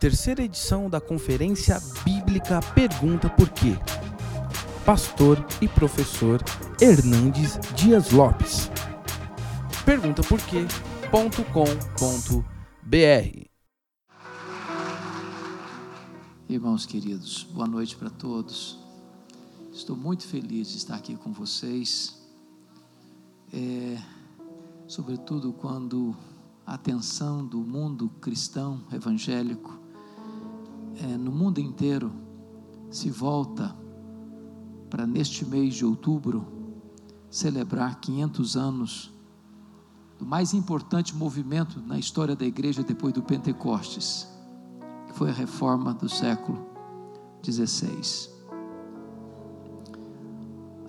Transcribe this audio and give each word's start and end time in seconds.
terceira 0.00 0.42
edição 0.42 0.88
da 0.88 0.98
Conferência 0.98 1.78
Bíblica 2.02 2.58
Pergunta 2.74 3.28
Por 3.28 3.50
Quê. 3.50 3.78
Pastor 4.82 5.36
e 5.60 5.68
professor 5.68 6.42
Hernandes 6.80 7.58
Dias 7.76 8.10
Lopes. 8.10 8.70
Pergunta 9.84 10.22
por 10.22 10.40
Irmãos 16.48 16.86
queridos, 16.86 17.42
boa 17.52 17.66
noite 17.66 17.94
para 17.94 18.08
todos. 18.08 18.78
Estou 19.70 19.94
muito 19.94 20.26
feliz 20.26 20.70
de 20.70 20.78
estar 20.78 20.94
aqui 20.94 21.14
com 21.14 21.30
vocês, 21.30 22.18
é, 23.52 23.98
sobretudo 24.88 25.52
quando 25.52 26.16
a 26.66 26.72
atenção 26.72 27.44
do 27.44 27.58
mundo 27.58 28.08
cristão 28.18 28.80
evangélico 28.90 29.79
é, 31.00 31.16
no 31.16 31.32
mundo 31.32 31.58
inteiro 31.58 32.12
se 32.90 33.10
volta 33.10 33.74
para 34.90 35.06
neste 35.06 35.46
mês 35.46 35.74
de 35.74 35.84
outubro 35.84 36.46
celebrar 37.30 38.00
500 38.00 38.56
anos 38.56 39.12
do 40.18 40.26
mais 40.26 40.52
importante 40.52 41.14
movimento 41.14 41.80
na 41.80 41.98
história 41.98 42.36
da 42.36 42.44
igreja 42.44 42.82
depois 42.82 43.14
do 43.14 43.22
Pentecostes, 43.22 44.28
que 45.06 45.14
foi 45.14 45.30
a 45.30 45.32
reforma 45.32 45.94
do 45.94 46.08
século 46.08 46.66
16. 47.42 48.30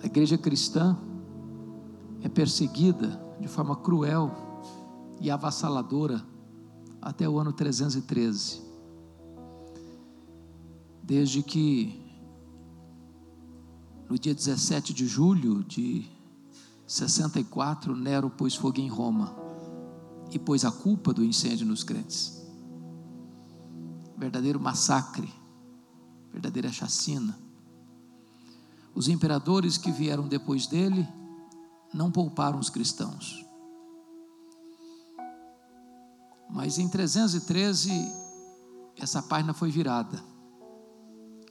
A 0.02 0.06
igreja 0.06 0.36
cristã 0.36 0.98
é 2.20 2.28
perseguida 2.28 3.18
de 3.40 3.48
forma 3.48 3.76
cruel 3.76 4.30
e 5.20 5.30
avassaladora 5.30 6.22
até 7.00 7.26
o 7.26 7.38
ano 7.38 7.52
313 7.52 8.71
desde 11.12 11.42
que 11.42 12.02
no 14.08 14.18
dia 14.18 14.34
17 14.34 14.94
de 14.94 15.06
julho 15.06 15.62
de 15.62 16.10
64, 16.86 17.94
Nero 17.94 18.30
pôs 18.30 18.54
fogo 18.54 18.80
em 18.80 18.88
Roma 18.88 19.36
e 20.30 20.38
pôs 20.38 20.64
a 20.64 20.72
culpa 20.72 21.12
do 21.12 21.22
incêndio 21.22 21.66
nos 21.66 21.84
crentes. 21.84 22.42
Verdadeiro 24.16 24.58
massacre, 24.58 25.30
verdadeira 26.32 26.72
chacina. 26.72 27.38
Os 28.94 29.06
imperadores 29.06 29.76
que 29.76 29.92
vieram 29.92 30.26
depois 30.26 30.66
dele 30.66 31.06
não 31.92 32.10
pouparam 32.10 32.58
os 32.58 32.70
cristãos. 32.70 33.44
Mas 36.48 36.78
em 36.78 36.88
313, 36.88 37.90
essa 38.96 39.20
página 39.22 39.52
foi 39.52 39.70
virada 39.70 40.31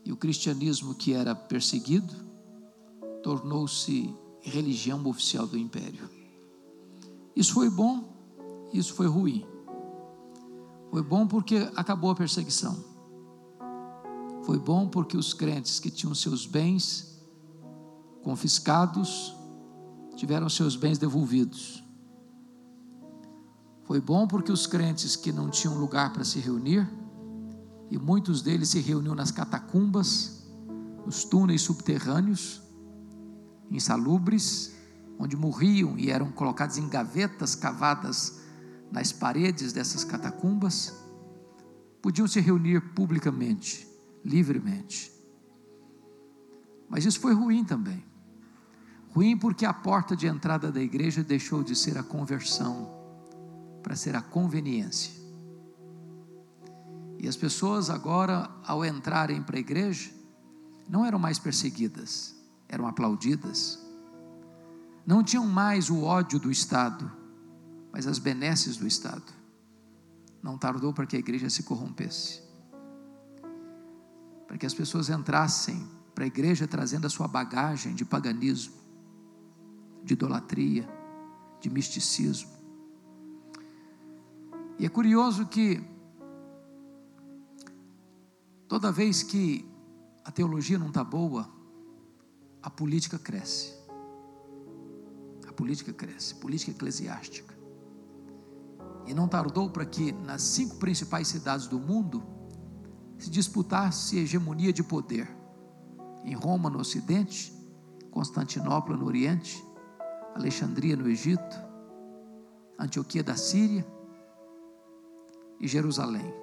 e 0.03 0.11
o 0.11 0.17
cristianismo, 0.17 0.95
que 0.95 1.13
era 1.13 1.35
perseguido, 1.35 2.13
tornou-se 3.21 4.13
religião 4.41 5.05
oficial 5.05 5.45
do 5.45 5.57
império. 5.57 6.09
Isso 7.35 7.53
foi 7.53 7.69
bom, 7.69 8.69
isso 8.73 8.93
foi 8.93 9.07
ruim. 9.07 9.45
Foi 10.89 11.01
bom 11.01 11.27
porque 11.27 11.69
acabou 11.75 12.11
a 12.11 12.15
perseguição. 12.15 12.83
Foi 14.43 14.57
bom 14.57 14.87
porque 14.87 15.15
os 15.15 15.33
crentes 15.33 15.79
que 15.79 15.91
tinham 15.91 16.15
seus 16.15 16.45
bens 16.45 17.21
confiscados 18.23 19.35
tiveram 20.15 20.49
seus 20.49 20.75
bens 20.75 20.97
devolvidos. 20.97 21.83
Foi 23.83 24.01
bom 24.01 24.27
porque 24.27 24.51
os 24.51 24.65
crentes 24.65 25.15
que 25.15 25.31
não 25.31 25.49
tinham 25.49 25.77
lugar 25.77 26.11
para 26.11 26.23
se 26.23 26.39
reunir 26.39 26.89
e 27.91 27.99
muitos 27.99 28.41
deles 28.41 28.69
se 28.69 28.79
reuniam 28.79 29.13
nas 29.13 29.31
catacumbas, 29.31 30.47
nos 31.05 31.25
túneis 31.25 31.61
subterrâneos, 31.61 32.61
insalubres, 33.69 34.73
onde 35.19 35.35
morriam 35.35 35.99
e 35.99 36.09
eram 36.09 36.31
colocados 36.31 36.77
em 36.77 36.87
gavetas 36.87 37.53
cavadas 37.53 38.39
nas 38.89 39.11
paredes 39.11 39.73
dessas 39.73 40.05
catacumbas, 40.05 40.95
podiam 42.01 42.27
se 42.27 42.39
reunir 42.39 42.79
publicamente, 42.93 43.85
livremente. 44.23 45.11
Mas 46.89 47.05
isso 47.05 47.19
foi 47.19 47.33
ruim 47.33 47.65
também. 47.65 48.05
Ruim 49.09 49.37
porque 49.37 49.65
a 49.65 49.73
porta 49.73 50.15
de 50.15 50.27
entrada 50.27 50.71
da 50.71 50.81
igreja 50.81 51.23
deixou 51.23 51.61
de 51.61 51.75
ser 51.75 51.97
a 51.97 52.03
conversão 52.03 52.89
para 53.83 53.97
ser 53.97 54.15
a 54.15 54.21
conveniência. 54.21 55.20
E 57.21 57.27
as 57.27 57.37
pessoas 57.37 57.91
agora, 57.91 58.49
ao 58.65 58.83
entrarem 58.83 59.43
para 59.43 59.55
a 59.55 59.59
igreja, 59.59 60.09
não 60.89 61.05
eram 61.05 61.19
mais 61.19 61.37
perseguidas, 61.37 62.35
eram 62.67 62.87
aplaudidas. 62.87 63.79
Não 65.05 65.23
tinham 65.23 65.45
mais 65.45 65.91
o 65.91 66.01
ódio 66.01 66.39
do 66.39 66.49
Estado, 66.49 67.11
mas 67.93 68.07
as 68.07 68.17
benesses 68.17 68.75
do 68.75 68.87
Estado. 68.87 69.31
Não 70.41 70.57
tardou 70.57 70.91
para 70.91 71.05
que 71.05 71.15
a 71.15 71.19
igreja 71.19 71.47
se 71.47 71.61
corrompesse. 71.61 72.41
Para 74.47 74.57
que 74.57 74.65
as 74.65 74.73
pessoas 74.73 75.07
entrassem 75.07 75.87
para 76.15 76.23
a 76.23 76.27
igreja 76.27 76.67
trazendo 76.67 77.05
a 77.05 77.09
sua 77.09 77.27
bagagem 77.27 77.93
de 77.93 78.03
paganismo, 78.03 78.73
de 80.03 80.13
idolatria, 80.13 80.89
de 81.59 81.69
misticismo. 81.69 82.49
E 84.79 84.87
é 84.87 84.89
curioso 84.89 85.45
que 85.45 85.90
Toda 88.71 88.89
vez 88.89 89.21
que 89.21 89.69
a 90.23 90.31
teologia 90.31 90.79
não 90.79 90.87
está 90.87 91.03
boa, 91.03 91.45
a 92.63 92.69
política 92.69 93.19
cresce. 93.19 93.73
A 95.45 95.51
política 95.51 95.91
cresce, 95.91 96.35
política 96.35 96.71
eclesiástica. 96.71 97.53
E 99.05 99.13
não 99.13 99.27
tardou 99.27 99.69
para 99.69 99.85
que 99.85 100.13
nas 100.13 100.41
cinco 100.41 100.77
principais 100.77 101.27
cidades 101.27 101.67
do 101.67 101.77
mundo 101.77 102.23
se 103.17 103.29
disputasse 103.29 104.17
hegemonia 104.17 104.71
de 104.71 104.83
poder. 104.83 105.29
Em 106.23 106.33
Roma, 106.33 106.69
no 106.69 106.79
Ocidente, 106.79 107.53
Constantinopla, 108.09 108.95
no 108.95 109.05
Oriente, 109.05 109.61
Alexandria, 110.33 110.95
no 110.95 111.09
Egito, 111.09 111.61
Antioquia 112.79 113.21
da 113.21 113.35
Síria 113.35 113.85
e 115.59 115.67
Jerusalém. 115.67 116.40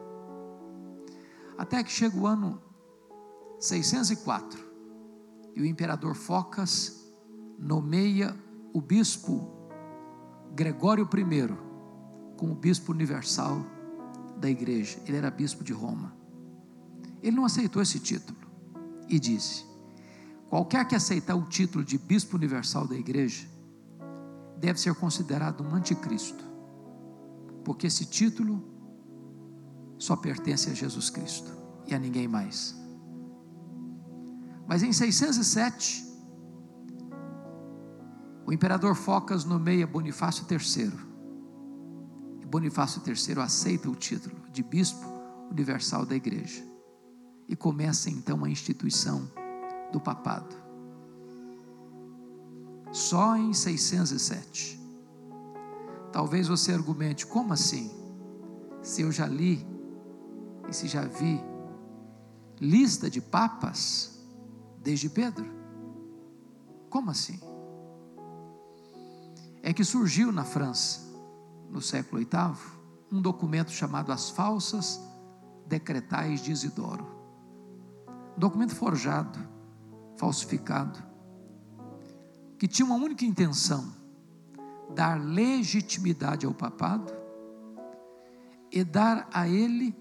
Até 1.59 1.83
que 1.83 1.91
chega 1.91 2.17
o 2.17 2.25
ano 2.25 2.63
604 3.59 4.65
e 5.57 5.61
o 5.61 5.67
imperador 5.67 6.15
Focas 6.15 7.13
nomeia 7.59 8.35
o 8.73 8.81
bispo 8.81 9.59
Gregório 10.55 11.09
I 11.13 12.37
como 12.37 12.55
bispo 12.55 12.93
universal 12.93 13.67
da 14.37 14.49
igreja. 14.49 15.01
Ele 15.05 15.17
era 15.17 15.33
bispo 15.33 15.65
de 15.65 15.73
Roma. 15.73 16.17
Ele 17.21 17.35
não 17.35 17.45
aceitou 17.45 17.83
esse 17.83 17.99
título 17.99 18.39
e 19.09 19.19
disse: 19.19 19.65
qualquer 20.49 20.87
que 20.87 20.95
aceitar 20.95 21.35
o 21.35 21.43
título 21.43 21.85
de 21.85 21.99
bispo 21.99 22.37
universal 22.37 22.87
da 22.87 22.95
igreja 22.95 23.49
deve 24.57 24.81
ser 24.81 24.95
considerado 24.95 25.65
um 25.65 25.75
anticristo, 25.75 26.45
porque 27.65 27.89
esse 27.89 28.05
título 28.05 28.78
só 29.99 30.17
pertence 30.17 30.71
a 30.71 30.75
Jesus 30.75 31.11
Cristo 31.11 31.51
e 31.87 31.95
a 31.95 31.99
ninguém 31.99 32.29
mais. 32.29 32.75
Mas 34.67 34.83
em 34.83 34.93
607, 34.93 36.07
o 38.47 38.53
imperador 38.53 38.95
Focas 38.95 39.45
nomeia 39.45 39.87
Bonifácio 39.87 40.47
III. 40.51 40.93
E 42.41 42.47
Bonifácio 42.47 43.03
III 43.07 43.43
aceita 43.43 43.91
o 43.91 43.95
título 43.95 44.37
de 44.53 44.63
bispo 44.63 45.07
universal 45.51 46.07
da 46.07 46.15
igreja. 46.15 46.63
E 47.49 47.57
começa 47.57 48.11
então 48.11 48.45
a 48.45 48.51
instituição 48.51 49.31
do 49.93 50.01
papado. 50.01 50.55
Só 52.93 53.37
em 53.37 53.53
607. 53.53 54.79
Talvez 56.13 56.49
você 56.49 56.73
argumente: 56.73 57.27
como 57.27 57.53
assim? 57.53 57.91
Se 58.83 59.03
eu 59.03 59.13
já 59.13 59.27
li 59.27 59.67
e 60.69 60.73
se 60.75 60.87
já 60.87 61.03
vi 61.03 61.41
lista 62.61 63.09
de 63.09 63.21
papas 63.21 64.19
desde 64.83 65.09
Pedro. 65.09 65.47
Como 66.91 67.11
assim? 67.11 67.41
É 69.63 69.73
que 69.73 69.85
surgiu 69.85 70.31
na 70.31 70.45
França, 70.45 71.01
no 71.71 71.81
século 71.81 72.21
VIII, 72.21 72.79
um 73.11 73.21
documento 73.21 73.71
chamado 73.71 74.13
As 74.13 74.31
Falsas 74.31 75.01
Decretais 75.67 76.43
de 76.43 76.53
Isidoro. 76.53 77.07
Um 78.37 78.41
documento 78.41 78.75
forjado, 78.75 79.39
falsificado, 80.17 81.03
que 82.59 82.69
tinha 82.69 82.87
uma 82.87 82.97
única 82.97 83.25
intenção: 83.25 83.93
dar 84.95 85.21
legitimidade 85.21 86.47
ao 86.47 86.55
papado 86.55 87.13
e 88.71 88.85
dar 88.85 89.29
a 89.33 89.49
ele 89.49 89.95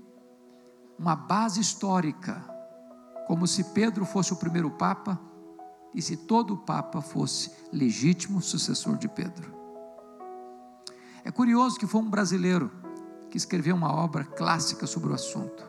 uma 0.97 1.15
base 1.15 1.59
histórica, 1.61 2.43
como 3.27 3.45
se 3.45 3.63
Pedro 3.65 4.05
fosse 4.05 4.33
o 4.33 4.37
primeiro 4.37 4.71
papa 4.71 5.19
e 5.93 6.01
se 6.01 6.17
todo 6.17 6.57
papa 6.57 7.01
fosse 7.01 7.51
legítimo 7.71 8.41
sucessor 8.41 8.97
de 8.97 9.07
Pedro. 9.07 9.55
É 11.23 11.31
curioso 11.31 11.77
que 11.77 11.85
foi 11.85 12.01
um 12.01 12.09
brasileiro 12.09 12.71
que 13.29 13.37
escreveu 13.37 13.75
uma 13.75 13.93
obra 13.93 14.23
clássica 14.23 14.87
sobre 14.87 15.11
o 15.11 15.13
assunto. 15.13 15.63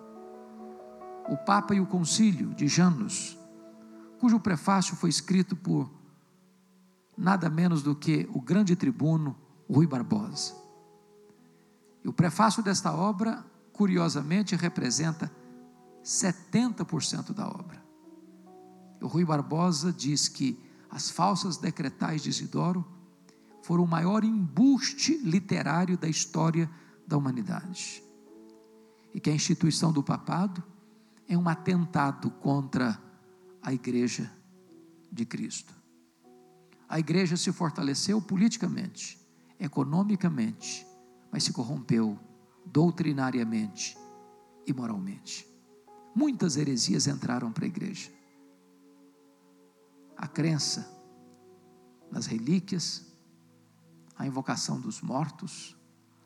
O 1.29 1.37
Papa 1.37 1.75
e 1.75 1.81
o 1.81 1.87
Concílio 1.87 2.55
de 2.55 2.69
Janus, 2.69 3.37
cujo 4.21 4.41
prefácio 4.41 4.97
foi 4.97 5.11
escrito 5.11 5.57
por 5.57 5.91
nada 7.17 7.51
menos 7.51 7.83
do 7.83 7.95
que 7.95 8.29
o 8.33 8.41
grande 8.41 8.77
tribuno 8.77 9.37
Rui 9.69 9.87
Barbosa. 9.87 10.55
E 12.05 12.09
o 12.09 12.13
prefácio 12.13 12.63
desta 12.63 12.95
obra, 12.95 13.45
curiosamente, 13.79 14.57
representa 14.57 15.31
70% 16.05 17.33
da 17.33 17.47
obra. 17.47 17.81
O 19.01 19.07
Rui 19.07 19.25
Barbosa 19.25 19.93
diz 19.93 20.27
que 20.27 20.61
as 20.91 21.11
falsas 21.11 21.59
decretais 21.59 22.25
de 22.25 22.29
Isidoro 22.29 22.85
foram 23.63 23.85
o 23.85 23.87
maior 23.87 24.25
embuste 24.25 25.17
literário 25.19 25.97
da 25.97 26.09
história 26.09 26.69
da 27.07 27.17
humanidade. 27.17 28.03
E 29.15 29.21
que 29.21 29.31
a 29.31 29.35
instituição 29.35 29.93
do 29.93 30.03
papado 30.03 30.61
é 31.29 31.39
um 31.39 31.49
atentado 31.49 32.33
contra 32.33 33.01
a 33.63 33.73
igreja 33.73 34.29
de 35.13 35.25
Cristo. 35.25 35.73
A 36.89 36.99
igreja 36.99 37.37
se 37.37 37.53
fortaleceu 37.53 38.21
politicamente, 38.21 39.25
economicamente, 39.61 40.85
mas 41.31 41.45
se 41.45 41.53
corrompeu 41.53 42.19
doutrinariamente 42.73 43.97
e 44.67 44.73
moralmente. 44.73 45.47
Muitas 46.15 46.57
heresias 46.57 47.07
entraram 47.07 47.53
para 47.53 47.65
a 47.65 47.69
igreja. 47.69 48.11
A 50.17 50.27
crença 50.27 50.99
nas 52.11 52.27
relíquias, 52.27 53.07
a 54.17 54.27
invocação 54.27 54.81
dos 54.81 55.01
mortos, 55.01 55.77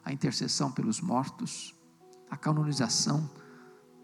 a 0.05 0.13
intercessão 0.13 0.73
pelos 0.73 1.01
mortos, 1.01 1.75
a 2.31 2.37
canonização 2.37 3.31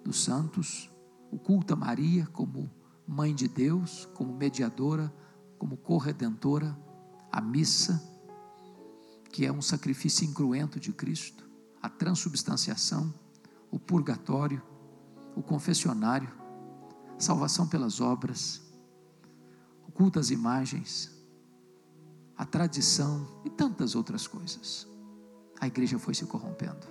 dos 0.04 0.22
santos, 0.22 0.90
o 1.30 1.38
culto 1.38 1.72
a 1.72 1.76
Maria 1.76 2.26
como 2.26 2.70
mãe 3.06 3.34
de 3.34 3.48
Deus, 3.48 4.06
como 4.14 4.34
mediadora, 4.34 5.12
como 5.58 5.76
corredentora, 5.76 6.78
a 7.32 7.40
missa, 7.40 8.02
que 9.30 9.46
é 9.46 9.52
um 9.52 9.62
sacrifício 9.62 10.26
incruento 10.26 10.78
de 10.78 10.92
Cristo, 10.92 11.47
a 11.82 11.88
transubstanciação, 11.88 13.12
o 13.70 13.78
purgatório, 13.78 14.62
o 15.36 15.42
confessionário, 15.42 16.30
salvação 17.18 17.66
pelas 17.66 18.00
obras, 18.00 18.62
o 19.86 19.92
culto 19.92 20.18
às 20.18 20.30
imagens, 20.30 21.16
a 22.36 22.44
tradição 22.44 23.42
e 23.44 23.50
tantas 23.50 23.94
outras 23.94 24.26
coisas. 24.26 24.86
A 25.60 25.66
igreja 25.66 25.98
foi 25.98 26.14
se 26.14 26.24
corrompendo. 26.24 26.86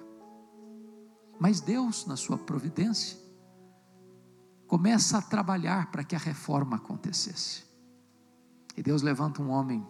Mas 1.40 1.62
Deus, 1.62 2.06
na 2.06 2.18
sua 2.18 2.38
providência, 2.38 3.18
começa 4.68 5.18
a 5.18 5.22
trabalhar 5.22 5.92
para 5.92 6.04
que 6.04 6.16
a 6.16 6.20
reforma 6.20 6.78
acontecesse. 6.78 7.64
E 8.76 8.84
Deus 8.84 9.02
levanta 9.02 9.42
um 9.42 9.50
homem 9.50 9.86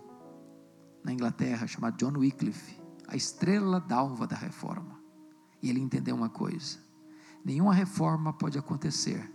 na 1.04 1.12
Inglaterra 1.12 1.66
chamado 1.68 1.98
John 1.98 2.18
Wycliffe, 2.20 2.80
a 3.08 3.16
estrela 3.16 3.80
d'alva 3.80 4.28
da 4.28 4.36
reforma. 4.36 5.00
E 5.62 5.70
ele 5.70 5.80
entendeu 5.80 6.16
uma 6.16 6.30
coisa: 6.30 6.78
nenhuma 7.44 7.74
reforma 7.74 8.34
pode 8.34 8.58
acontecer 8.58 9.32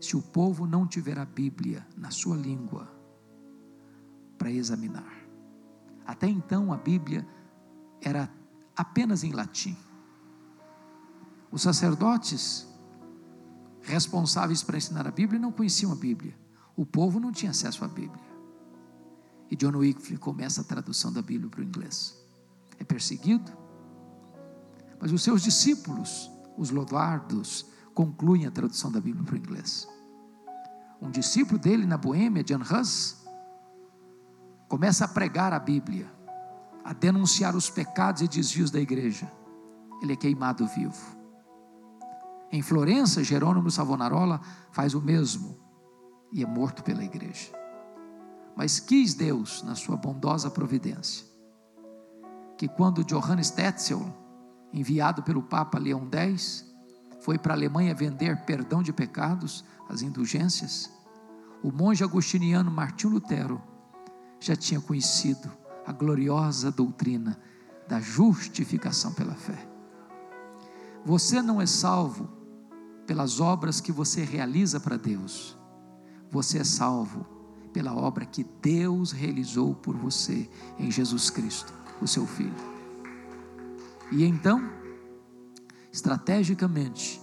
se 0.00 0.16
o 0.16 0.22
povo 0.22 0.66
não 0.66 0.86
tiver 0.86 1.18
a 1.18 1.24
Bíblia 1.24 1.86
na 1.96 2.10
sua 2.10 2.36
língua 2.36 2.90
para 4.36 4.50
examinar. 4.50 5.22
Até 6.04 6.26
então 6.26 6.72
a 6.72 6.76
Bíblia 6.76 7.26
era 8.00 8.28
apenas 8.76 9.22
em 9.22 9.30
latim. 9.30 9.76
Os 11.52 11.62
sacerdotes 11.62 12.66
responsáveis 13.82 14.62
para 14.62 14.78
ensinar 14.78 15.06
a 15.06 15.10
Bíblia 15.10 15.38
não 15.38 15.52
conheciam 15.52 15.92
a 15.92 15.96
Bíblia. 15.96 16.36
O 16.76 16.84
povo 16.84 17.20
não 17.20 17.30
tinha 17.30 17.50
acesso 17.50 17.84
à 17.84 17.88
Bíblia. 17.88 18.24
E 19.50 19.56
John 19.56 19.76
Wycliffe 19.76 20.16
começa 20.16 20.62
a 20.62 20.64
tradução 20.64 21.12
da 21.12 21.20
Bíblia 21.20 21.50
para 21.50 21.60
o 21.60 21.64
inglês. 21.64 22.21
É 22.82 22.84
perseguido, 22.84 23.52
mas 25.00 25.12
os 25.12 25.22
seus 25.22 25.40
discípulos, 25.40 26.28
os 26.58 26.70
Lodardos, 26.70 27.64
concluem 27.94 28.44
a 28.44 28.50
tradução 28.50 28.90
da 28.90 29.00
Bíblia 29.00 29.24
para 29.24 29.36
o 29.36 29.38
inglês. 29.38 29.86
Um 31.00 31.08
discípulo 31.08 31.60
dele 31.60 31.86
na 31.86 31.96
Boêmia, 31.96 32.42
John 32.42 32.58
Huss, 32.60 33.24
começa 34.68 35.04
a 35.04 35.08
pregar 35.08 35.52
a 35.52 35.60
Bíblia, 35.60 36.12
a 36.84 36.92
denunciar 36.92 37.54
os 37.54 37.70
pecados 37.70 38.20
e 38.20 38.26
desvios 38.26 38.68
da 38.68 38.80
igreja. 38.80 39.30
Ele 40.02 40.14
é 40.14 40.16
queimado 40.16 40.66
vivo. 40.66 41.16
Em 42.50 42.62
Florença, 42.62 43.22
Jerônimo 43.22 43.70
Savonarola 43.70 44.40
faz 44.72 44.92
o 44.92 45.00
mesmo 45.00 45.56
e 46.32 46.42
é 46.42 46.46
morto 46.46 46.82
pela 46.82 47.04
igreja. 47.04 47.52
Mas 48.56 48.80
quis 48.80 49.14
Deus, 49.14 49.62
na 49.62 49.76
sua 49.76 49.96
bondosa 49.96 50.50
providência, 50.50 51.30
que 52.62 52.68
quando 52.68 53.02
Johannes 53.02 53.50
Tetzel, 53.50 54.00
enviado 54.72 55.20
pelo 55.24 55.42
Papa 55.42 55.80
Leão 55.80 56.08
X, 56.12 56.64
foi 57.20 57.36
para 57.36 57.52
a 57.52 57.56
Alemanha 57.56 57.92
vender 57.92 58.44
perdão 58.44 58.84
de 58.84 58.92
pecados, 58.92 59.64
as 59.88 60.00
indulgências, 60.00 60.88
o 61.60 61.72
monge 61.72 62.04
agostiniano 62.04 62.70
Martinho 62.70 63.14
Lutero 63.14 63.60
já 64.38 64.54
tinha 64.54 64.80
conhecido 64.80 65.50
a 65.84 65.90
gloriosa 65.90 66.70
doutrina 66.70 67.36
da 67.88 67.98
justificação 67.98 69.12
pela 69.12 69.34
fé. 69.34 69.68
Você 71.04 71.42
não 71.42 71.60
é 71.60 71.66
salvo 71.66 72.30
pelas 73.08 73.40
obras 73.40 73.80
que 73.80 73.90
você 73.90 74.22
realiza 74.22 74.78
para 74.78 74.96
Deus. 74.96 75.58
Você 76.30 76.58
é 76.58 76.64
salvo 76.64 77.26
pela 77.72 77.92
obra 77.92 78.24
que 78.24 78.46
Deus 78.62 79.10
realizou 79.10 79.74
por 79.74 79.96
você 79.96 80.48
em 80.78 80.92
Jesus 80.92 81.28
Cristo, 81.28 81.81
o 82.02 82.08
seu 82.08 82.26
Filho. 82.26 82.54
E 84.10 84.24
então, 84.24 84.70
estrategicamente, 85.90 87.20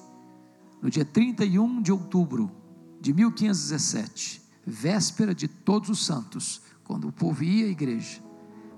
no 0.81 0.89
dia 0.89 1.05
31 1.05 1.81
de 1.81 1.91
outubro 1.91 2.51
de 2.99 3.13
1517, 3.13 4.41
véspera 4.65 5.33
de 5.33 5.47
Todos 5.47 5.89
os 5.89 6.05
Santos, 6.05 6.61
quando 6.83 7.07
o 7.07 7.11
povo 7.11 7.43
ia 7.43 7.65
à 7.65 7.69
igreja, 7.69 8.21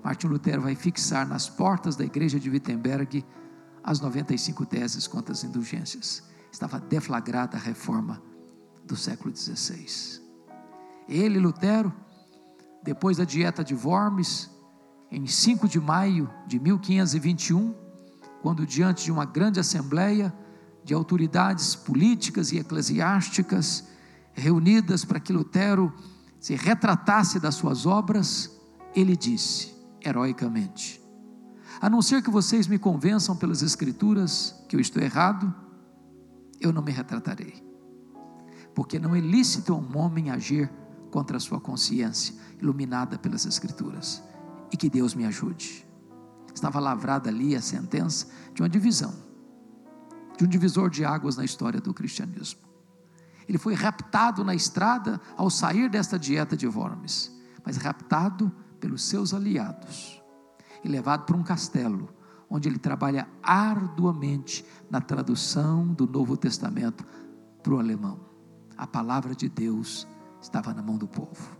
Martin 0.02 0.26
Lutero 0.26 0.62
vai 0.62 0.74
fixar 0.74 1.26
nas 1.26 1.48
portas 1.48 1.96
da 1.96 2.04
igreja 2.04 2.38
de 2.38 2.50
Wittenberg 2.50 3.24
as 3.84 4.00
95 4.00 4.66
teses 4.66 5.06
contra 5.06 5.32
as 5.32 5.44
indulgências 5.44 6.22
estava 6.52 6.78
deflagrada 6.78 7.56
a 7.56 7.60
reforma 7.60 8.22
do 8.84 8.94
século 8.94 9.34
XVI. 9.34 10.20
Ele, 11.08 11.38
Lutero, 11.40 11.92
depois 12.82 13.16
da 13.16 13.24
dieta 13.24 13.64
de 13.64 13.74
Worms, 13.74 14.50
em 15.12 15.26
5 15.26 15.68
de 15.68 15.78
maio 15.78 16.28
de 16.46 16.58
1521, 16.58 17.74
quando 18.40 18.66
diante 18.66 19.04
de 19.04 19.12
uma 19.12 19.26
grande 19.26 19.60
assembleia 19.60 20.32
de 20.82 20.94
autoridades 20.94 21.76
políticas 21.76 22.50
e 22.50 22.58
eclesiásticas 22.58 23.86
reunidas 24.32 25.04
para 25.04 25.20
que 25.20 25.30
Lutero 25.30 25.92
se 26.40 26.56
retratasse 26.56 27.38
das 27.38 27.54
suas 27.56 27.84
obras, 27.84 28.58
ele 28.96 29.14
disse, 29.14 29.74
heroicamente: 30.00 30.98
A 31.78 31.90
não 31.90 32.00
ser 32.00 32.22
que 32.22 32.30
vocês 32.30 32.66
me 32.66 32.78
convençam 32.78 33.36
pelas 33.36 33.60
Escrituras 33.60 34.64
que 34.66 34.74
eu 34.74 34.80
estou 34.80 35.02
errado, 35.02 35.54
eu 36.58 36.72
não 36.72 36.82
me 36.82 36.90
retratarei. 36.90 37.62
Porque 38.74 38.98
não 38.98 39.14
é 39.14 39.20
lícito 39.20 39.74
a 39.74 39.76
um 39.76 39.98
homem 39.98 40.30
agir 40.30 40.72
contra 41.10 41.36
a 41.36 41.40
sua 41.40 41.60
consciência, 41.60 42.34
iluminada 42.58 43.18
pelas 43.18 43.44
Escrituras. 43.44 44.22
E 44.72 44.76
que 44.76 44.88
Deus 44.88 45.14
me 45.14 45.24
ajude. 45.24 45.86
Estava 46.54 46.80
lavrada 46.80 47.28
ali 47.28 47.54
a 47.54 47.60
sentença 47.60 48.26
de 48.54 48.62
uma 48.62 48.68
divisão, 48.68 49.14
de 50.36 50.44
um 50.44 50.48
divisor 50.48 50.90
de 50.90 51.04
águas 51.04 51.36
na 51.36 51.44
história 51.44 51.80
do 51.80 51.94
cristianismo. 51.94 52.60
Ele 53.48 53.58
foi 53.58 53.74
raptado 53.74 54.44
na 54.44 54.54
estrada 54.54 55.20
ao 55.36 55.50
sair 55.50 55.90
desta 55.90 56.18
dieta 56.18 56.56
de 56.56 56.66
Worms, 56.66 57.32
mas 57.64 57.76
raptado 57.76 58.50
pelos 58.80 59.02
seus 59.04 59.34
aliados 59.34 60.22
e 60.84 60.88
levado 60.88 61.24
para 61.24 61.36
um 61.36 61.42
castelo 61.42 62.08
onde 62.48 62.68
ele 62.68 62.78
trabalha 62.78 63.26
arduamente 63.42 64.64
na 64.90 65.00
tradução 65.00 65.86
do 65.86 66.06
Novo 66.06 66.36
Testamento 66.36 67.02
para 67.62 67.72
o 67.72 67.78
alemão. 67.78 68.20
A 68.76 68.86
palavra 68.86 69.34
de 69.34 69.48
Deus 69.48 70.06
estava 70.40 70.74
na 70.74 70.82
mão 70.82 70.98
do 70.98 71.08
povo. 71.08 71.56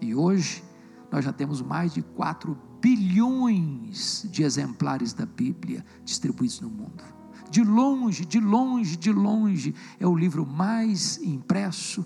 E 0.00 0.14
hoje 0.14 0.62
nós 1.10 1.24
já 1.24 1.32
temos 1.32 1.62
mais 1.62 1.92
de 1.92 2.02
4 2.02 2.56
bilhões 2.80 4.26
de 4.30 4.42
exemplares 4.42 5.12
da 5.12 5.26
Bíblia 5.26 5.84
distribuídos 6.04 6.60
no 6.60 6.70
mundo. 6.70 7.02
de 7.50 7.64
longe, 7.64 8.26
de 8.26 8.40
longe, 8.40 8.96
de 8.96 9.10
longe, 9.10 9.74
é 9.98 10.06
o 10.06 10.14
livro 10.14 10.44
mais 10.44 11.16
impresso, 11.22 12.04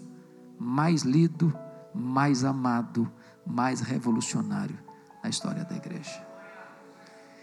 mais 0.56 1.02
lido, 1.02 1.52
mais 1.92 2.44
amado, 2.44 3.10
mais 3.44 3.80
revolucionário 3.80 4.78
na 5.22 5.28
história 5.28 5.64
da 5.64 5.76
igreja. 5.76 6.24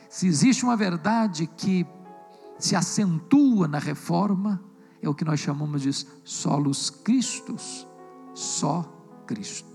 Se 0.10 0.28
existe 0.28 0.64
uma 0.64 0.78
verdade 0.78 1.46
que 1.46 1.86
se 2.58 2.76
acentua 2.76 3.68
na 3.68 3.80
reforma, 3.80 4.64
é 5.02 5.10
o 5.10 5.14
que 5.14 5.26
nós 5.26 5.40
chamamos 5.40 5.82
de 5.82 5.92
solos 6.24 6.90
Cristos, 6.90 7.88
só 8.34 8.84
Cristo. 9.28 9.69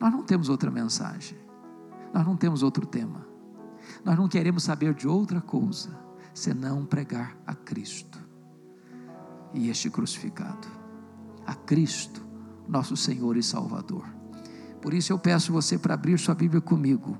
Nós 0.00 0.12
não 0.12 0.22
temos 0.22 0.48
outra 0.48 0.70
mensagem, 0.70 1.38
nós 2.12 2.26
não 2.26 2.36
temos 2.36 2.62
outro 2.62 2.86
tema, 2.86 3.26
nós 4.04 4.16
não 4.16 4.28
queremos 4.28 4.62
saber 4.62 4.94
de 4.94 5.08
outra 5.08 5.40
coisa 5.40 5.96
senão 6.34 6.84
pregar 6.84 7.36
a 7.46 7.54
Cristo. 7.54 8.18
E 9.54 9.70
este 9.70 9.88
crucificado, 9.88 10.68
a 11.46 11.54
Cristo, 11.54 12.24
nosso 12.68 12.96
Senhor 12.96 13.36
e 13.36 13.42
Salvador. 13.42 14.04
Por 14.82 14.92
isso 14.92 15.12
eu 15.12 15.18
peço 15.18 15.52
você 15.52 15.78
para 15.78 15.94
abrir 15.94 16.18
sua 16.18 16.34
Bíblia 16.34 16.60
comigo 16.60 17.16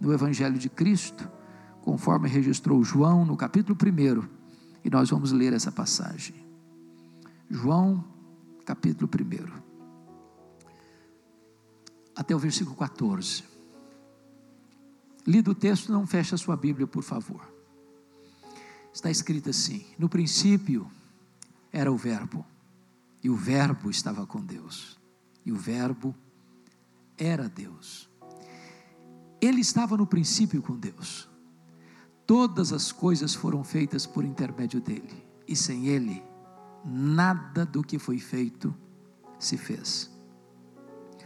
no 0.00 0.12
Evangelho 0.12 0.58
de 0.58 0.68
Cristo 0.68 1.28
conforme 1.82 2.28
registrou 2.28 2.82
João 2.82 3.24
no 3.24 3.36
capítulo 3.36 3.76
1, 3.76 4.28
e 4.84 4.90
nós 4.90 5.10
vamos 5.10 5.32
ler 5.32 5.52
essa 5.52 5.70
passagem. 5.70 6.36
João, 7.50 8.04
capítulo 8.64 9.10
1, 9.12 9.61
até 12.14 12.34
o 12.34 12.38
versículo 12.38 12.76
14. 12.76 13.44
Lido 15.26 15.52
o 15.52 15.54
texto, 15.54 15.92
não 15.92 16.06
feche 16.06 16.34
a 16.34 16.38
sua 16.38 16.56
Bíblia, 16.56 16.86
por 16.86 17.02
favor. 17.02 17.46
Está 18.92 19.10
escrito 19.10 19.50
assim: 19.50 19.86
No 19.98 20.08
princípio 20.08 20.90
era 21.72 21.90
o 21.90 21.96
Verbo, 21.96 22.44
e 23.22 23.30
o 23.30 23.36
Verbo 23.36 23.90
estava 23.90 24.26
com 24.26 24.40
Deus, 24.40 24.98
e 25.44 25.52
o 25.52 25.56
Verbo 25.56 26.14
era 27.16 27.48
Deus. 27.48 28.08
Ele 29.40 29.60
estava 29.60 29.96
no 29.96 30.06
princípio 30.06 30.60
com 30.60 30.76
Deus. 30.76 31.28
Todas 32.26 32.72
as 32.72 32.92
coisas 32.92 33.34
foram 33.34 33.64
feitas 33.64 34.06
por 34.06 34.24
intermédio 34.24 34.80
dele, 34.80 35.24
e 35.46 35.56
sem 35.56 35.86
ele, 35.88 36.22
nada 36.84 37.64
do 37.64 37.82
que 37.82 37.98
foi 37.98 38.18
feito 38.18 38.74
se 39.38 39.56
fez. 39.56 40.11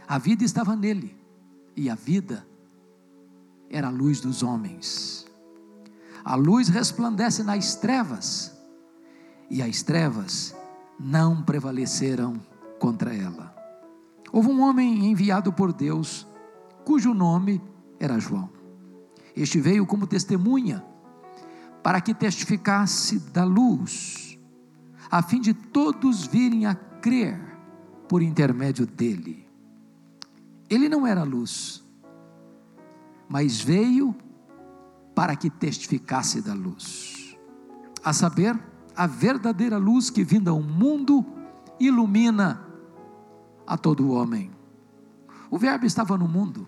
A 0.07 0.17
vida 0.17 0.45
estava 0.45 0.73
nele, 0.73 1.17
e 1.75 1.89
a 1.89 1.95
vida 1.95 2.47
era 3.69 3.87
a 3.87 3.91
luz 3.91 4.21
dos 4.21 4.41
homens. 4.41 5.27
A 6.23 6.35
luz 6.35 6.69
resplandece 6.69 7.43
nas 7.43 7.75
trevas, 7.75 8.57
e 9.49 9.61
as 9.61 9.83
trevas 9.83 10.55
não 10.97 11.43
prevaleceram 11.43 12.39
contra 12.79 13.13
ela. 13.13 13.53
Houve 14.31 14.49
um 14.49 14.61
homem 14.61 15.11
enviado 15.11 15.51
por 15.51 15.73
Deus, 15.73 16.25
cujo 16.85 17.13
nome 17.13 17.61
era 17.99 18.17
João. 18.17 18.49
Este 19.35 19.59
veio 19.59 19.85
como 19.85 20.07
testemunha, 20.07 20.85
para 21.83 21.99
que 21.99 22.13
testificasse 22.13 23.19
da 23.31 23.43
luz, 23.43 24.39
a 25.11 25.21
fim 25.21 25.41
de 25.41 25.53
todos 25.53 26.25
virem 26.25 26.65
a 26.65 26.75
crer 26.75 27.39
por 28.07 28.21
intermédio 28.21 28.85
dele. 28.85 29.46
Ele 30.69 30.89
não 30.89 31.07
era 31.07 31.23
luz, 31.23 31.83
mas 33.29 33.61
veio 33.61 34.15
para 35.15 35.35
que 35.35 35.49
testificasse 35.49 36.41
da 36.41 36.53
luz, 36.53 37.37
a 38.03 38.13
saber, 38.13 38.57
a 38.95 39.07
verdadeira 39.07 39.77
luz 39.77 40.09
que 40.09 40.23
vinda 40.23 40.51
ao 40.51 40.61
mundo 40.61 41.25
ilumina 41.79 42.65
a 43.65 43.77
todo 43.77 44.11
homem. 44.11 44.51
O 45.49 45.57
Verbo 45.57 45.85
estava 45.85 46.17
no 46.17 46.27
mundo, 46.27 46.67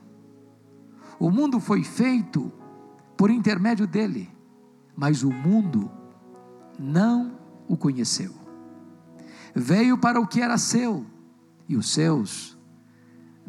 o 1.19 1.29
mundo 1.29 1.59
foi 1.59 1.83
feito 1.83 2.51
por 3.17 3.29
intermédio 3.29 3.85
dele, 3.85 4.29
mas 4.95 5.23
o 5.23 5.31
mundo 5.31 5.91
não 6.77 7.37
o 7.67 7.75
conheceu. 7.75 8.33
Veio 9.53 9.97
para 9.97 10.19
o 10.19 10.27
que 10.27 10.41
era 10.41 10.57
seu, 10.57 11.05
e 11.67 11.75
os 11.75 11.91
seus 11.91 12.58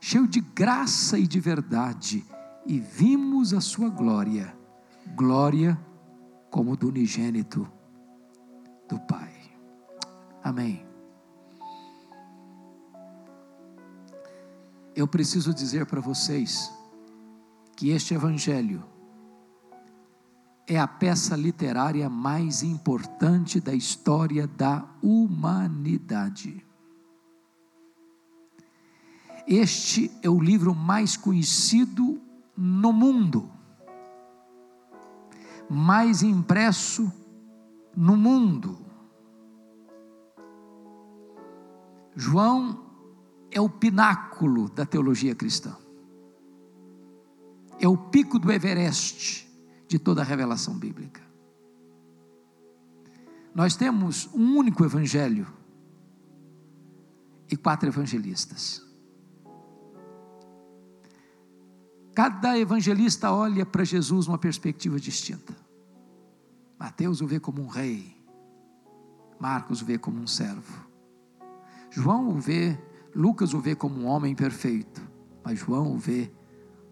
cheio 0.00 0.26
de 0.26 0.40
graça 0.40 1.18
e 1.18 1.26
de 1.26 1.40
verdade, 1.40 2.24
e 2.66 2.78
vimos 2.78 3.54
a 3.54 3.60
sua 3.60 3.88
glória, 3.88 4.56
glória 5.14 5.78
como 6.50 6.76
do 6.76 6.88
unigênito 6.88 7.70
do 8.88 8.98
Pai. 9.00 9.32
Amém. 10.42 10.86
Eu 14.94 15.06
preciso 15.06 15.52
dizer 15.52 15.86
para 15.86 16.00
vocês 16.00 16.72
que 17.76 17.90
este 17.90 18.14
Evangelho 18.14 18.82
é 20.66 20.78
a 20.78 20.88
peça 20.88 21.36
literária 21.36 22.08
mais 22.08 22.62
importante 22.62 23.60
da 23.60 23.72
história 23.72 24.46
da 24.46 24.84
humanidade. 25.02 26.65
Este 29.46 30.10
é 30.22 30.28
o 30.28 30.40
livro 30.40 30.74
mais 30.74 31.16
conhecido 31.16 32.20
no 32.56 32.92
mundo, 32.92 33.48
mais 35.70 36.22
impresso 36.22 37.12
no 37.96 38.16
mundo. 38.16 38.78
João 42.16 42.84
é 43.50 43.60
o 43.60 43.68
pináculo 43.68 44.68
da 44.70 44.84
teologia 44.84 45.34
cristã, 45.34 45.76
é 47.78 47.86
o 47.86 47.96
pico 47.96 48.38
do 48.40 48.50
Everest 48.50 49.46
de 49.86 49.98
toda 49.98 50.22
a 50.22 50.24
revelação 50.24 50.76
bíblica. 50.76 51.22
Nós 53.54 53.76
temos 53.76 54.28
um 54.34 54.56
único 54.56 54.84
evangelho 54.84 55.46
e 57.50 57.56
quatro 57.56 57.88
evangelistas. 57.88 58.85
Cada 62.16 62.58
evangelista 62.58 63.30
olha 63.30 63.66
para 63.66 63.84
Jesus 63.84 64.26
numa 64.26 64.38
perspectiva 64.38 64.98
distinta. 64.98 65.54
Mateus 66.78 67.20
o 67.20 67.26
vê 67.26 67.38
como 67.38 67.60
um 67.60 67.66
rei, 67.66 68.16
Marcos 69.38 69.82
o 69.82 69.84
vê 69.84 69.98
como 69.98 70.18
um 70.18 70.26
servo, 70.26 70.88
João 71.90 72.30
o 72.30 72.40
vê, 72.40 72.78
Lucas 73.14 73.52
o 73.52 73.60
vê 73.60 73.74
como 73.74 74.00
um 74.00 74.06
homem 74.06 74.34
perfeito, 74.34 75.02
mas 75.44 75.58
João 75.58 75.92
o 75.92 75.98
vê 75.98 76.32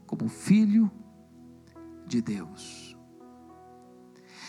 como 0.06 0.28
filho 0.28 0.90
de 2.06 2.20
Deus. 2.20 2.94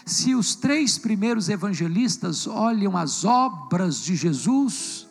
Se 0.06 0.36
os 0.36 0.56
três 0.56 0.98
primeiros 0.98 1.48
evangelistas 1.48 2.48
olham 2.48 2.98
as 2.98 3.24
obras 3.24 4.02
de 4.02 4.14
Jesus, 4.14 5.08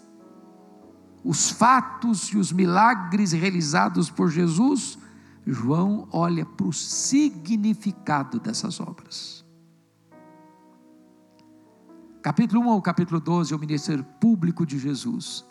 os 1.24 1.48
fatos 1.48 2.24
e 2.28 2.36
os 2.36 2.52
milagres 2.52 3.32
realizados 3.32 4.10
por 4.10 4.30
Jesus, 4.30 4.98
João 5.46 6.08
olha 6.10 6.46
para 6.46 6.66
o 6.66 6.72
significado 6.72 8.40
dessas 8.40 8.80
obras. 8.80 9.44
Capítulo 12.22 12.62
1 12.62 12.70
ao 12.70 12.80
capítulo 12.80 13.20
12 13.20 13.52
é 13.52 13.56
o 13.56 13.58
ministério 13.58 14.02
público 14.18 14.64
de 14.64 14.78
Jesus. 14.78 15.44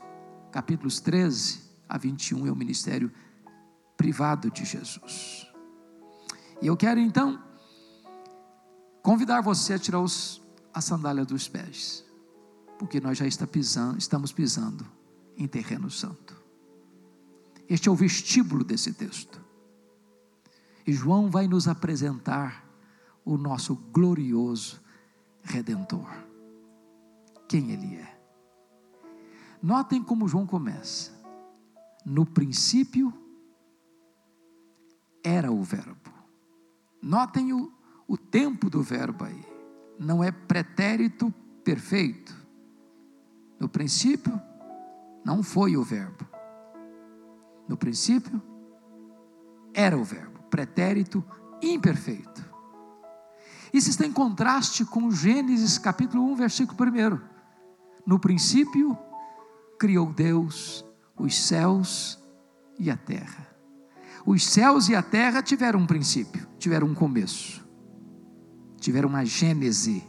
Capítulos 0.52 1.00
13 1.00 1.62
a 1.88 2.00
21 2.00 2.48
é 2.48 2.52
o 2.52 2.56
ministério 2.56 3.12
privado 3.96 4.50
de 4.50 4.66
Jesus. 4.66 5.48
E 6.60 6.66
eu 6.66 6.76
quero 6.76 7.00
então 7.00 7.40
convidar 9.04 9.42
você 9.42 9.74
a 9.74 9.80
tirar 9.80 10.00
os, 10.00 10.42
a 10.74 10.82
sandália 10.82 11.24
dos 11.24 11.48
pés, 11.48 12.04
porque 12.80 13.00
nós 13.00 13.20
já 13.20 13.28
está 13.28 13.46
pisando, 13.46 14.00
estamos 14.00 14.32
pisando 14.32 14.84
em 15.38 15.48
terreno 15.48 15.92
santo. 15.92 16.36
Este 17.70 17.88
é 17.88 17.92
o 17.92 17.96
vestíbulo 17.96 18.64
desse 18.64 18.94
texto. 18.94 19.43
E 20.86 20.94
João 20.94 21.30
vai 21.30 21.48
nos 21.48 21.68
apresentar 21.68 22.66
o 23.24 23.38
nosso 23.38 23.76
glorioso 23.76 24.82
Redentor. 25.42 26.10
quem 27.48 27.72
Ele 27.72 27.96
é. 27.96 28.20
Notem 29.62 30.04
como 30.04 30.28
João 30.28 30.46
começa. 30.46 31.12
No 32.06 32.26
princípio 32.26 33.14
era 35.24 35.52
o 35.52 35.64
Verbo. 35.64 36.12
Notem 37.02 37.52
o, 37.52 37.72
o 38.08 38.18
tempo 38.18 38.70
do 38.70 38.82
verbo 38.82 39.26
aí. 39.26 39.46
Não 40.00 40.24
é 40.24 40.32
pretérito 40.32 41.34
perfeito. 41.64 42.34
No 43.60 43.68
princípio, 43.68 44.42
não 45.26 45.44
foi 45.44 45.76
o 45.76 45.84
verbo. 45.84 46.26
No 47.68 47.76
princípio, 47.76 48.42
era 49.74 49.98
o 49.98 50.04
verbo. 50.04 50.33
Pretérito 50.54 51.26
imperfeito. 51.64 52.48
Isso 53.74 53.90
está 53.90 54.06
em 54.06 54.12
contraste 54.14 54.86
com 54.86 55.10
Gênesis 55.10 55.80
capítulo 55.80 56.32
1, 56.34 56.36
versículo 56.36 56.78
1. 56.80 57.20
No 58.06 58.20
princípio, 58.20 58.96
criou 59.80 60.14
Deus 60.14 60.86
os 61.18 61.36
céus 61.36 62.24
e 62.78 62.92
a 62.92 62.96
terra. 62.96 63.48
Os 64.24 64.46
céus 64.46 64.90
e 64.90 64.96
a 64.96 65.02
terra 65.02 65.42
tiveram 65.42 65.80
um 65.80 65.88
princípio, 65.88 66.48
tiveram 66.60 66.86
um 66.86 66.94
começo, 66.94 67.68
tiveram 68.80 69.10
uma 69.10 69.26
gênese. 69.26 70.04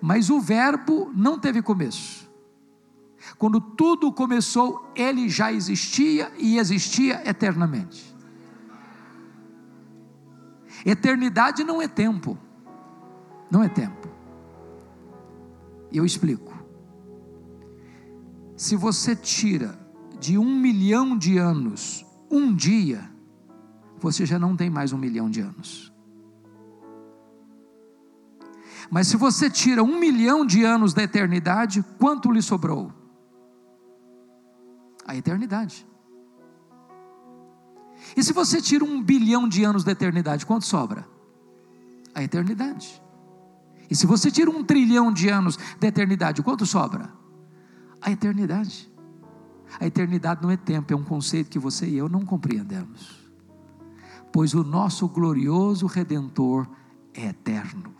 Mas 0.00 0.30
o 0.30 0.40
Verbo 0.40 1.12
não 1.14 1.38
teve 1.38 1.60
começo. 1.60 2.26
Quando 3.36 3.60
tudo 3.60 4.10
começou, 4.10 4.90
ele 4.96 5.28
já 5.28 5.52
existia 5.52 6.32
e 6.38 6.56
existia 6.56 7.22
eternamente. 7.28 8.15
Eternidade 10.84 11.64
não 11.64 11.80
é 11.80 11.88
tempo, 11.88 12.36
não 13.50 13.62
é 13.62 13.68
tempo. 13.68 14.08
Eu 15.92 16.04
explico. 16.04 16.54
Se 18.56 18.76
você 18.76 19.14
tira 19.14 19.78
de 20.18 20.38
um 20.38 20.58
milhão 20.58 21.16
de 21.16 21.38
anos 21.38 22.04
um 22.30 22.54
dia, 22.54 23.08
você 23.98 24.26
já 24.26 24.38
não 24.38 24.56
tem 24.56 24.70
mais 24.70 24.92
um 24.92 24.98
milhão 24.98 25.30
de 25.30 25.40
anos. 25.40 25.92
Mas 28.90 29.08
se 29.08 29.16
você 29.16 29.50
tira 29.50 29.82
um 29.82 29.98
milhão 29.98 30.46
de 30.46 30.64
anos 30.64 30.94
da 30.94 31.02
eternidade, 31.02 31.84
quanto 31.98 32.30
lhe 32.30 32.40
sobrou? 32.40 32.92
A 35.04 35.16
eternidade. 35.16 35.86
E 38.14 38.22
se 38.22 38.32
você 38.32 38.60
tira 38.60 38.84
um 38.84 39.02
bilhão 39.02 39.48
de 39.48 39.64
anos 39.64 39.82
da 39.82 39.92
eternidade, 39.92 40.44
quanto 40.44 40.66
sobra? 40.66 41.08
A 42.14 42.22
eternidade. 42.22 43.00
E 43.90 43.94
se 43.94 44.06
você 44.06 44.30
tira 44.30 44.50
um 44.50 44.64
trilhão 44.64 45.12
de 45.12 45.28
anos 45.28 45.58
da 45.80 45.88
eternidade, 45.88 46.42
quanto 46.42 46.66
sobra? 46.66 47.10
A 48.00 48.10
eternidade. 48.10 48.90
A 49.78 49.86
eternidade 49.86 50.42
não 50.42 50.50
é 50.50 50.56
tempo, 50.56 50.92
é 50.92 50.96
um 50.96 51.04
conceito 51.04 51.50
que 51.50 51.58
você 51.58 51.86
e 51.86 51.96
eu 51.96 52.08
não 52.08 52.24
compreendemos. 52.24 53.26
Pois 54.32 54.54
o 54.54 54.64
nosso 54.64 55.08
glorioso 55.08 55.86
redentor 55.86 56.68
é 57.14 57.26
eterno. 57.26 57.94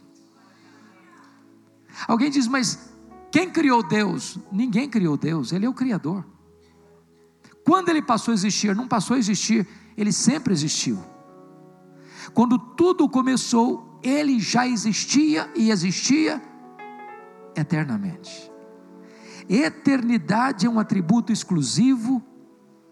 Alguém 2.07 2.31
diz, 2.31 2.47
mas 2.47 2.91
quem 3.31 3.51
criou 3.51 3.83
Deus? 3.83 4.39
Ninguém 4.51 4.89
criou 4.89 5.17
Deus, 5.17 5.53
Ele 5.53 5.67
é 5.67 5.69
o 5.69 5.75
Criador. 5.75 6.25
Quando 7.65 7.89
Ele 7.89 8.03
passou 8.03 8.33
a 8.33 8.35
existir, 8.35 8.75
não 8.75 8.87
passou 8.87 9.17
a 9.17 9.19
existir, 9.19 9.67
Ele 9.97 10.13
sempre 10.13 10.53
existiu. 10.53 10.99
Quando 12.35 12.59
tudo 12.59 13.09
começou, 13.09 13.99
Ele 14.03 14.39
já 14.39 14.67
existia 14.67 15.51
e 15.55 15.71
existia 15.71 16.43
eternamente. 17.55 18.51
Eternidade 19.49 20.67
é 20.67 20.71
um 20.71 20.79
atributo 20.79 21.33
exclusivo 21.33 22.23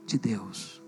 de 0.06 0.18
Deus. 0.18 0.82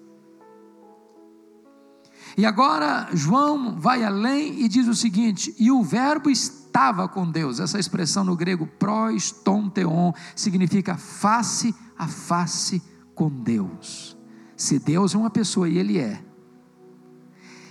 E 2.37 2.45
agora 2.45 3.09
João 3.15 3.79
vai 3.79 4.05
além 4.05 4.63
e 4.63 4.69
diz 4.69 4.87
o 4.87 4.95
seguinte: 4.95 5.55
e 5.59 5.71
o 5.71 5.83
Verbo 5.83 6.31
estava 6.31 7.09
com 7.09 7.31
Deus. 7.31 7.59
Essa 7.59 7.79
expressão 7.79 8.25
no 8.25 8.37
grego 8.37 8.67
pros 8.67 9.31
ton 9.31 9.71
theon 9.71 10.13
significa 10.35 10.97
face 10.97 11.75
a 11.99 12.07
face 12.07 12.83
com 13.15 13.31
Deus. 13.31 14.16
Se 14.57 14.79
Deus 14.79 15.15
é 15.15 15.19
uma 15.19 15.31
pessoa 15.31 15.69
e 15.69 15.79
Ele 15.79 15.99
é, 15.99 16.23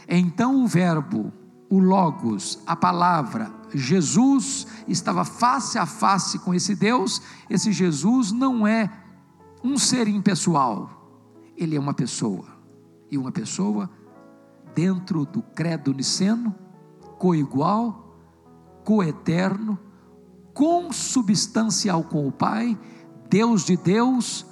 então 0.08 0.63
o 0.63 0.67
Verbo, 0.67 1.34
o 1.69 1.80
Logos, 1.80 2.60
a 2.65 2.76
palavra, 2.76 3.52
Jesus 3.74 4.67
estava 4.88 5.26
face 5.26 5.78
a 5.78 5.86
face 5.86 6.39
com 6.39 6.54
esse 6.54 6.76
Deus, 6.76 7.21
esse 7.50 7.71
Jesus 7.71 8.32
não 8.32 8.67
é 8.67 8.89
um 9.63 9.78
ser 9.78 10.08
impessoal, 10.08 10.89
ele 11.58 11.76
é 11.76 11.80
uma 11.80 11.93
pessoa, 11.93 12.45
e 13.10 13.17
uma 13.17 13.32
pessoa 13.32 13.89
dentro 14.76 15.26
do 15.26 15.41
credo 15.41 15.93
niceno, 15.93 16.54
coigual, 17.17 18.15
coeterno, 18.84 19.80
consubstancial 20.54 22.04
com 22.04 22.28
o 22.28 22.32
Pai, 22.32 22.78
Deus 23.30 23.65
de 23.65 23.76
Deus, 23.76 24.45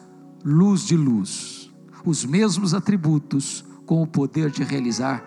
luz 0.43 0.82
de 0.82 0.98
luz, 0.98 1.62
os 2.06 2.26
mesmos 2.26 2.74
atributos, 2.74 3.66
com 3.86 4.02
o 4.02 4.08
poder 4.08 4.50
de 4.50 4.63
realizar 4.63 5.24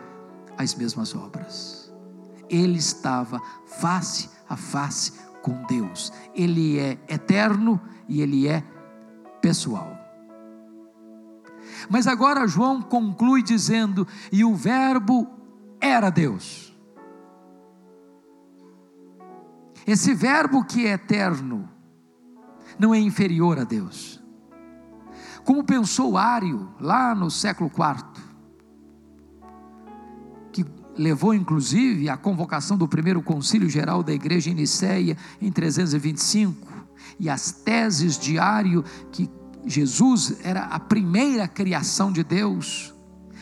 as 0.56 0.74
mesmas 0.74 1.14
obras 1.14 1.86
ele 2.48 2.78
estava 2.78 3.40
face 3.66 4.30
a 4.48 4.56
face 4.56 5.12
com 5.42 5.62
Deus. 5.64 6.12
Ele 6.34 6.78
é 6.78 6.98
eterno 7.08 7.80
e 8.08 8.20
ele 8.20 8.48
é 8.48 8.62
pessoal. 9.40 9.96
Mas 11.88 12.06
agora 12.06 12.46
João 12.46 12.80
conclui 12.80 13.42
dizendo: 13.42 14.06
e 14.32 14.44
o 14.44 14.54
Verbo 14.54 15.28
era 15.80 16.10
Deus. 16.10 16.74
Esse 19.86 20.14
Verbo 20.14 20.64
que 20.64 20.86
é 20.86 20.92
eterno 20.92 21.68
não 22.78 22.92
é 22.92 22.98
inferior 22.98 23.58
a 23.58 23.64
Deus. 23.64 24.22
Como 25.46 25.62
pensou 25.64 26.18
Ário 26.18 26.68
lá 26.80 27.14
no 27.14 27.30
século 27.30 27.70
IV, 27.70 28.26
levou 30.98 31.34
inclusive 31.34 32.08
à 32.08 32.16
convocação 32.16 32.76
do 32.76 32.88
primeiro 32.88 33.22
concílio 33.22 33.68
geral 33.68 34.02
da 34.02 34.12
igreja 34.12 34.50
em 34.50 34.54
Nicéia 34.54 35.16
em 35.40 35.52
325 35.52 36.66
e 37.20 37.28
as 37.28 37.52
teses 37.52 38.18
de 38.18 38.38
Ário 38.38 38.84
que 39.12 39.30
Jesus 39.64 40.38
era 40.42 40.64
a 40.64 40.80
primeira 40.80 41.46
criação 41.46 42.10
de 42.10 42.24
Deus, 42.24 42.94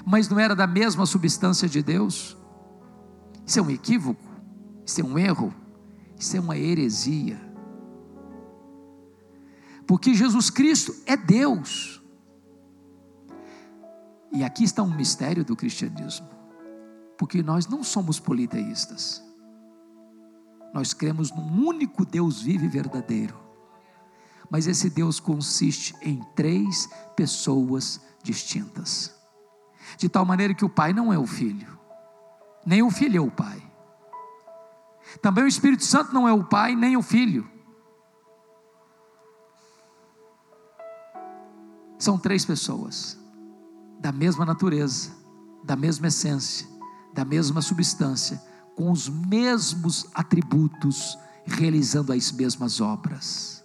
mas 0.05 0.29
não 0.29 0.39
era 0.39 0.55
da 0.55 0.67
mesma 0.67 1.07
substância 1.07 1.69
de 1.69 1.83
Deus. 1.83 2.37
Isso 3.47 3.59
é 3.59 3.63
um 3.63 3.71
equívoco, 3.71 4.23
isso 4.85 5.01
é 5.01 5.05
um 5.05 5.19
erro, 5.19 5.55
isso 6.19 6.37
é 6.37 6.41
uma 6.41 6.57
heresia. 6.57 7.41
Porque 9.87 10.15
Jesus 10.15 10.49
Cristo 10.49 10.95
é 11.07 11.17
Deus. 11.17 11.94
E 14.35 14.45
aqui 14.45 14.65
está 14.65 14.83
um 14.83 14.95
mistério 14.95 15.45
do 15.45 15.57
cristianismo 15.57 16.35
porque 17.17 17.43
nós 17.43 17.67
não 17.67 17.83
somos 17.83 18.19
politeístas. 18.19 19.23
Nós 20.73 20.93
cremos 20.93 21.31
num 21.31 21.67
único 21.67 22.05
Deus 22.05 22.43
vivo 22.43 22.65
e 22.65 22.69
verdadeiro. 22.69 23.39
Mas 24.51 24.67
esse 24.67 24.91
Deus 24.91 25.21
consiste 25.21 25.95
em 26.03 26.21
três 26.35 26.89
pessoas 27.17 28.01
distintas. 28.23 29.15
De 29.97 30.09
tal 30.09 30.25
maneira 30.25 30.55
que 30.55 30.65
o 30.65 30.69
Pai 30.69 30.93
não 30.93 31.13
é 31.13 31.19
o 31.19 31.27
Filho, 31.27 31.79
nem 32.67 32.83
o 32.83 32.91
Filho 32.91 33.19
é 33.19 33.21
o 33.21 33.31
Pai. 33.31 33.63
Também 35.23 35.45
o 35.45 35.49
Espírito 35.49 35.85
Santo 35.85 36.13
não 36.13 36.27
é 36.27 36.33
o 36.33 36.45
Pai, 36.45 36.75
nem 36.75 36.97
o 36.97 37.03
Filho. 37.03 37.49
São 41.99 42.19
três 42.19 42.45
pessoas, 42.45 43.19
da 44.05 44.13
mesma 44.13 44.45
natureza, 44.45 45.13
da 45.65 45.75
mesma 45.75 46.09
essência, 46.09 46.69
da 47.15 47.25
mesma 47.25 47.63
substância, 47.63 48.39
com 48.77 48.93
os 48.93 49.09
mesmos 49.09 50.07
atributos, 50.13 51.19
realizando 51.47 52.13
as 52.13 52.31
mesmas 52.31 52.83
obras. 52.83 53.65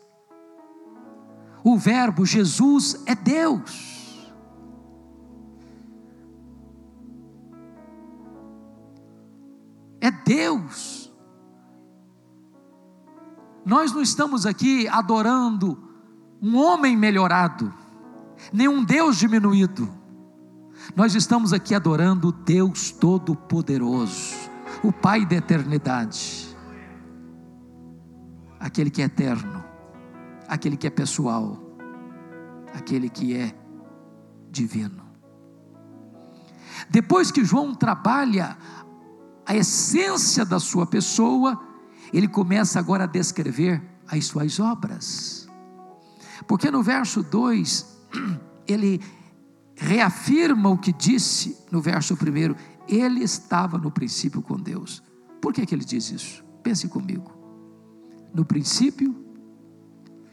O 1.61 1.77
Verbo 1.77 2.25
Jesus 2.25 3.03
é 3.05 3.13
Deus. 3.13 4.33
É 9.99 10.09
Deus. 10.09 11.13
Nós 13.65 13.91
não 13.91 14.01
estamos 14.01 14.45
aqui 14.45 14.87
adorando 14.87 15.77
um 16.41 16.55
homem 16.55 16.95
melhorado, 16.95 17.73
nem 18.53 18.69
um 18.69 18.81
Deus 18.81 19.17
diminuído. 19.17 19.98
Nós 20.95 21.13
estamos 21.15 21.53
aqui 21.53 21.75
adorando 21.75 22.31
Deus 22.31 22.91
Todo-Poderoso, 22.91 24.35
o 24.83 24.91
Pai 24.91 25.25
da 25.25 25.35
eternidade. 25.35 26.47
aquele 28.59 28.89
que 28.89 29.01
é 29.01 29.05
eterno, 29.05 29.63
aquele 30.47 30.75
que 30.75 30.85
é 30.85 30.89
pessoal, 30.89 31.57
aquele 32.73 33.07
que 33.07 33.33
é 33.33 33.55
divino. 34.51 35.01
Depois 36.89 37.31
que 37.31 37.45
João 37.45 37.73
trabalha 37.73 38.57
a 39.45 39.55
essência 39.55 40.43
da 40.43 40.59
sua 40.59 40.85
pessoa, 40.85 41.57
ele 42.11 42.27
começa 42.27 42.79
agora 42.79 43.05
a 43.05 43.07
descrever 43.07 43.81
as 44.07 44.25
suas 44.25 44.59
obras. 44.59 45.47
Porque 46.45 46.69
no 46.69 46.83
verso 46.83 47.23
2, 47.23 47.85
ele 48.67 49.01
reafirma 49.79 50.69
o 50.69 50.77
que 50.77 50.91
disse 50.91 51.57
no 51.71 51.81
verso 51.81 52.13
1, 52.13 52.55
ele 52.87 53.23
estava 53.23 53.77
no 53.77 53.89
princípio 53.89 54.41
com 54.41 54.57
Deus. 54.57 55.01
Por 55.41 55.53
que, 55.53 55.65
que 55.65 55.73
ele 55.73 55.85
diz 55.85 56.11
isso? 56.11 56.43
Pense 56.61 56.87
comigo. 56.89 57.31
No 58.33 58.43
princípio, 58.43 59.15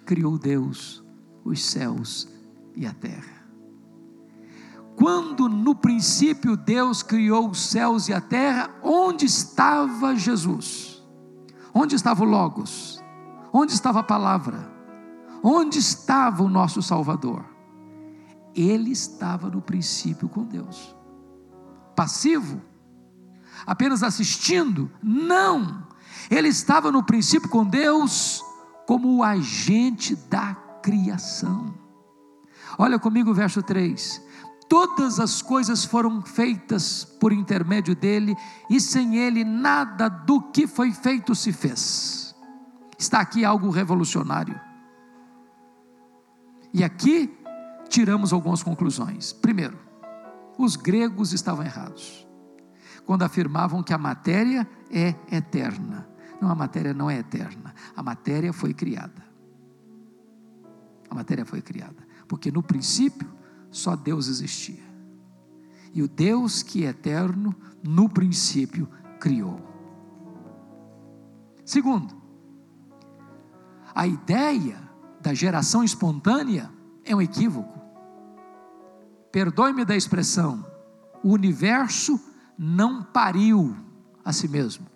criou 0.05 0.37
Deus 0.37 1.03
os 1.45 1.65
céus 1.65 2.29
e 2.75 2.85
a 2.85 2.93
terra. 2.93 3.47
Quando 4.97 5.49
no 5.49 5.75
princípio 5.75 6.57
Deus 6.57 7.03
criou 7.03 7.51
os 7.51 7.61
céus 7.61 8.09
e 8.09 8.13
a 8.13 8.21
terra, 8.21 8.75
onde 8.83 9.27
estava 9.27 10.17
Jesus? 10.17 11.07
Onde 11.73 11.95
estava 11.95 12.25
o 12.25 12.27
Logos? 12.27 13.03
Onde 13.53 13.73
estava 13.73 14.01
a 14.01 14.03
palavra? 14.03 14.73
Onde 15.43 15.79
estava 15.79 16.43
o 16.43 16.49
nosso 16.49 16.83
Salvador? 16.83 17.56
Ele 18.57 18.91
estava 18.91 19.51
no 19.51 19.61
princípio 19.61 20.29
com 20.29 20.45
Deus. 20.45 20.97
Passivo? 21.95 22.61
Apenas 23.67 24.03
assistindo? 24.03 24.91
Não. 25.03 25.87
Ele 26.31 26.49
estava 26.49 26.91
no 26.91 27.03
princípio 27.03 27.49
com 27.49 27.65
Deus 27.65 28.43
como 28.87 29.17
o 29.17 29.23
agente 29.23 30.17
da 30.17 30.55
criação. 30.83 31.75
Olha 32.79 32.99
comigo 32.99 33.31
o 33.31 33.35
verso 33.35 33.63
3 33.63 34.27
todas 34.69 35.21
as 35.21 35.43
coisas 35.43 35.85
foram 35.85 36.23
feitas 36.23 37.05
por 37.05 37.33
intermédio 37.33 37.95
dele, 37.95 38.37
e 38.69 38.81
sem 38.81 39.17
ele 39.17 39.45
nada 39.45 40.09
do 40.09 40.41
que 40.41 40.67
foi 40.67 40.93
feito 40.93 41.35
se 41.35 41.53
fez. 41.53 42.35
Está 42.99 43.21
aqui 43.21 43.45
algo 43.45 43.71
revolucionário. 43.71 44.59
E 46.73 46.83
aqui 46.85 47.36
tiramos 47.97 48.31
algumas 48.31 48.63
conclusões. 48.63 49.33
Primeiro, 49.33 49.79
os 50.59 50.77
gregos 50.77 51.33
estavam 51.33 51.65
errados 51.65 52.29
quando 53.07 53.23
afirmavam 53.23 53.83
que 53.83 53.95
a 53.95 53.97
matéria 53.97 54.69
é 54.91 55.15
eterna. 55.35 56.07
Não, 56.39 56.51
a 56.51 56.55
matéria 56.55 56.93
não 56.93 57.09
é 57.09 57.21
eterna. 57.21 57.75
A 57.97 58.03
matéria 58.03 58.53
foi 58.53 58.75
criada. 58.75 59.25
A 61.09 61.15
matéria 61.15 61.47
foi 61.47 61.63
criada. 61.63 62.07
Porque 62.29 62.53
no 62.53 62.63
princípio 62.63 63.27
só 63.71 63.97
Deus 63.97 64.29
existia. 64.29 64.85
E 65.95 66.03
o 66.03 66.09
Deus 66.09 66.63
que 66.63 66.85
é 66.85 66.89
eterno, 66.89 67.57
no 67.83 68.11
princípio, 68.11 68.87
criou. 69.19 69.59
Segundo, 71.65 72.15
a 73.95 74.07
ideia 74.07 74.77
da 75.19 75.33
geração 75.33 75.83
espontânea 75.83 76.71
é 77.03 77.17
um 77.17 77.23
equívoco. 77.23 77.76
Perdoe-me 79.37 79.85
da 79.85 79.95
expressão, 79.95 80.65
o 81.23 81.31
universo 81.31 82.19
não 82.57 83.03
pariu 83.03 83.77
a 84.25 84.33
si 84.33 84.49
mesmo. 84.49 84.87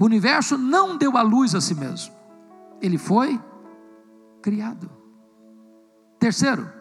O 0.00 0.06
universo 0.06 0.56
não 0.56 0.96
deu 0.96 1.18
a 1.18 1.20
luz 1.20 1.54
a 1.54 1.60
si 1.60 1.74
mesmo. 1.74 2.14
Ele 2.80 2.96
foi 2.96 3.38
criado. 4.40 4.90
Terceiro, 6.18 6.72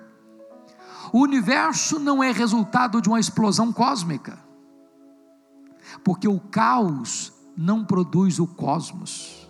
o 1.11 1.19
universo 1.19 1.99
não 1.99 2.23
é 2.23 2.31
resultado 2.31 3.01
de 3.01 3.09
uma 3.09 3.19
explosão 3.19 3.73
cósmica, 3.73 4.39
porque 6.01 6.29
o 6.29 6.39
caos 6.39 7.33
não 7.57 7.83
produz 7.83 8.39
o 8.39 8.47
cosmos. 8.47 9.46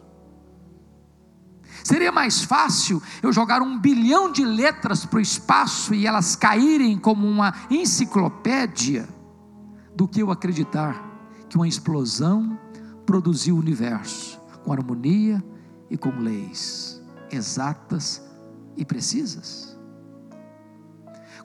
Seria 1.87 2.11
mais 2.11 2.43
fácil 2.43 3.01
eu 3.23 3.31
jogar 3.31 3.61
um 3.61 3.79
bilhão 3.79 4.29
de 4.29 4.43
letras 4.43 5.05
para 5.05 5.19
o 5.19 5.21
espaço 5.21 5.93
e 5.93 6.05
elas 6.05 6.35
caírem 6.35 6.97
como 6.99 7.25
uma 7.25 7.53
enciclopédia, 7.69 9.07
do 9.95 10.05
que 10.05 10.19
eu 10.19 10.29
acreditar 10.29 11.01
que 11.47 11.55
uma 11.55 11.65
explosão 11.65 12.59
produziu 13.05 13.55
o 13.55 13.59
universo 13.59 14.37
com 14.65 14.73
harmonia 14.73 15.41
e 15.89 15.97
com 15.97 16.09
leis 16.19 17.01
exatas 17.31 18.21
e 18.75 18.83
precisas. 18.83 19.79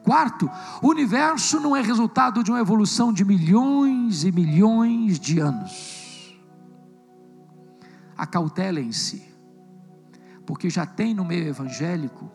Quarto, 0.03 0.51
o 0.83 0.89
universo 0.89 1.61
não 1.61 1.77
é 1.77 1.81
resultado 1.81 2.43
de 2.43 2.51
uma 2.51 2.59
evolução 2.59 3.13
de 3.13 3.25
milhões 3.25 4.25
e 4.25 4.33
milhões 4.33 5.21
de 5.21 5.39
anos. 5.39 6.37
Acautelem-se, 8.17 9.32
porque 10.53 10.69
já 10.69 10.85
tem 10.85 11.15
no 11.15 11.25
meio 11.25 11.49
evangélico 11.49 12.31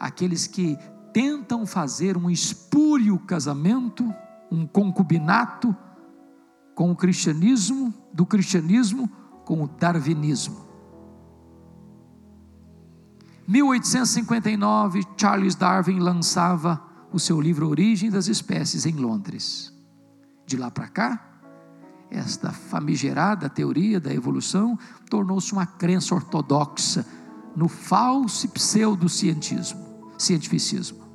aqueles 0.00 0.46
que 0.46 0.78
tentam 1.12 1.66
fazer 1.66 2.16
um 2.16 2.30
espúrio 2.30 3.18
casamento, 3.18 4.14
um 4.50 4.66
concubinato 4.66 5.76
com 6.74 6.90
o 6.90 6.96
cristianismo, 6.96 7.92
do 8.14 8.24
cristianismo 8.24 9.10
com 9.44 9.62
o 9.62 9.68
darwinismo. 9.68 10.56
1859, 13.46 15.02
Charles 15.14 15.54
Darwin 15.54 15.98
lançava 15.98 16.82
o 17.12 17.18
seu 17.18 17.38
livro 17.38 17.68
Origem 17.68 18.08
das 18.08 18.26
Espécies 18.26 18.86
em 18.86 18.94
Londres. 18.94 19.70
De 20.46 20.56
lá 20.56 20.70
para 20.70 20.88
cá, 20.88 21.28
esta 22.10 22.52
famigerada 22.52 23.50
teoria 23.50 24.00
da 24.00 24.14
evolução 24.14 24.78
tornou-se 25.10 25.52
uma 25.52 25.66
crença 25.66 26.14
ortodoxa 26.14 27.04
no 27.58 27.68
falso 27.68 28.48
pseudocientismo, 28.48 30.12
cientificismo. 30.16 31.06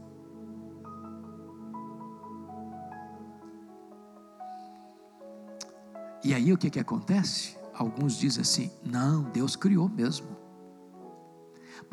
E 6.24 6.34
aí 6.34 6.52
o 6.52 6.58
que, 6.58 6.70
que 6.70 6.80
acontece? 6.80 7.58
Alguns 7.74 8.18
dizem 8.18 8.42
assim: 8.42 8.72
não, 8.84 9.24
Deus 9.32 9.56
criou 9.56 9.88
mesmo 9.88 10.44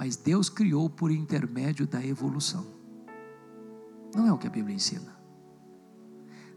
mas 0.00 0.16
Deus 0.16 0.48
criou 0.48 0.88
por 0.88 1.10
intermédio 1.10 1.86
da 1.86 2.02
evolução. 2.02 2.64
Não 4.14 4.26
é 4.26 4.32
o 4.32 4.38
que 4.38 4.46
a 4.46 4.50
Bíblia 4.50 4.74
ensina. 4.74 5.14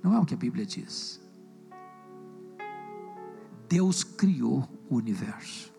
Não 0.01 0.15
é 0.15 0.19
o 0.19 0.25
que 0.25 0.33
a 0.33 0.37
Bíblia 0.37 0.65
diz. 0.65 1.21
Deus 3.67 4.01
criou 4.01 4.63
o 4.89 4.95
universo. 4.95 5.72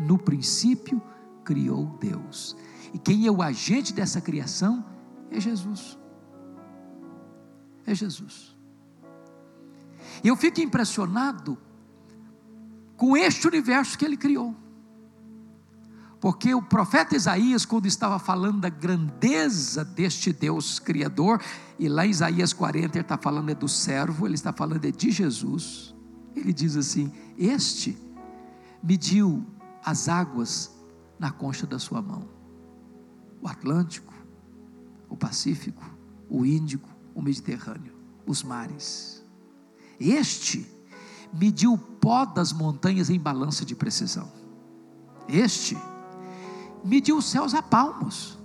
No 0.00 0.18
princípio, 0.18 1.00
criou 1.44 1.86
Deus. 2.00 2.56
E 2.92 2.98
quem 2.98 3.26
é 3.26 3.30
o 3.30 3.42
agente 3.42 3.92
dessa 3.92 4.20
criação 4.20 4.84
é 5.30 5.40
Jesus. 5.40 5.98
É 7.86 7.94
Jesus. 7.94 8.56
Eu 10.22 10.36
fico 10.36 10.60
impressionado 10.60 11.58
com 12.96 13.16
este 13.16 13.46
universo 13.46 13.96
que 13.96 14.04
ele 14.04 14.16
criou. 14.16 14.54
Porque 16.20 16.54
o 16.54 16.60
profeta 16.60 17.16
Isaías, 17.16 17.64
quando 17.64 17.86
estava 17.86 18.18
falando 18.18 18.60
da 18.60 18.68
grandeza 18.68 19.82
deste 19.82 20.34
Deus 20.34 20.78
Criador, 20.78 21.42
e 21.78 21.88
lá 21.88 22.06
em 22.06 22.10
Isaías 22.10 22.52
40 22.52 22.98
ele 22.98 23.00
está 23.00 23.16
falando 23.16 23.48
é 23.48 23.54
do 23.54 23.66
servo, 23.66 24.26
ele 24.26 24.34
está 24.34 24.52
falando 24.52 24.84
é 24.84 24.90
de 24.90 25.10
Jesus. 25.10 25.94
Ele 26.36 26.52
diz 26.52 26.76
assim: 26.76 27.10
Este 27.38 27.96
mediu 28.82 29.46
as 29.84 30.08
águas 30.08 30.70
na 31.18 31.30
concha 31.30 31.66
da 31.66 31.78
sua 31.78 32.00
mão. 32.00 32.28
O 33.40 33.48
Atlântico, 33.48 34.12
o 35.08 35.16
Pacífico, 35.16 35.82
o 36.28 36.44
Índico, 36.44 36.88
o 37.14 37.22
Mediterrâneo, 37.22 37.94
os 38.26 38.42
mares. 38.42 39.24
Este 39.98 40.66
mediu 41.32 41.74
o 41.74 41.78
pó 41.78 42.24
das 42.24 42.52
montanhas 42.52 43.10
em 43.10 43.18
balança 43.18 43.64
de 43.64 43.74
precisão. 43.74 44.30
Este 45.28 45.76
mediu 46.84 47.16
os 47.18 47.26
céus 47.26 47.54
a 47.54 47.62
palmos. 47.62 48.38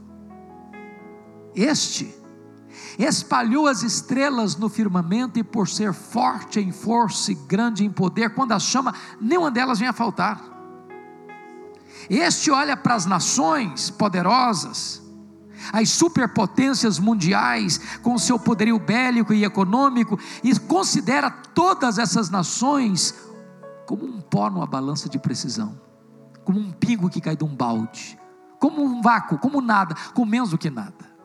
Este 1.56 2.14
espalhou 3.00 3.68
as 3.68 3.84
estrelas 3.84 4.56
no 4.56 4.70
firmamento 4.70 5.40
e 5.40 5.44
por 5.44 5.68
ser 5.68 5.94
forte 5.94 6.60
em 6.60 6.72
força 6.72 7.32
e 7.32 7.36
grande 7.36 7.86
em 7.86 7.90
poder, 7.90 8.34
quando 8.34 8.52
as 8.52 8.64
chama, 8.64 8.94
nenhuma 9.20 9.50
delas 9.50 9.80
vem 9.80 9.88
a 9.88 9.94
faltar. 9.94 10.55
Este 12.10 12.52
olha 12.52 12.78
para 12.78 12.96
as 12.96 13.06
nações 13.06 13.90
poderosas, 13.90 15.02
as 15.72 15.90
superpotências 15.90 17.00
mundiais, 17.00 17.80
com 18.02 18.18
seu 18.18 18.38
poderio 18.38 18.80
bélico 18.80 19.34
e 19.34 19.44
econômico, 19.44 20.20
e 20.44 20.58
considera 20.60 21.30
todas 21.30 21.98
essas 21.98 22.30
nações 22.30 23.16
como 23.86 24.06
um 24.06 24.22
pó 24.22 24.50
numa 24.50 24.66
balança 24.66 25.08
de 25.08 25.20
precisão, 25.20 25.80
como 26.44 26.60
um 26.60 26.72
pingo 26.72 27.10
que 27.10 27.22
cai 27.22 27.36
de 27.36 27.44
um 27.44 27.56
balde, 27.56 28.18
como 28.60 28.84
um 28.84 29.02
vácuo, 29.02 29.38
como 29.38 29.62
nada, 29.62 29.96
com 30.14 30.26
menos 30.26 30.52
do 30.52 30.58
que 30.58 30.70
nada. 30.70 31.16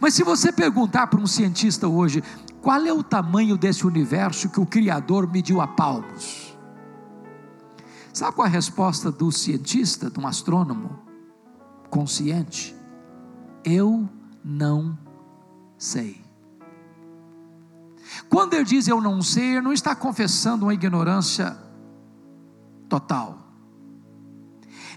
Mas 0.00 0.14
se 0.14 0.22
você 0.22 0.52
perguntar 0.52 1.06
para 1.06 1.20
um 1.20 1.26
cientista 1.26 1.88
hoje, 1.88 2.22
qual 2.60 2.80
é 2.80 2.92
o 2.92 3.02
tamanho 3.02 3.56
desse 3.56 3.86
universo 3.86 4.48
que 4.48 4.60
o 4.60 4.66
Criador 4.66 5.30
mediu 5.30 5.60
a 5.60 5.66
palmos? 5.66 6.51
Sabe 8.12 8.36
qual 8.36 8.46
é 8.46 8.50
a 8.50 8.52
resposta 8.52 9.10
do 9.10 9.32
cientista, 9.32 10.10
de 10.10 10.20
um 10.20 10.26
astrônomo 10.26 10.98
consciente? 11.88 12.74
Eu 13.64 14.08
não 14.44 14.98
sei. 15.78 16.20
Quando 18.28 18.54
ele 18.54 18.64
diz 18.64 18.86
eu 18.86 19.00
não 19.00 19.22
sei, 19.22 19.52
ele 19.52 19.62
não 19.62 19.72
está 19.72 19.94
confessando 19.94 20.66
uma 20.66 20.74
ignorância 20.74 21.56
total. 22.88 23.38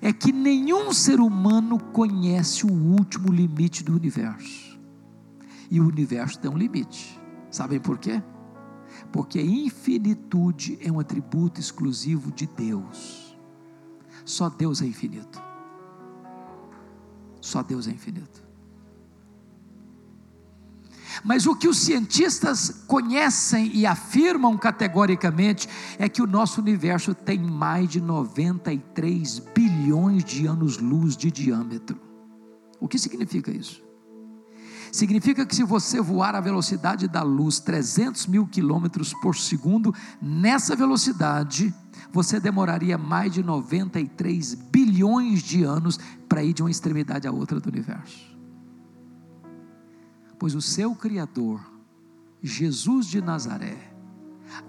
É 0.01 0.11
que 0.11 0.33
nenhum 0.33 0.91
ser 0.91 1.21
humano 1.21 1.79
conhece 1.79 2.65
o 2.65 2.71
último 2.71 3.31
limite 3.31 3.83
do 3.83 3.95
universo. 3.95 4.77
E 5.71 5.79
o 5.79 5.87
universo 5.87 6.37
tem 6.37 6.51
um 6.51 6.57
limite. 6.57 7.19
Sabem 7.49 7.79
por 7.79 7.97
quê? 7.97 8.21
Porque 9.15 9.41
infinitude 9.41 10.77
é 10.81 10.91
um 10.91 10.99
atributo 10.99 11.57
exclusivo 11.57 12.33
de 12.33 12.45
Deus. 12.45 13.33
Só 14.25 14.49
Deus 14.49 14.81
é 14.81 14.85
infinito. 14.85 15.41
Só 17.39 17.63
Deus 17.63 17.87
é 17.87 17.91
infinito. 17.91 18.43
Mas 21.23 21.47
o 21.47 21.55
que 21.55 21.65
os 21.65 21.77
cientistas 21.77 22.83
conhecem 22.85 23.71
e 23.73 23.85
afirmam 23.85 24.57
categoricamente 24.57 25.69
é 25.97 26.09
que 26.09 26.21
o 26.21 26.27
nosso 26.27 26.59
universo 26.59 27.15
tem 27.15 27.39
mais 27.39 27.87
de 27.87 28.01
93 28.01 29.39
bilhões 29.39 30.25
de 30.25 30.45
anos-luz 30.45 31.15
de 31.15 31.31
diâmetro. 31.31 31.97
O 32.81 32.87
que 32.89 32.99
significa 32.99 33.49
isso? 33.49 33.84
Significa 34.95 35.45
que 35.45 35.55
se 35.55 35.63
você 35.63 36.01
voar 36.01 36.35
à 36.35 36.39
velocidade 36.39 37.07
da 37.07 37.21
luz, 37.21 37.59
300 37.59 38.27
mil 38.27 38.47
quilômetros 38.47 39.13
por 39.21 39.35
segundo, 39.35 39.93
nessa 40.21 40.75
velocidade, 40.75 41.73
você 42.11 42.39
demoraria 42.39 42.97
mais 42.97 43.33
de 43.33 43.43
93 43.43 44.53
bilhões 44.53 45.43
de 45.43 45.63
anos 45.63 45.99
para 46.29 46.43
ir 46.43 46.53
de 46.53 46.63
uma 46.63 46.71
extremidade 46.71 47.27
à 47.27 47.31
outra 47.31 47.59
do 47.59 47.69
universo 47.69 48.35
pois 50.37 50.55
o 50.55 50.61
seu 50.61 50.93
Criador, 50.95 51.59
Jesus 52.41 53.07
de 53.07 53.21
Nazaré, 53.21 53.91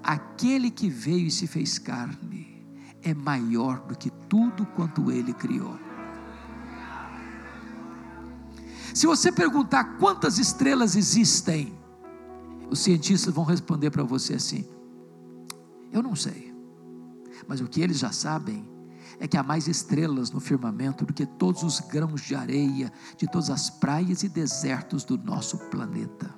aquele 0.02 0.70
que 0.70 0.88
veio 0.88 1.26
e 1.26 1.30
se 1.30 1.46
fez 1.46 1.78
carne, 1.78 2.64
é 3.02 3.12
maior 3.12 3.80
do 3.86 3.96
que 3.96 4.10
tudo 4.28 4.64
quanto 4.66 5.10
ele 5.10 5.32
criou. 5.32 5.85
Se 8.96 9.06
você 9.06 9.30
perguntar 9.30 9.98
quantas 9.98 10.38
estrelas 10.38 10.96
existem, 10.96 11.78
os 12.70 12.78
cientistas 12.78 13.34
vão 13.34 13.44
responder 13.44 13.90
para 13.90 14.02
você 14.02 14.32
assim: 14.32 14.66
Eu 15.92 16.02
não 16.02 16.16
sei. 16.16 16.56
Mas 17.46 17.60
o 17.60 17.68
que 17.68 17.82
eles 17.82 17.98
já 17.98 18.10
sabem 18.10 18.66
é 19.20 19.28
que 19.28 19.36
há 19.36 19.42
mais 19.42 19.68
estrelas 19.68 20.30
no 20.30 20.40
firmamento 20.40 21.04
do 21.04 21.12
que 21.12 21.26
todos 21.26 21.62
os 21.62 21.78
grãos 21.78 22.22
de 22.22 22.34
areia 22.34 22.90
de 23.18 23.30
todas 23.30 23.50
as 23.50 23.68
praias 23.68 24.22
e 24.22 24.30
desertos 24.30 25.04
do 25.04 25.18
nosso 25.18 25.58
planeta. 25.68 26.34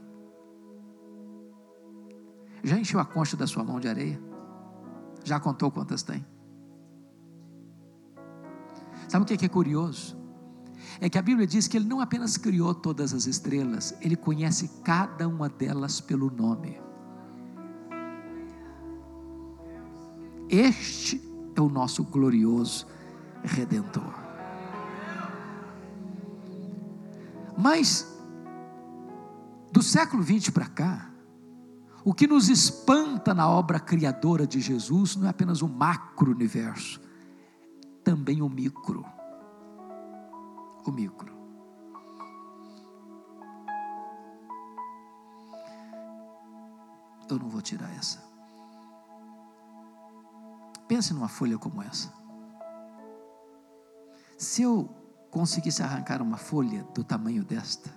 Já 2.64 2.76
encheu 2.76 2.98
a 2.98 3.04
concha 3.04 3.36
da 3.36 3.46
sua 3.46 3.62
mão 3.62 3.78
de 3.78 3.86
areia? 3.86 4.20
Já 5.22 5.38
contou 5.38 5.70
quantas 5.70 6.02
tem? 6.02 6.26
Sabe 9.06 9.22
o 9.22 9.38
que 9.38 9.46
é 9.46 9.48
curioso? 9.48 10.17
É 11.00 11.08
que 11.08 11.18
a 11.18 11.22
Bíblia 11.22 11.46
diz 11.46 11.68
que 11.68 11.76
Ele 11.76 11.86
não 11.86 12.00
apenas 12.00 12.36
criou 12.36 12.74
todas 12.74 13.14
as 13.14 13.26
estrelas, 13.26 13.94
Ele 14.00 14.16
conhece 14.16 14.68
cada 14.82 15.28
uma 15.28 15.48
delas 15.48 16.00
pelo 16.00 16.30
nome. 16.30 16.80
Este 20.48 21.20
é 21.54 21.60
o 21.60 21.68
nosso 21.68 22.02
glorioso 22.04 22.86
redentor. 23.42 24.14
Mas, 27.56 28.06
do 29.70 29.82
século 29.82 30.22
20 30.22 30.52
para 30.52 30.66
cá, 30.66 31.10
o 32.04 32.14
que 32.14 32.26
nos 32.26 32.48
espanta 32.48 33.34
na 33.34 33.48
obra 33.48 33.78
criadora 33.78 34.46
de 34.46 34.60
Jesus 34.60 35.16
não 35.16 35.26
é 35.26 35.30
apenas 35.30 35.60
o 35.60 35.68
macro-universo, 35.68 37.00
também 38.02 38.40
o 38.40 38.48
micro. 38.48 39.04
O 40.88 40.90
micro. 40.90 41.30
Eu 47.28 47.38
não 47.38 47.50
vou 47.50 47.60
tirar 47.60 47.94
essa. 47.94 48.24
Pense 50.88 51.12
numa 51.12 51.28
folha 51.28 51.58
como 51.58 51.82
essa. 51.82 52.10
Se 54.38 54.62
eu 54.62 54.88
conseguisse 55.30 55.82
arrancar 55.82 56.22
uma 56.22 56.38
folha 56.38 56.82
do 56.94 57.04
tamanho 57.04 57.44
desta, 57.44 57.94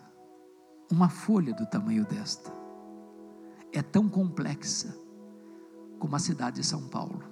uma 0.92 1.08
folha 1.08 1.54
do 1.54 1.66
tamanho 1.66 2.06
desta, 2.06 2.52
é 3.72 3.82
tão 3.82 4.10
complexa 4.10 4.94
como 5.98 6.14
a 6.14 6.20
cidade 6.20 6.58
de 6.58 6.68
São 6.68 6.90
Paulo. 6.90 7.24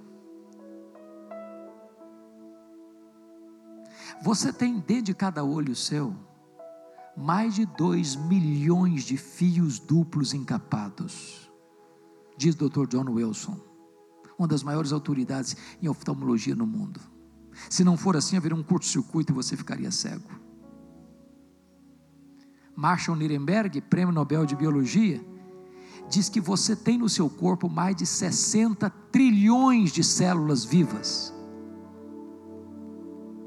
Você 4.24 4.52
tem 4.52 4.80
dentro 4.80 5.06
de 5.06 5.14
cada 5.14 5.44
olho 5.44 5.76
seu 5.76 6.16
mais 7.16 7.56
de 7.56 7.66
dois 7.66 8.16
milhões 8.16 9.04
de 9.04 9.18
fios 9.18 9.78
duplos 9.78 10.34
encapados, 10.34 11.52
diz 12.38 12.56
Dr. 12.56 12.88
John 12.88 13.12
Wilson 13.12 13.70
uma 14.40 14.48
das 14.48 14.64
maiores 14.64 14.94
autoridades 14.94 15.58
em 15.82 15.90
oftalmologia 15.90 16.56
no 16.56 16.66
mundo. 16.66 17.02
Se 17.70 17.84
não 17.84 17.98
for 17.98 18.16
assim, 18.16 18.38
haveria 18.38 18.58
um 18.58 18.64
curto-circuito 18.64 19.34
e 19.34 19.36
você 19.36 19.58
ficaria 19.58 19.92
cego. 19.92 20.30
Marshall 22.74 23.18
Nirenberg, 23.18 23.82
prêmio 23.82 24.14
Nobel 24.14 24.46
de 24.46 24.56
Biologia, 24.56 25.22
diz 26.10 26.30
que 26.30 26.40
você 26.40 26.74
tem 26.74 26.98
no 26.98 27.10
seu 27.10 27.30
corpo 27.30 27.68
mais 27.68 27.98
de 27.98 28.06
60 28.06 28.90
trilhões 29.12 29.92
de 29.92 30.02
células 30.02 30.64
vivas. 30.64 31.34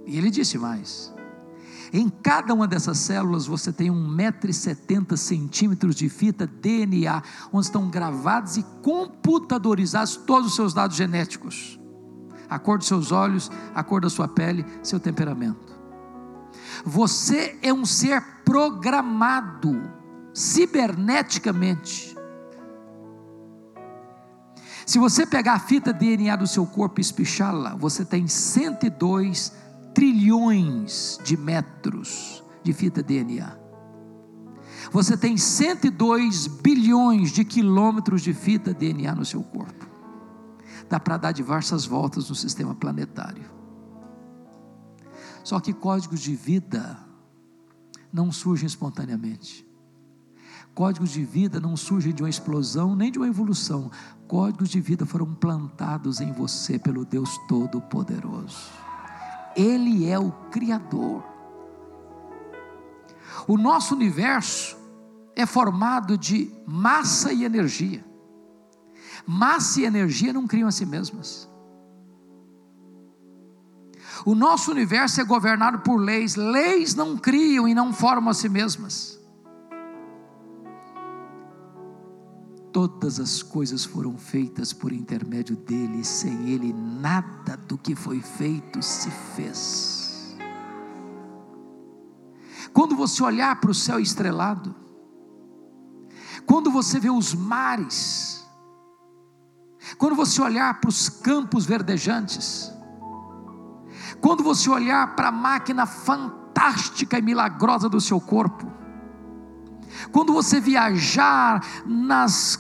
E 0.07 0.19
ele 0.19 0.31
disse 0.31 0.59
mais: 0.59 1.13
em 1.93 2.09
cada 2.09 2.55
uma 2.55 2.67
dessas 2.67 2.97
células 2.97 3.47
você 3.47 3.71
tem 3.71 3.91
1,70m 3.91 5.93
de 5.93 6.09
fita 6.09 6.47
DNA, 6.47 7.23
onde 7.53 7.67
estão 7.67 7.91
gravados 7.91 8.57
e 8.57 8.65
computadorizados 8.83 10.17
todos 10.17 10.49
os 10.49 10.57
seus 10.57 10.73
dados 10.73 10.97
genéticos. 10.97 11.79
A 12.49 12.59
cor 12.59 12.79
dos 12.79 12.89
seus 12.89 13.13
olhos, 13.13 13.51
a 13.75 13.85
cor 13.85 14.01
da 14.01 14.09
sua 14.09 14.27
pele, 14.27 14.65
seu 14.83 14.99
temperamento. 14.99 15.73
Você 16.85 17.59
é 17.63 17.73
um 17.73 17.85
ser 17.85 18.23
programado 18.45 19.83
ciberneticamente. 20.33 22.17
Se 24.87 24.99
você 24.99 25.27
pegar 25.27 25.55
a 25.55 25.61
fita 25.61 25.93
DNA 25.93 26.35
do 26.37 26.47
seu 26.47 26.67
corpo 26.67 27.01
e 27.01 27.03
espichá-la, 27.03 27.75
você 27.75 28.05
tem 28.05 28.27
102 28.27 29.53
trilhões 29.95 31.19
de 31.25 31.37
metros 31.37 32.43
de 32.63 32.73
fita 32.73 33.03
DNA. 33.03 33.59
Você 34.91 35.17
tem 35.17 35.37
102 35.37 36.47
bilhões 36.47 37.31
de 37.31 37.45
quilômetros 37.45 38.23
de 38.23 38.35
fita 38.35 38.75
DNA 38.75 39.15
no 39.15 39.25
seu 39.25 39.43
corpo. 39.43 39.87
Dá 40.89 40.99
para 40.99 41.17
dar 41.17 41.33
diversas 41.33 41.87
voltas 41.87 42.29
no 42.29 42.35
sistema 42.35 42.75
planetário. 42.75 43.51
Só 45.45 45.61
que 45.61 45.73
códigos 45.73 46.21
de 46.21 46.35
vida 46.35 46.99
não 48.13 48.31
surgem 48.31 48.67
espontaneamente. 48.67 49.67
Códigos 50.75 51.11
de 51.11 51.25
vida 51.25 51.61
não 51.61 51.77
surgem 51.77 52.15
de 52.15 52.23
uma 52.23 52.31
explosão 52.31 52.95
nem 52.97 53.11
de 53.11 53.19
uma 53.19 53.29
evolução. 53.29 53.91
Códigos 54.27 54.71
de 54.71 54.81
vida 54.81 55.05
foram 55.05 55.35
plantados 55.35 56.21
em 56.21 56.33
você 56.33 56.79
pelo 56.79 57.05
Deus 57.05 57.39
Todo-Poderoso. 57.49 58.71
Ele 59.57 60.09
é 60.09 60.19
o 60.19 60.31
Criador. 60.51 61.23
O 63.47 63.57
nosso 63.57 63.95
universo 63.95 64.77
é 65.35 65.47
formado 65.47 66.17
de 66.17 66.51
massa 66.67 67.33
e 67.33 67.45
energia. 67.45 68.05
Massa 69.27 69.81
e 69.81 69.85
energia 69.85 70.33
não 70.33 70.47
criam 70.47 70.69
a 70.69 70.73
si 70.73 70.85
mesmas. 70.85 71.49
O 74.25 74.35
nosso 74.35 74.71
universo 74.71 75.21
é 75.21 75.25
governado 75.25 75.81
por 75.81 75.97
leis, 75.97 76.37
leis 76.37 76.95
não 76.95 77.17
criam 77.17 77.67
e 77.67 77.75
não 77.75 77.93
formam 77.93 78.31
a 78.31 78.35
si 78.35 78.49
mesmas. 78.49 79.22
Todas 82.73 83.21
as 83.21 83.43
coisas 83.43 83.85
foram 83.85 84.17
feitas 84.17 84.73
por 84.73 84.93
intermédio 84.93 85.55
dele, 85.55 86.01
e 86.01 86.05
sem 86.05 86.49
ele 86.49 86.73
nada 86.73 87.57
do 87.69 87.77
que 87.77 87.95
foi 87.95 88.21
feito 88.23 88.83
se 88.83 89.11
fez. 89.37 90.35
Quando 92.73 92.97
você 92.97 93.23
olhar 93.23 93.61
para 93.61 93.71
o 93.71 93.75
céu 93.75 94.01
estrelado, 94.01 94.75
quando 96.47 96.71
você 96.71 96.99
vê 96.99 97.11
os 97.11 97.35
mares, 97.35 98.43
quando 99.99 100.17
você 100.17 100.41
olhar 100.41 100.81
para 100.81 100.89
os 100.89 101.11
campos 101.11 101.67
verdejantes, 101.67 102.73
quando 104.21 104.43
você 104.43 104.71
olhar 104.71 105.15
para 105.15 105.29
a 105.29 105.33
máquina 105.33 105.85
fantástica 105.85 107.19
e 107.19 107.23
milagrosa 107.23 107.89
do 107.89 108.01
seu 108.01 108.19
corpo, 108.19 108.73
quando 110.11 110.33
você 110.33 110.61
viajar 110.61 111.65
nas 111.87 112.57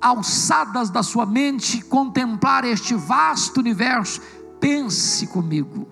alçadas 0.00 0.90
da 0.90 1.02
sua 1.02 1.26
mente, 1.26 1.82
contemplar 1.82 2.64
este 2.64 2.94
vasto 2.94 3.58
universo, 3.58 4.20
pense 4.60 5.26
comigo. 5.26 5.88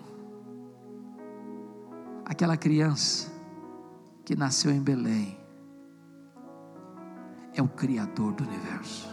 Aquela 2.24 2.56
criança 2.56 3.32
que 4.24 4.34
nasceu 4.34 4.70
em 4.70 4.80
Belém 4.80 5.38
é 7.54 7.62
o 7.62 7.68
Criador 7.68 8.32
do 8.32 8.44
universo. 8.44 9.08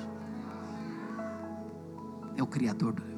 É 2.36 2.43
o 2.43 2.47
Criador 2.47 2.93
do 2.93 3.01
universo. 3.01 3.12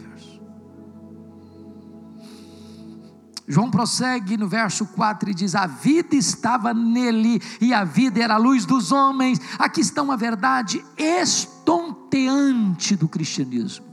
João 3.47 3.69
prossegue 3.69 4.37
no 4.37 4.47
verso 4.47 4.87
4 4.87 5.29
e 5.29 5.33
diz: 5.33 5.53
A 5.53 5.67
vida 5.67 6.15
estava 6.15 6.73
nele, 6.73 7.39
e 7.61 7.73
a 7.73 7.83
vida 7.83 8.23
era 8.23 8.35
a 8.35 8.39
luz 8.39 8.65
dos 8.65 8.91
homens. 8.91 9.39
Aqui 9.59 9.81
está 9.81 10.01
uma 10.01 10.17
verdade 10.17 10.83
estonteante 10.97 12.95
do 12.95 13.07
cristianismo. 13.07 13.85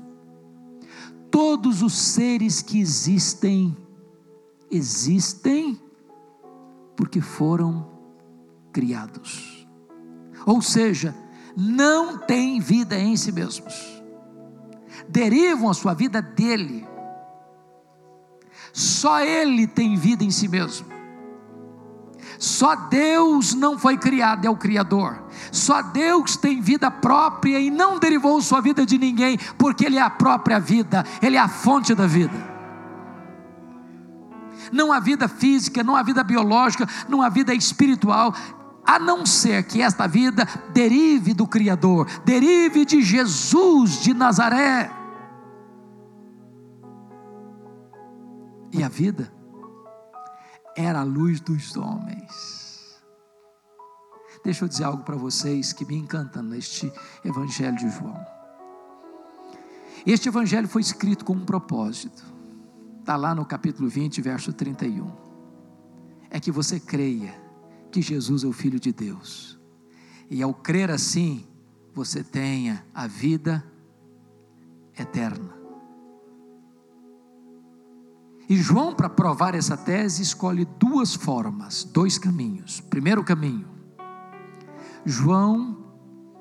Todos 1.30 1.82
os 1.82 1.92
seres 1.94 2.62
que 2.62 2.80
existem, 2.80 3.76
existem 4.70 5.78
porque 6.96 7.20
foram 7.20 7.90
criados. 8.72 9.66
Ou 10.46 10.62
seja, 10.62 11.14
não 11.56 12.18
têm 12.18 12.58
vida 12.58 12.98
em 12.98 13.16
si 13.16 13.30
mesmos, 13.30 14.02
derivam 15.08 15.68
a 15.68 15.74
sua 15.74 15.92
vida 15.94 16.22
dele 16.22 16.86
só 18.72 19.20
Ele 19.20 19.66
tem 19.66 19.96
vida 19.96 20.24
em 20.24 20.30
si 20.30 20.48
mesmo. 20.48 20.86
Só 22.38 22.74
Deus 22.74 23.54
não 23.54 23.78
foi 23.78 23.96
criado, 23.96 24.46
é 24.46 24.50
o 24.50 24.56
Criador. 24.56 25.22
Só 25.52 25.82
Deus 25.82 26.36
tem 26.36 26.60
vida 26.60 26.90
própria 26.90 27.60
e 27.60 27.70
não 27.70 27.98
derivou 27.98 28.40
sua 28.40 28.60
vida 28.60 28.84
de 28.84 28.98
ninguém, 28.98 29.38
porque 29.58 29.84
Ele 29.84 29.96
é 29.96 30.02
a 30.02 30.10
própria 30.10 30.58
vida, 30.58 31.04
Ele 31.20 31.36
é 31.36 31.40
a 31.40 31.48
fonte 31.48 31.94
da 31.94 32.06
vida. 32.06 32.52
Não 34.72 34.92
há 34.92 34.98
vida 34.98 35.28
física, 35.28 35.82
não 35.82 35.94
há 35.94 36.02
vida 36.02 36.24
biológica, 36.24 36.88
não 37.08 37.20
há 37.20 37.28
vida 37.28 37.54
espiritual, 37.54 38.34
a 38.84 38.98
não 38.98 39.24
ser 39.26 39.62
que 39.64 39.82
esta 39.82 40.08
vida 40.08 40.48
derive 40.72 41.34
do 41.34 41.46
Criador, 41.46 42.08
derive 42.24 42.84
de 42.84 43.02
Jesus 43.02 44.02
de 44.02 44.14
Nazaré. 44.14 45.01
E 48.72 48.82
a 48.82 48.88
vida 48.88 49.32
era 50.76 51.00
a 51.00 51.04
luz 51.04 51.40
dos 51.40 51.76
homens. 51.76 53.02
Deixa 54.42 54.64
eu 54.64 54.68
dizer 54.68 54.84
algo 54.84 55.04
para 55.04 55.14
vocês 55.14 55.72
que 55.72 55.84
me 55.84 55.94
encanta 55.94 56.42
neste 56.42 56.90
Evangelho 57.24 57.76
de 57.76 57.88
João. 57.90 58.18
Este 60.04 60.28
Evangelho 60.28 60.66
foi 60.66 60.80
escrito 60.80 61.24
com 61.24 61.34
um 61.34 61.44
propósito. 61.44 62.24
Está 62.98 63.14
lá 63.14 63.34
no 63.34 63.44
capítulo 63.44 63.88
20, 63.88 64.20
verso 64.20 64.52
31. 64.52 65.12
É 66.30 66.40
que 66.40 66.50
você 66.50 66.80
creia 66.80 67.34
que 67.90 68.00
Jesus 68.00 68.42
é 68.42 68.46
o 68.46 68.52
Filho 68.52 68.80
de 68.80 68.92
Deus. 68.92 69.60
E 70.30 70.42
ao 70.42 70.54
crer 70.54 70.90
assim, 70.90 71.46
você 71.92 72.24
tenha 72.24 72.84
a 72.94 73.06
vida 73.06 73.62
eterna. 74.98 75.61
E 78.48 78.56
João, 78.56 78.94
para 78.94 79.08
provar 79.08 79.54
essa 79.54 79.76
tese, 79.76 80.22
escolhe 80.22 80.66
duas 80.78 81.14
formas, 81.14 81.84
dois 81.84 82.18
caminhos. 82.18 82.80
Primeiro 82.80 83.22
caminho, 83.22 83.66
João, 85.04 85.78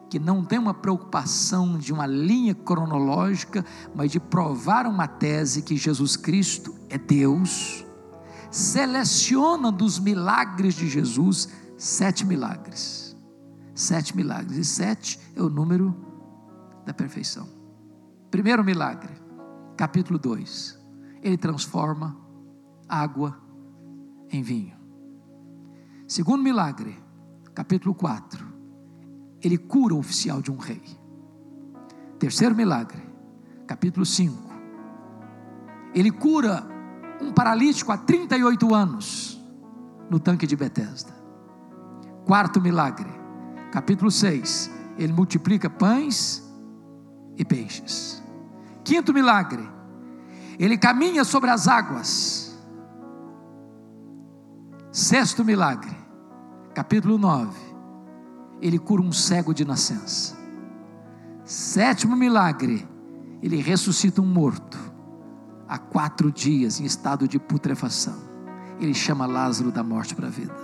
que 0.09 0.19
não 0.19 0.43
tem 0.43 0.59
uma 0.59 0.73
preocupação 0.73 1.77
de 1.77 1.93
uma 1.93 2.05
linha 2.05 2.53
cronológica, 2.53 3.65
mas 3.95 4.11
de 4.11 4.19
provar 4.19 4.85
uma 4.87 5.07
tese 5.07 5.61
que 5.61 5.77
Jesus 5.77 6.17
Cristo 6.17 6.75
é 6.89 6.97
Deus, 6.97 7.85
seleciona 8.49 9.71
dos 9.71 9.99
milagres 9.99 10.73
de 10.73 10.89
Jesus 10.89 11.49
sete 11.77 12.25
milagres. 12.25 13.15
Sete 13.73 14.15
milagres. 14.15 14.57
E 14.57 14.65
sete 14.65 15.19
é 15.35 15.41
o 15.41 15.49
número 15.49 15.95
da 16.85 16.93
perfeição. 16.93 17.47
Primeiro 18.29 18.63
milagre, 18.63 19.13
capítulo 19.77 20.19
2 20.19 20.80
ele 21.21 21.37
transforma 21.37 22.17
água 22.87 23.37
em 24.29 24.41
vinho. 24.41 24.75
Segundo 26.07 26.43
milagre, 26.43 27.01
capítulo 27.53 27.93
4, 27.93 28.45
ele 29.41 29.57
cura 29.57 29.93
o 29.93 29.99
oficial 29.99 30.41
de 30.41 30.51
um 30.51 30.57
rei. 30.57 30.83
Terceiro 32.19 32.55
milagre, 32.55 33.01
capítulo 33.65 34.05
5, 34.05 34.51
ele 35.93 36.11
cura 36.11 36.67
um 37.21 37.31
paralítico 37.31 37.91
há 37.91 37.97
38 37.97 38.73
anos 38.73 39.41
no 40.09 40.19
tanque 40.19 40.47
de 40.47 40.55
Betesda. 40.55 41.13
Quarto 42.25 42.61
milagre, 42.61 43.09
capítulo 43.71 44.11
6, 44.11 44.71
ele 44.97 45.13
multiplica 45.13 45.69
pães 45.69 46.43
e 47.37 47.45
peixes. 47.45 48.21
Quinto 48.83 49.13
milagre, 49.13 49.67
ele 50.59 50.77
caminha 50.77 51.23
sobre 51.23 51.49
as 51.49 51.67
águas. 51.67 52.57
Sexto 54.91 55.43
milagre, 55.43 55.95
capítulo 56.73 57.17
9. 57.17 57.57
Ele 58.61 58.77
cura 58.77 59.01
um 59.01 59.11
cego 59.11 59.53
de 59.53 59.65
nascença. 59.65 60.37
Sétimo 61.43 62.15
milagre, 62.15 62.87
ele 63.41 63.57
ressuscita 63.57 64.21
um 64.21 64.25
morto 64.25 64.77
há 65.67 65.77
quatro 65.77 66.31
dias 66.31 66.79
em 66.79 66.85
estado 66.85 67.27
de 67.27 67.39
putrefação. 67.39 68.15
Ele 68.79 68.93
chama 68.93 69.25
Lázaro 69.25 69.71
da 69.71 69.83
morte 69.83 70.13
para 70.13 70.27
a 70.27 70.29
vida. 70.29 70.55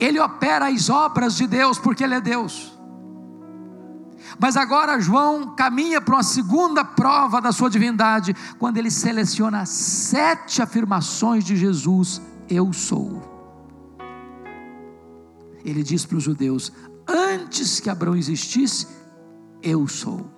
Ele 0.00 0.18
opera 0.18 0.68
as 0.68 0.88
obras 0.88 1.36
de 1.36 1.46
Deus 1.46 1.78
porque 1.78 2.02
Ele 2.02 2.14
é 2.14 2.20
Deus. 2.20 2.79
Mas 4.38 4.56
agora 4.56 5.00
João 5.00 5.54
caminha 5.54 6.00
para 6.00 6.16
uma 6.16 6.22
segunda 6.22 6.84
prova 6.84 7.40
da 7.40 7.52
sua 7.52 7.70
divindade, 7.70 8.34
quando 8.58 8.76
ele 8.76 8.90
seleciona 8.90 9.66
sete 9.66 10.62
afirmações 10.62 11.44
de 11.44 11.56
Jesus: 11.56 12.20
Eu 12.48 12.72
sou. 12.72 13.28
Ele 15.64 15.82
diz 15.82 16.06
para 16.06 16.16
os 16.16 16.24
judeus: 16.24 16.72
Antes 17.06 17.80
que 17.80 17.90
Abraão 17.90 18.16
existisse, 18.16 18.86
eu 19.62 19.86
sou. 19.88 20.30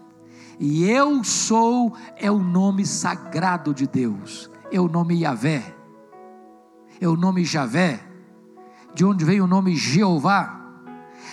E 0.59 0.85
eu 0.85 1.25
sou 1.25 1.97
é 2.17 2.31
o 2.31 2.39
nome 2.39 2.87
sagrado 2.87 3.75
de 3.75 3.87
Deus, 3.87 4.51
é 4.71 4.81
o 4.81 4.89
nome 4.89 5.21
Yahvé, 5.23 5.75
é 7.01 7.09
o 7.09 7.17
nome 7.17 7.45
Javé, 7.45 8.01
de 8.95 9.05
onde 9.05 9.25
vem 9.25 9.41
o 9.41 9.47
nome 9.47 9.75
Jeová 9.75 10.62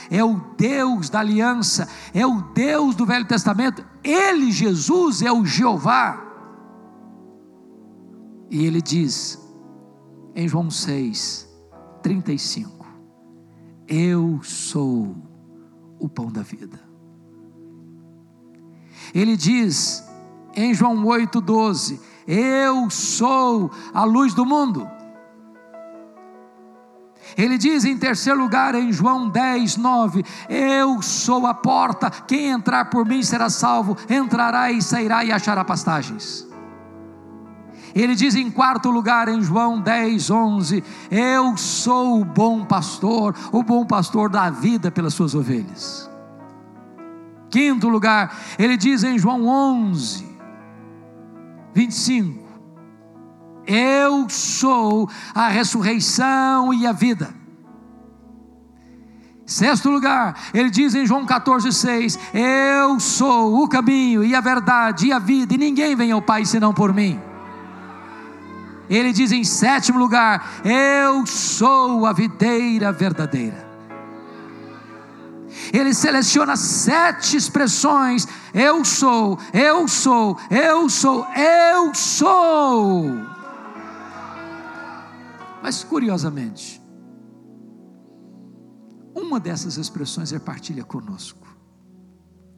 é 0.09 0.23
o 0.23 0.39
Deus 0.57 1.09
da 1.09 1.19
aliança, 1.19 1.87
é 2.13 2.25
o 2.25 2.41
Deus 2.53 2.95
do 2.95 3.05
Velho 3.05 3.25
Testamento, 3.25 3.85
Ele, 4.03 4.51
Jesus, 4.51 5.21
é 5.21 5.31
o 5.31 5.45
Jeová. 5.45 6.25
E 8.49 8.65
ele 8.65 8.81
diz, 8.81 9.39
em 10.35 10.47
João 10.47 10.71
6, 10.71 11.47
35: 12.01 12.85
Eu 13.87 14.39
sou 14.41 15.15
o 15.99 16.09
pão 16.09 16.31
da 16.31 16.41
vida. 16.41 16.79
Ele 19.13 19.37
diz, 19.37 20.03
em 20.55 20.73
João 20.73 21.05
8, 21.05 21.39
12: 21.39 22.01
Eu 22.27 22.89
sou 22.89 23.69
a 23.93 24.03
luz 24.03 24.33
do 24.33 24.45
mundo. 24.45 24.89
Ele 27.39 27.57
diz 27.57 27.85
em 27.85 27.97
terceiro 27.97 28.37
lugar, 28.37 28.75
em 28.75 28.91
João 28.91 29.29
10, 29.29 29.77
9: 29.77 30.25
Eu 30.49 31.01
sou 31.01 31.47
a 31.47 31.53
porta, 31.53 32.11
quem 32.11 32.49
entrar 32.49 32.89
por 32.89 33.05
mim 33.05 33.23
será 33.23 33.49
salvo, 33.49 33.95
entrará 34.09 34.69
e 34.73 34.81
sairá 34.81 35.23
e 35.23 35.31
achará 35.31 35.63
pastagens. 35.63 36.45
Ele 37.95 38.13
diz 38.13 38.35
em 38.35 38.51
quarto 38.51 38.91
lugar, 38.91 39.29
em 39.29 39.41
João 39.41 39.79
10, 39.79 40.29
11: 40.29 40.83
Eu 41.09 41.55
sou 41.55 42.19
o 42.19 42.25
bom 42.25 42.65
pastor, 42.65 43.33
o 43.53 43.63
bom 43.63 43.85
pastor 43.85 44.29
dá 44.29 44.49
vida 44.49 44.91
pelas 44.91 45.13
suas 45.13 45.33
ovelhas. 45.33 46.09
Quinto 47.49 47.87
lugar, 47.87 48.37
ele 48.59 48.75
diz 48.75 49.01
em 49.01 49.17
João 49.17 49.47
11, 49.47 50.27
25: 51.73 52.48
Eu 53.69 54.27
sou 54.29 55.07
a 55.35 55.47
ressurreição 55.47 56.73
e 56.73 56.87
a 56.87 56.91
vida. 56.91 57.29
Sexto 59.45 59.91
lugar, 59.91 60.35
ele 60.53 60.71
diz 60.71 60.95
em 60.95 61.05
João 61.05 61.23
14,6: 61.23 62.19
Eu 62.33 62.99
sou 62.99 63.63
o 63.63 63.67
caminho 63.67 64.23
e 64.23 64.33
a 64.33 64.41
verdade 64.41 65.07
e 65.07 65.13
a 65.13 65.19
vida, 65.19 65.53
e 65.53 65.57
ninguém 65.57 65.95
vem 65.95 66.11
ao 66.11 66.21
Pai 66.21 66.45
senão 66.45 66.73
por 66.73 66.91
mim. 66.91 67.19
Ele 68.89 69.13
diz 69.13 69.31
em 69.31 69.43
sétimo 69.43 69.99
lugar: 69.99 70.61
Eu 70.65 71.27
sou 71.27 72.07
a 72.07 72.13
videira 72.13 72.91
verdadeira. 72.91 73.69
Ele 75.71 75.93
seleciona 75.93 76.55
sete 76.55 77.37
expressões: 77.37 78.27
Eu 78.51 78.83
sou, 78.83 79.37
eu 79.53 79.87
sou, 79.87 80.37
eu 80.49 80.89
sou, 80.89 81.27
eu 81.35 81.93
sou. 81.93 83.28
Mas 85.61 85.83
curiosamente, 85.83 86.81
uma 89.13 89.39
dessas 89.39 89.77
expressões 89.77 90.31
ele 90.31 90.39
partilha 90.39 90.83
conosco. 90.83 91.47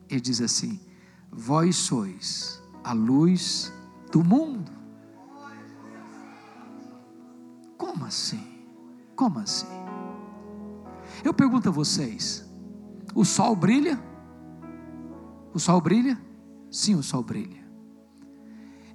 Ele 0.09 0.21
diz 0.21 0.41
assim: 0.41 0.79
Vós 1.31 1.75
sois 1.75 2.61
a 2.83 2.93
luz 2.93 3.73
do 4.11 4.23
mundo. 4.23 4.71
Como 7.77 8.05
assim? 8.05 8.65
Como 9.15 9.39
assim? 9.39 9.67
Eu 11.23 11.33
pergunto 11.33 11.69
a 11.69 11.71
vocês: 11.71 12.47
o 13.15 13.25
sol 13.25 13.55
brilha? 13.55 14.01
O 15.53 15.59
sol 15.59 15.81
brilha? 15.81 16.21
Sim, 16.69 16.95
o 16.95 17.03
sol 17.03 17.23
brilha. 17.23 17.61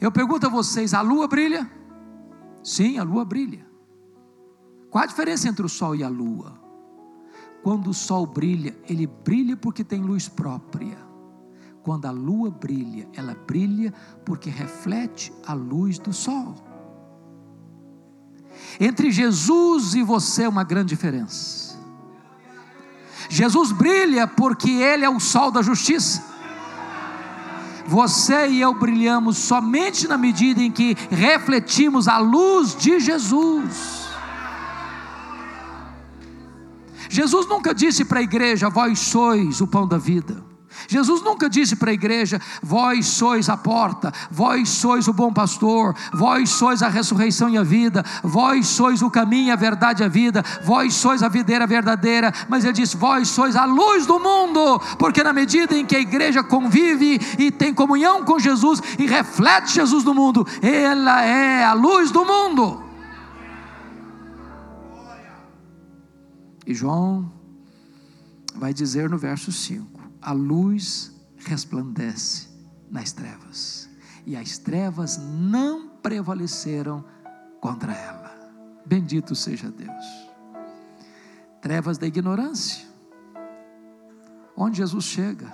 Eu 0.01 0.13
pergunto 0.13 0.47
a 0.47 0.51
vocês: 0.51 0.95
a 0.95 1.01
lua 1.01 1.27
brilha? 1.27 1.71
Sim, 2.63 2.99
a 2.99 3.03
lua 3.03 3.25
brilha. 3.25 3.66
Qual 4.97 5.05
a 5.05 5.07
diferença 5.07 5.47
entre 5.47 5.67
o 5.67 5.69
sol 5.69 5.95
e 5.95 6.03
a 6.03 6.09
lua? 6.09 6.59
Quando 7.63 7.91
o 7.91 7.93
sol 7.93 8.25
brilha, 8.25 8.75
ele 8.89 9.07
brilha 9.07 9.55
porque 9.55 9.85
tem 9.85 10.01
luz 10.01 10.27
própria. 10.27 10.97
Quando 11.83 12.07
a 12.07 12.11
lua 12.11 12.51
brilha, 12.51 13.07
ela 13.13 13.35
brilha 13.35 13.93
porque 14.25 14.49
reflete 14.49 15.31
a 15.47 15.53
luz 15.53 15.99
do 15.99 16.15
sol. 16.15 16.55
Entre 18.81 19.11
Jesus 19.11 19.95
e 19.95 20.03
você 20.03 20.45
é 20.45 20.49
uma 20.49 20.65
grande 20.65 20.89
diferença. 20.89 21.79
Jesus 23.29 23.73
brilha 23.73 24.27
porque 24.27 24.71
Ele 24.71 25.05
é 25.05 25.11
o 25.11 25.21
sol 25.21 25.51
da 25.51 25.61
justiça. 25.61 26.25
Você 27.87 28.49
e 28.49 28.63
eu 28.63 28.73
brilhamos 28.73 29.37
somente 29.37 30.09
na 30.09 30.17
medida 30.17 30.63
em 30.63 30.73
que 30.73 30.97
refletimos 31.11 32.09
a 32.09 32.17
luz 32.17 32.75
de 32.75 32.99
Jesus. 32.99 34.06
Jesus 37.09 37.47
nunca 37.47 37.75
disse 37.75 38.05
para 38.05 38.21
a 38.21 38.23
igreja: 38.23 38.69
Vós 38.69 38.99
sois 38.99 39.61
o 39.61 39.67
pão 39.67 39.87
da 39.87 39.99
vida. 39.99 40.47
Jesus 40.89 41.23
nunca 41.23 41.49
disse 41.49 41.75
para 41.77 41.91
a 41.91 41.95
igreja: 41.95 42.41
Vós 42.63 43.07
sois 43.07 43.49
a 43.49 43.57
porta, 43.57 44.13
vós 44.31 44.69
sois 44.69 45.09
o 45.09 45.13
bom 45.13 45.33
pastor, 45.33 45.95
vós 46.13 46.51
sois 46.51 46.83
a 46.83 46.89
ressurreição 46.89 47.49
e 47.49 47.57
a 47.57 47.63
vida, 47.63 48.05
vós 48.23 48.67
sois 48.67 49.03
o 49.03 49.11
caminho, 49.11 49.53
a 49.53 49.57
verdade 49.57 50.03
e 50.03 50.07
a 50.07 50.09
vida, 50.09 50.45
vós 50.63 50.95
sois 50.95 51.23
a 51.23 51.29
videira 51.29 51.67
verdadeira. 51.67 52.33
Mas 52.49 52.65
ele 52.65 52.75
disse: 52.75 52.97
Vós 52.97 53.29
sois 53.29 53.57
a 53.57 53.65
luz 53.65 54.07
do 54.07 54.21
mundo, 54.21 54.81
porque 54.99 55.23
na 55.23 55.33
medida 55.33 55.77
em 55.77 55.87
que 55.87 55.97
a 55.97 56.01
igreja 56.01 56.43
convive 56.43 57.21
e 57.39 57.51
tem 57.51 57.75
comunhão 57.75 58.25
com 58.25 58.39
Jesus 58.39 58.81
e 58.99 59.07
reflete 59.07 59.75
Jesus 59.75 60.05
no 60.05 60.15
mundo, 60.15 60.47
ela 60.63 61.23
é 61.23 61.65
a 61.65 61.73
luz 61.73 62.11
do 62.11 62.25
mundo. 62.25 62.86
E 66.67 66.75
João 66.75 67.33
vai 68.57 68.75
dizer 68.75 69.09
no 69.09 69.17
verso 69.17 69.53
5: 69.53 70.03
A 70.21 70.33
luz 70.33 71.15
resplandece 71.37 72.49
nas 72.91 73.13
trevas, 73.13 73.89
e 74.27 74.37
as 74.37 74.59
trevas 74.59 75.17
não 75.17 75.89
prevaleceram 75.89 77.05
contra 77.61 77.93
ela. 77.93 78.35
Bendito 78.85 79.35
seja 79.35 79.71
Deus. 79.71 80.05
Trevas 81.61 81.99
da 81.99 82.07
ignorância. 82.07 82.87
Onde 84.57 84.79
Jesus 84.79 85.05
chega, 85.05 85.53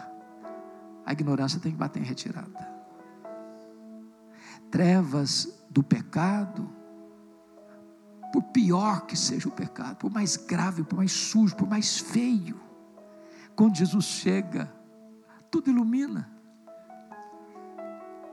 a 1.04 1.12
ignorância 1.12 1.58
tem 1.58 1.72
que 1.72 1.78
bater 1.78 2.00
em 2.00 2.06
retirada. 2.06 2.70
Trevas 4.70 5.52
do 5.68 5.82
pecado, 5.82 6.70
por 8.32 8.42
pior 8.44 9.02
que 9.02 9.16
seja 9.16 9.48
o 9.48 9.52
pecado, 9.52 9.96
por 9.96 10.10
mais 10.10 10.36
grave, 10.36 10.82
por 10.82 10.96
mais 10.96 11.12
sujo, 11.12 11.54
por 11.54 11.68
mais 11.68 11.98
feio, 11.98 12.58
quando 13.54 13.76
Jesus 13.76 14.06
chega, 14.06 14.72
tudo 15.50 15.70
ilumina. 15.70 16.30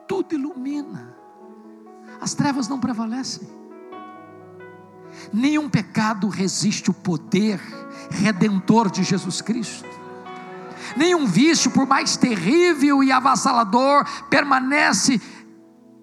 Tudo 0.08 0.34
ilumina. 0.34 1.14
As 2.22 2.34
trevas 2.34 2.68
não 2.68 2.80
prevalecem. 2.80 3.48
Nenhum 5.34 5.70
pecado 5.70 6.30
resiste 6.30 6.90
o 6.90 6.94
poder 6.94 7.60
redentor 8.10 8.90
de 8.90 9.04
Jesus 9.04 9.42
Cristo. 9.42 9.88
Nenhum 10.96 11.28
vício, 11.28 11.70
por 11.72 11.86
mais 11.86 12.16
terrível 12.18 13.04
e 13.04 13.12
avassalador, 13.12 14.06
permanece 14.30 15.22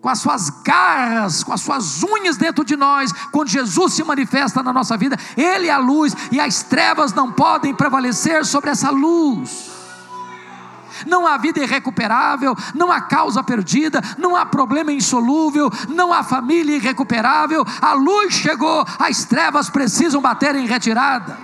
com 0.07 0.11
as 0.11 0.20
suas 0.20 0.50
garras, 0.62 1.42
com 1.42 1.52
as 1.52 1.61
suas 1.61 2.04
unhas 2.04 2.36
dentro 2.36 2.64
de 2.64 2.76
nós, 2.76 3.11
quando 3.32 3.48
Jesus 3.48 3.92
se 3.92 4.04
manifesta 4.04 4.62
na 4.62 4.72
nossa 4.72 4.96
vida, 4.96 5.18
Ele 5.36 5.66
é 5.66 5.72
a 5.72 5.78
luz 5.78 6.14
e 6.30 6.38
as 6.38 6.62
trevas 6.62 7.12
não 7.12 7.32
podem 7.32 7.74
prevalecer 7.74 8.44
sobre 8.46 8.70
essa 8.70 8.88
luz. 8.88 9.68
Não 11.09 11.26
há 11.26 11.36
vida 11.36 11.59
irrecuperável, 11.59 12.54
não 12.72 12.92
há 12.92 13.00
causa 13.00 13.42
perdida, 13.42 14.00
não 14.16 14.36
há 14.36 14.46
problema 14.46 14.92
insolúvel, 14.92 15.72
não 15.88 16.12
há 16.12 16.22
família 16.22 16.76
irrecuperável. 16.76 17.66
A 17.82 17.92
luz 17.92 18.32
chegou, 18.32 18.86
as 19.00 19.24
trevas 19.24 19.68
precisam 19.68 20.22
bater 20.22 20.54
em 20.54 20.68
retirada. 20.68 21.36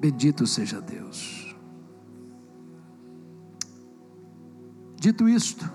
Bendito 0.00 0.46
seja 0.46 0.80
Deus. 0.80 1.54
Dito 4.96 5.28
isto, 5.28 5.70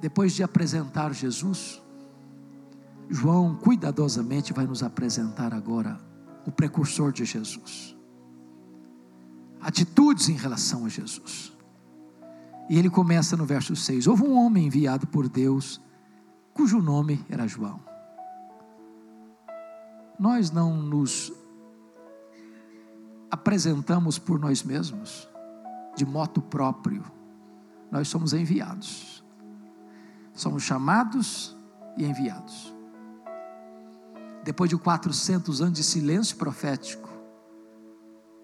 depois 0.00 0.32
de 0.32 0.42
apresentar 0.42 1.12
Jesus, 1.12 1.82
João 3.08 3.54
cuidadosamente 3.54 4.52
vai 4.52 4.66
nos 4.66 4.82
apresentar 4.82 5.52
agora 5.52 6.00
o 6.46 6.50
precursor 6.50 7.12
de 7.12 7.26
Jesus. 7.26 7.94
Atitudes 9.60 10.30
em 10.30 10.34
relação 10.34 10.86
a 10.86 10.88
Jesus. 10.88 11.52
E 12.70 12.78
ele 12.78 12.88
começa 12.88 13.36
no 13.36 13.44
verso 13.44 13.76
6: 13.76 14.06
Houve 14.06 14.22
um 14.22 14.36
homem 14.36 14.66
enviado 14.66 15.06
por 15.06 15.28
Deus, 15.28 15.80
cujo 16.54 16.80
nome 16.80 17.22
era 17.28 17.46
João. 17.46 17.80
Nós 20.18 20.50
não 20.50 20.76
nos 20.82 21.32
apresentamos 23.32 24.18
por 24.18 24.38
nós 24.38 24.62
mesmos, 24.62 25.26
de 25.96 26.04
moto 26.04 26.42
próprio, 26.42 27.02
nós 27.90 28.06
somos 28.08 28.34
enviados. 28.34 29.24
Somos 30.34 30.62
chamados 30.62 31.56
e 31.96 32.04
enviados. 32.04 32.74
Depois 34.44 34.68
de 34.68 34.76
400 34.76 35.62
anos 35.62 35.74
de 35.74 35.82
silêncio 35.82 36.36
profético, 36.36 37.08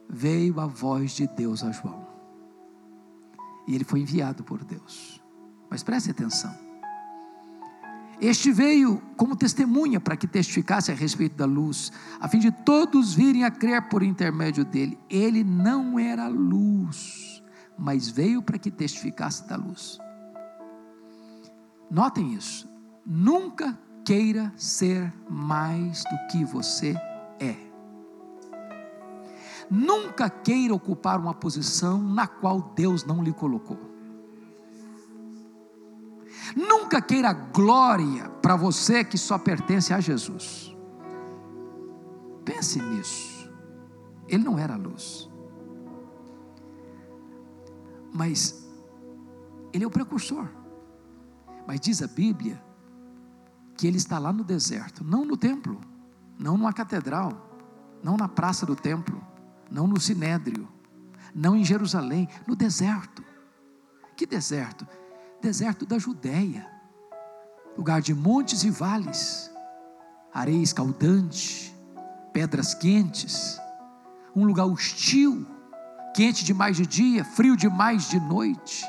veio 0.09 0.59
a 0.59 0.67
voz 0.67 1.13
de 1.13 1.27
Deus 1.27 1.63
a 1.63 1.71
João. 1.71 2.07
E 3.67 3.75
ele 3.75 3.85
foi 3.85 4.01
enviado 4.01 4.43
por 4.43 4.65
Deus. 4.65 5.23
Mas 5.69 5.83
preste 5.83 6.11
atenção. 6.11 6.68
Este 8.21 8.51
veio 8.51 9.01
como 9.17 9.37
testemunha 9.37 10.01
para 10.01 10.17
que 10.17 10.27
testificasse 10.27 10.91
a 10.91 10.95
respeito 10.95 11.37
da 11.37 11.47
luz, 11.47 11.93
a 12.21 12.29
fim 12.29 12.41
de 12.41 12.51
todos 12.51 13.15
virem 13.15 13.45
a 13.45 13.51
crer 13.51 13.89
por 13.89 14.03
intermédio 14.03 14.65
dele. 14.65 14.99
Ele 15.09 15.45
não 15.45 15.99
era 15.99 16.27
luz, 16.27 17.43
mas 17.79 18.09
veio 18.09 18.43
para 18.43 18.59
que 18.59 18.73
testificasse 18.73 19.47
da 19.49 19.55
luz. 19.55 19.99
Notem 21.89 22.35
isso. 22.35 22.69
Nunca 23.07 23.79
queira 24.05 24.53
ser 24.57 25.13
mais 25.31 26.03
do 26.03 26.27
que 26.31 26.45
você 26.45 26.97
é. 27.39 27.55
Nunca 29.71 30.29
queira 30.29 30.75
ocupar 30.75 31.21
uma 31.21 31.35
posição 31.35 32.03
na 32.03 32.27
qual 32.27 32.73
Deus 32.75 33.05
não 33.05 33.23
lhe 33.23 33.33
colocou. 33.33 33.88
Nunca 36.57 37.01
queira 37.01 37.33
glória 37.33 38.29
para 38.43 38.57
você 38.57 39.05
que 39.05 39.19
só 39.19 39.39
pertence 39.39 39.93
a 39.93 40.01
Jesus. 40.01 40.75
Pense 42.45 42.81
nisso. 42.81 43.51
Ele 44.27 44.45
não 44.45 44.59
era 44.59 44.77
luz. 44.77 45.29
Mas 48.13 48.69
ele 49.73 49.85
é 49.85 49.87
o 49.87 49.91
precursor. 49.91 50.49
Mas 51.67 51.81
diz 51.81 52.03
a 52.03 52.07
Bíblia 52.07 52.63
que 53.77 53.87
ele 53.87 53.97
está 53.97 54.19
lá 54.19 54.33
no 54.33 54.43
deserto, 54.43 55.05
não 55.05 55.25
no 55.25 55.37
templo, 55.37 55.81
não 56.39 56.57
numa 56.57 56.73
catedral, 56.73 57.49
não 58.03 58.17
na 58.17 58.29
praça 58.29 58.67
do 58.67 58.75
templo, 58.75 59.25
não 59.71 59.87
no 59.87 60.01
sinédrio, 60.01 60.69
não 61.35 61.55
em 61.55 61.65
Jerusalém, 61.65 62.29
no 62.47 62.57
deserto. 62.57 63.23
Que 64.17 64.27
deserto? 64.27 64.87
Deserto 65.41 65.87
da 65.87 65.99
Judéia, 65.99 66.67
lugar 67.77 68.01
de 68.03 68.13
montes 68.15 68.65
e 68.65 68.71
vales, 68.71 69.51
areia 70.35 70.63
escaldante, 70.63 71.75
pedras 72.33 72.75
quentes, 72.75 73.59
um 74.35 74.45
lugar 74.45 74.67
hostil, 74.67 75.47
quente 76.15 76.45
demais 76.45 76.77
de 76.77 76.87
dia, 76.87 77.25
frio 77.25 77.57
demais 77.57 78.09
de 78.09 78.19
noite 78.19 78.85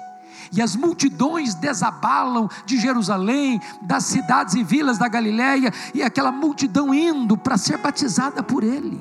e 0.51 0.61
as 0.61 0.75
multidões 0.75 1.53
desabalam 1.53 2.49
de 2.65 2.77
Jerusalém, 2.77 3.59
das 3.81 4.05
cidades 4.05 4.55
e 4.55 4.63
vilas 4.63 4.97
da 4.97 5.07
Galiléia, 5.07 5.71
e 5.93 6.01
aquela 6.01 6.31
multidão 6.31 6.93
indo 6.93 7.37
para 7.37 7.57
ser 7.57 7.77
batizada 7.77 8.41
por 8.41 8.63
ele. 8.63 8.99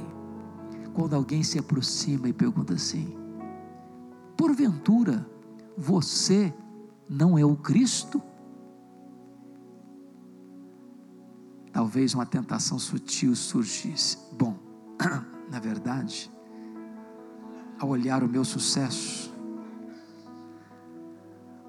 Quando 0.93 1.15
alguém 1.15 1.43
se 1.43 1.59
aproxima 1.59 2.29
e 2.29 2.33
pergunta 2.33 2.75
assim: 2.75 3.17
Porventura, 4.37 5.27
você 5.77 6.53
não 7.09 7.39
é 7.39 7.45
o 7.45 7.57
Cristo? 7.57 8.23
Talvez 11.73 12.15
uma 12.15 12.27
tentação 12.27 12.79
sutil 12.79 13.35
surgisse. 13.35 14.19
Bom, 14.33 14.59
na 15.51 15.61
verdade, 15.61 16.31
ao 17.79 17.89
olhar 17.89 18.23
o 18.23 18.29
meu 18.29 18.45
sucesso, 18.45 19.33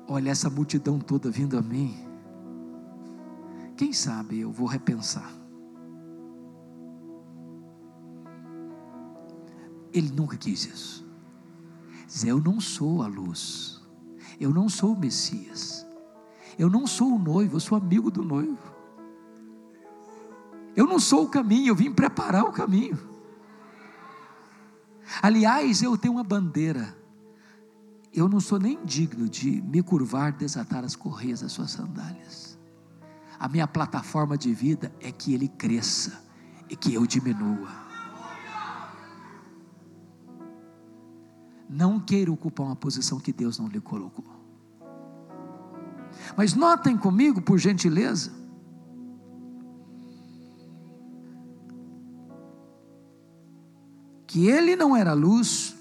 olha 0.07 0.31
essa 0.31 0.49
multidão 0.49 0.99
toda 0.99 1.29
vindo 1.29 1.57
a 1.57 1.61
mim, 1.61 1.95
quem 3.77 3.93
sabe 3.93 4.39
eu 4.39 4.51
vou 4.51 4.67
repensar. 4.67 5.31
Ele 9.93 10.11
nunca 10.11 10.37
quis 10.37 10.65
isso. 10.65 11.07
Diz, 12.05 12.23
eu 12.23 12.39
não 12.39 12.59
sou 12.59 13.01
a 13.01 13.07
luz, 13.07 13.78
eu 14.39 14.51
não 14.51 14.69
sou 14.69 14.93
o 14.93 14.99
Messias, 14.99 15.85
eu 16.57 16.69
não 16.69 16.87
sou 16.87 17.13
o 17.13 17.19
noivo, 17.19 17.55
eu 17.55 17.59
sou 17.59 17.77
amigo 17.77 18.09
do 18.09 18.23
noivo. 18.23 18.57
Eu 20.75 20.85
não 20.85 20.99
sou 20.99 21.25
o 21.25 21.29
caminho, 21.29 21.69
eu 21.69 21.75
vim 21.75 21.91
preparar 21.91 22.43
o 22.43 22.51
caminho. 22.51 22.97
Aliás, 25.21 25.81
eu 25.81 25.97
tenho 25.97 26.13
uma 26.13 26.23
bandeira 26.23 26.97
eu 28.13 28.27
não 28.27 28.39
sou 28.39 28.59
nem 28.59 28.83
digno 28.83 29.29
de 29.29 29.61
me 29.61 29.83
curvar, 29.83 30.31
desatar 30.31 30.83
as 30.83 30.95
correias 30.95 31.41
das 31.41 31.51
suas 31.51 31.71
sandálias. 31.71 32.57
A 33.39 33.47
minha 33.47 33.67
plataforma 33.67 34.37
de 34.37 34.53
vida 34.53 34.93
é 34.99 35.11
que 35.11 35.33
ele 35.33 35.47
cresça 35.47 36.21
e 36.69 36.75
que 36.75 36.93
eu 36.93 37.05
diminua. 37.05 37.88
Não 41.70 41.99
queira 41.99 42.32
ocupar 42.32 42.65
uma 42.65 42.76
posição 42.76 43.20
que 43.20 43.32
Deus 43.32 43.59
não 43.59 43.67
lhe 43.67 43.80
colocou. 43.80 44.26
Mas 46.36 46.55
notem 46.55 46.97
comigo, 46.97 47.41
por 47.41 47.59
gentileza, 47.59 48.32
que 54.26 54.47
ele 54.47 54.76
não 54.76 54.95
era 54.95 55.13
luz, 55.13 55.76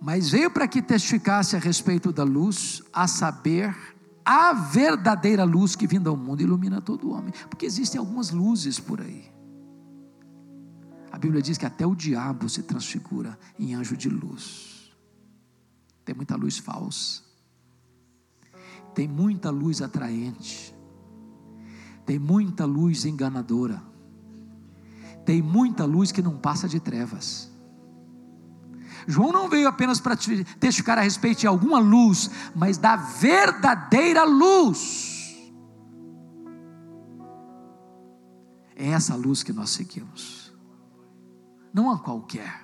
mas 0.00 0.30
veio 0.30 0.50
para 0.50 0.68
que 0.68 0.82
testificasse 0.82 1.56
a 1.56 1.58
respeito 1.58 2.12
da 2.12 2.24
luz, 2.24 2.82
a 2.92 3.06
saber, 3.06 3.76
a 4.24 4.52
verdadeira 4.52 5.44
luz 5.44 5.76
que 5.76 5.86
vinda 5.86 6.10
ao 6.10 6.16
mundo 6.16 6.40
ilumina 6.40 6.80
todo 6.80 7.10
homem, 7.10 7.32
porque 7.48 7.66
existem 7.66 7.98
algumas 7.98 8.30
luzes 8.30 8.80
por 8.80 9.00
aí. 9.00 9.24
A 11.12 11.18
Bíblia 11.18 11.40
diz 11.40 11.56
que 11.56 11.64
até 11.64 11.86
o 11.86 11.94
diabo 11.94 12.48
se 12.48 12.62
transfigura 12.64 13.38
em 13.56 13.74
anjo 13.74 13.96
de 13.96 14.08
luz. 14.08 14.73
Tem 16.04 16.14
muita 16.14 16.36
luz 16.36 16.58
falsa. 16.58 17.22
Tem 18.94 19.08
muita 19.08 19.50
luz 19.50 19.80
atraente. 19.82 20.74
Tem 22.04 22.18
muita 22.18 22.64
luz 22.64 23.04
enganadora. 23.04 23.82
Tem 25.24 25.40
muita 25.40 25.84
luz 25.84 26.12
que 26.12 26.22
não 26.22 26.36
passa 26.36 26.68
de 26.68 26.78
trevas. 26.78 27.50
João 29.06 29.32
não 29.32 29.48
veio 29.48 29.68
apenas 29.68 30.00
para 30.00 30.16
testificar 30.16 30.98
a 30.98 31.02
respeito 31.02 31.40
de 31.40 31.46
alguma 31.46 31.78
luz, 31.78 32.30
mas 32.54 32.78
da 32.78 32.96
verdadeira 32.96 34.24
luz. 34.24 35.12
É 38.76 38.88
essa 38.88 39.14
luz 39.14 39.42
que 39.42 39.52
nós 39.52 39.70
seguimos, 39.70 40.52
não 41.72 41.90
a 41.90 41.98
qualquer, 41.98 42.60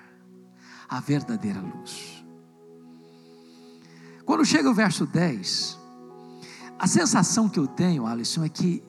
a 0.89 0.99
verdadeira 0.99 1.61
luz. 1.61 2.20
Quando 4.31 4.45
chega 4.45 4.69
o 4.69 4.73
verso 4.73 5.05
10, 5.05 5.77
a 6.79 6.87
sensação 6.87 7.49
que 7.49 7.59
eu 7.59 7.67
tenho, 7.67 8.07
Alisson, 8.07 8.45
é 8.45 8.47
que 8.47 8.81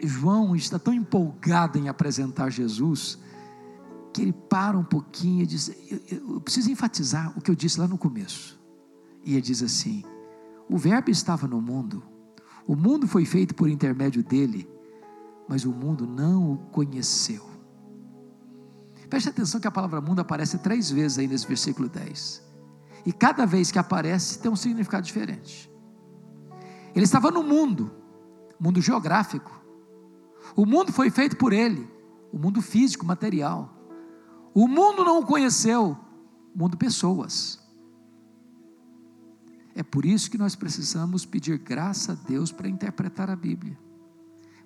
João 0.00 0.54
está 0.54 0.78
tão 0.78 0.94
empolgado 0.94 1.76
em 1.76 1.88
apresentar 1.88 2.50
Jesus 2.50 3.18
que 4.14 4.22
ele 4.22 4.32
para 4.32 4.78
um 4.78 4.84
pouquinho 4.84 5.42
e 5.42 5.46
diz: 5.46 5.72
eu, 5.90 6.34
eu 6.34 6.40
preciso 6.40 6.70
enfatizar 6.70 7.36
o 7.36 7.40
que 7.40 7.50
eu 7.50 7.56
disse 7.56 7.80
lá 7.80 7.88
no 7.88 7.98
começo. 7.98 8.60
E 9.24 9.32
ele 9.32 9.40
diz 9.40 9.60
assim: 9.60 10.04
O 10.68 10.78
Verbo 10.78 11.10
estava 11.10 11.48
no 11.48 11.60
mundo, 11.60 12.00
o 12.64 12.76
mundo 12.76 13.08
foi 13.08 13.24
feito 13.24 13.56
por 13.56 13.68
intermédio 13.68 14.22
dele, 14.22 14.70
mas 15.48 15.64
o 15.64 15.72
mundo 15.72 16.06
não 16.06 16.52
o 16.52 16.58
conheceu. 16.58 17.44
Preste 19.10 19.30
atenção 19.30 19.60
que 19.60 19.66
a 19.66 19.72
palavra 19.72 20.00
mundo 20.00 20.20
aparece 20.20 20.58
três 20.58 20.92
vezes 20.92 21.18
aí 21.18 21.26
nesse 21.26 21.48
versículo 21.48 21.88
10. 21.88 22.45
E 23.06 23.12
cada 23.12 23.46
vez 23.46 23.70
que 23.70 23.78
aparece 23.78 24.40
tem 24.40 24.50
um 24.50 24.56
significado 24.56 25.06
diferente. 25.06 25.70
Ele 26.92 27.04
estava 27.04 27.30
no 27.30 27.44
mundo, 27.44 27.92
mundo 28.58 28.80
geográfico. 28.80 29.62
O 30.56 30.66
mundo 30.66 30.92
foi 30.92 31.08
feito 31.08 31.36
por 31.36 31.52
ele, 31.52 31.88
o 32.32 32.38
mundo 32.38 32.60
físico, 32.60 33.06
material. 33.06 33.72
O 34.52 34.66
mundo 34.66 35.04
não 35.04 35.20
o 35.20 35.26
conheceu, 35.26 35.96
o 36.52 36.58
mundo 36.58 36.76
pessoas. 36.76 37.64
É 39.72 39.84
por 39.84 40.04
isso 40.04 40.30
que 40.30 40.38
nós 40.38 40.56
precisamos 40.56 41.24
pedir 41.24 41.58
graça 41.58 42.12
a 42.12 42.14
Deus 42.14 42.50
para 42.50 42.68
interpretar 42.68 43.30
a 43.30 43.36
Bíblia. 43.36 43.78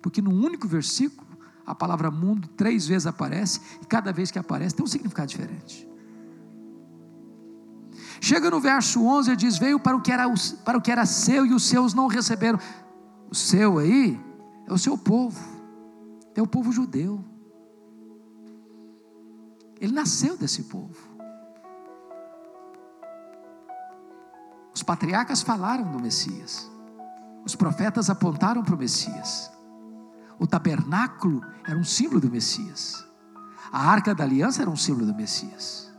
Porque 0.01 0.23
no 0.23 0.31
único 0.31 0.67
versículo, 0.67 1.29
a 1.67 1.75
palavra 1.75 2.11
mundo 2.11 2.49
três 2.57 2.87
vezes 2.87 3.07
aparece, 3.07 3.61
e 3.83 3.87
cada 3.87 4.13
vez 4.13 4.31
que 4.31 4.39
aparece 4.39 4.75
tem 4.75 4.85
um 4.85 4.89
significado 4.89 5.29
diferente. 5.29 5.90
Chega 8.21 8.51
no 8.51 8.61
verso 8.61 9.03
11, 9.03 9.31
ele 9.31 9.37
diz: 9.37 9.57
Veio 9.57 9.81
para 9.81 9.97
o 9.97 10.01
que 10.03 10.13
era, 10.13 10.27
para 10.65 10.77
o 10.77 10.81
que 10.81 10.93
era 10.93 11.07
seu 11.07 11.47
e 11.47 11.55
os 11.55 11.65
seus 11.65 11.95
não 11.95 12.07
receberam. 12.07 12.59
O 13.31 13.35
seu 13.35 13.79
aí 13.79 14.21
é 14.67 14.73
o 14.73 14.79
seu 14.79 14.99
povo, 14.99 15.41
é 16.35 16.43
o 16.43 16.47
povo 16.47 16.71
judeu. 16.71 17.25
Ele 19.81 19.93
nasceu 19.93 20.37
desse 20.37 20.65
povo. 20.65 21.09
Os 24.75 24.83
patriarcas 24.83 25.41
falaram 25.41 25.91
do 25.91 26.01
Messias. 26.01 26.71
Os 27.45 27.57
profetas 27.57 28.11
apontaram 28.11 28.63
para 28.63 28.75
o 28.75 28.79
Messias. 28.79 29.51
O 30.39 30.47
tabernáculo 30.47 31.43
era 31.65 31.79
um 31.79 31.85
símbolo 31.85 32.21
do 32.21 32.31
Messias. 32.31 33.05
A 33.73 33.91
arca 33.91 34.15
da 34.15 34.25
aliança 34.25 34.61
era 34.61 34.71
um 34.71 34.77
símbolo 34.77 35.07
do 35.07 35.15
Messias. 35.15 35.90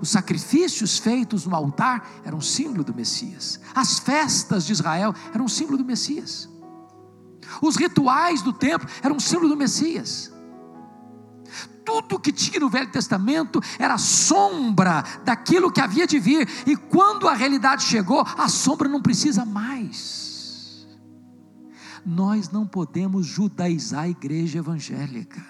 Os 0.00 0.10
sacrifícios 0.10 0.98
feitos 0.98 1.44
no 1.44 1.54
altar 1.54 2.08
eram 2.24 2.40
símbolo 2.40 2.84
do 2.84 2.94
Messias. 2.94 3.60
As 3.74 3.98
festas 3.98 4.64
de 4.64 4.72
Israel 4.72 5.14
eram 5.34 5.48
símbolo 5.48 5.78
do 5.78 5.84
Messias. 5.84 6.48
Os 7.60 7.76
rituais 7.76 8.42
do 8.42 8.52
templo 8.52 8.88
eram 9.02 9.18
símbolo 9.18 9.48
do 9.48 9.56
Messias 9.56 10.32
tudo 11.88 12.20
que 12.20 12.30
tinha 12.30 12.60
no 12.60 12.68
Velho 12.68 12.90
Testamento 12.90 13.62
era 13.78 13.96
sombra 13.96 15.02
daquilo 15.24 15.72
que 15.72 15.80
havia 15.80 16.06
de 16.06 16.18
vir, 16.18 16.46
e 16.66 16.76
quando 16.76 17.26
a 17.26 17.32
realidade 17.32 17.82
chegou, 17.84 18.22
a 18.36 18.46
sombra 18.46 18.86
não 18.90 19.00
precisa 19.00 19.46
mais. 19.46 20.86
Nós 22.04 22.50
não 22.50 22.66
podemos 22.66 23.26
judaizar 23.26 24.02
a 24.02 24.08
igreja 24.08 24.58
evangélica, 24.58 25.42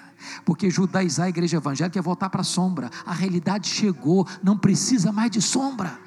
Porque 0.45 0.71
judaizar 0.71 1.27
a 1.27 1.29
igreja 1.29 1.57
evangélica 1.57 1.99
é 1.99 2.03
voltar 2.03 2.31
para 2.31 2.41
a 2.41 2.45
sombra. 2.45 2.91
A 3.05 3.13
realidade 3.13 3.69
chegou, 3.69 4.27
não 4.43 4.57
precisa 4.57 5.13
mais 5.13 5.31
de 5.31 5.43
sombra. 5.43 5.99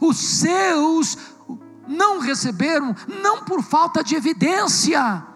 Os 0.00 0.16
seus 0.16 1.18
não 1.86 2.20
receberam, 2.20 2.94
não 3.22 3.44
por 3.44 3.62
falta 3.62 4.02
de 4.02 4.14
evidência, 4.14 5.26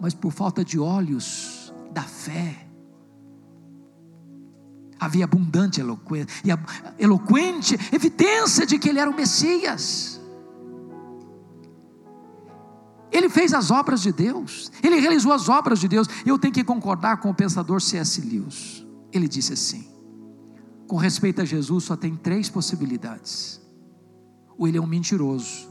mas 0.00 0.14
por 0.14 0.30
falta 0.30 0.64
de 0.64 0.78
olhos 0.78 1.72
da 1.92 2.02
fé. 2.02 2.68
Havia 5.00 5.24
abundante 5.24 5.80
eloquência, 5.80 6.28
eloquente 6.96 7.76
evidência 7.92 8.64
de 8.64 8.78
que 8.78 8.88
ele 8.88 9.00
era 9.00 9.10
o 9.10 9.16
Messias. 9.16 10.20
Ele 13.12 13.28
fez 13.28 13.52
as 13.52 13.70
obras 13.70 14.00
de 14.00 14.10
Deus, 14.10 14.72
ele 14.82 14.98
realizou 14.98 15.32
as 15.32 15.48
obras 15.48 15.78
de 15.78 15.86
Deus. 15.86 16.08
Eu 16.24 16.38
tenho 16.38 16.54
que 16.54 16.64
concordar 16.64 17.18
com 17.18 17.28
o 17.28 17.34
pensador 17.34 17.80
C.S. 17.80 18.20
Lewis. 18.22 18.86
Ele 19.12 19.28
disse 19.28 19.52
assim: 19.52 19.86
com 20.86 20.96
respeito 20.96 21.42
a 21.42 21.44
Jesus, 21.44 21.84
só 21.84 21.94
tem 21.94 22.16
três 22.16 22.48
possibilidades: 22.48 23.60
ou 24.56 24.66
ele 24.66 24.78
é 24.78 24.80
um 24.80 24.86
mentiroso, 24.86 25.68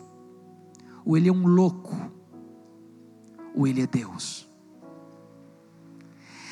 ou 1.03 1.17
ele 1.17 1.29
é 1.29 1.31
um 1.31 1.47
louco, 1.47 1.95
ou 3.55 3.65
ele 3.65 3.81
é 3.81 3.87
Deus. 3.87 4.47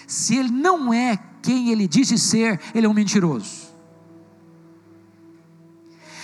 Se 0.08 0.36
ele 0.36 0.50
não 0.50 0.92
é 0.92 1.18
quem 1.44 1.70
ele 1.70 1.88
disse 1.88 2.18
ser, 2.18 2.60
ele 2.74 2.88
é 2.88 2.90
um 2.90 2.94
mentiroso. 2.94 3.70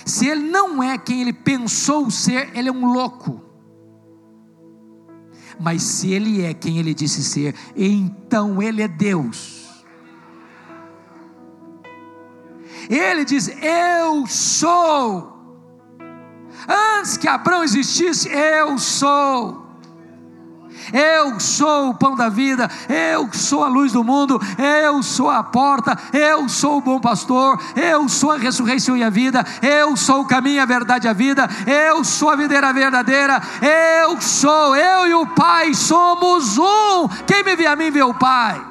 Se 0.04 0.28
ele 0.28 0.50
não 0.50 0.82
é 0.82 0.98
quem 0.98 1.22
ele 1.22 1.34
pensou 1.34 2.10
ser, 2.10 2.56
ele 2.58 2.70
é 2.70 2.72
um 2.72 2.92
louco. 2.92 3.45
Mas 5.60 5.82
se 5.84 6.12
ele 6.12 6.44
é 6.44 6.54
quem 6.54 6.78
ele 6.78 6.94
disse 6.94 7.24
ser, 7.24 7.56
então 7.76 8.62
ele 8.62 8.82
é 8.82 8.88
Deus. 8.88 9.84
Ele 12.90 13.26
diz: 13.26 13.48
Eu 13.62 14.26
sou. 14.28 15.34
Antes 16.68 17.18
que 17.18 17.28
Abraão 17.28 17.64
existisse, 17.64 18.30
eu 18.30 18.78
sou. 18.78 19.65
Eu 20.94 21.40
sou 21.40 21.90
o 21.90 21.94
pão 21.94 22.16
da 22.16 22.30
vida, 22.30 22.70
eu 22.90 23.32
sou 23.34 23.64
a 23.64 23.68
luz 23.68 23.92
do 23.92 24.04
mundo, 24.04 24.40
eu 24.58 25.02
sou 25.02 25.30
a 25.30 25.44
porta, 25.44 25.98
eu 26.14 26.48
sou 26.48 26.78
o 26.78 26.82
bom 26.82 27.00
pastor, 27.00 27.60
eu 27.76 28.08
sou 28.08 28.32
a 28.32 28.38
ressurreição 28.38 28.96
e 28.96 29.04
a 29.04 29.10
vida, 29.10 29.46
eu 29.62 29.96
sou 29.96 30.22
o 30.22 30.28
caminho, 30.28 30.62
a 30.62 30.66
verdade 30.66 31.08
e 31.08 31.10
a 31.10 31.14
vida, 31.14 31.48
eu 31.66 32.04
sou 32.04 32.30
a 32.30 32.36
videira 32.36 32.72
verdadeira, 32.74 33.42
eu 33.62 34.20
sou, 34.22 34.76
eu 34.76 35.08
e 35.08 35.14
o 35.14 35.28
Pai 35.28 35.74
somos 35.74 36.58
um. 36.58 37.08
Quem 37.28 37.44
me 37.44 37.56
vê 37.56 37.68
a 37.68 37.76
mim 37.76 37.92
vê 37.92 38.04
o 38.04 38.14
Pai. 38.14 38.64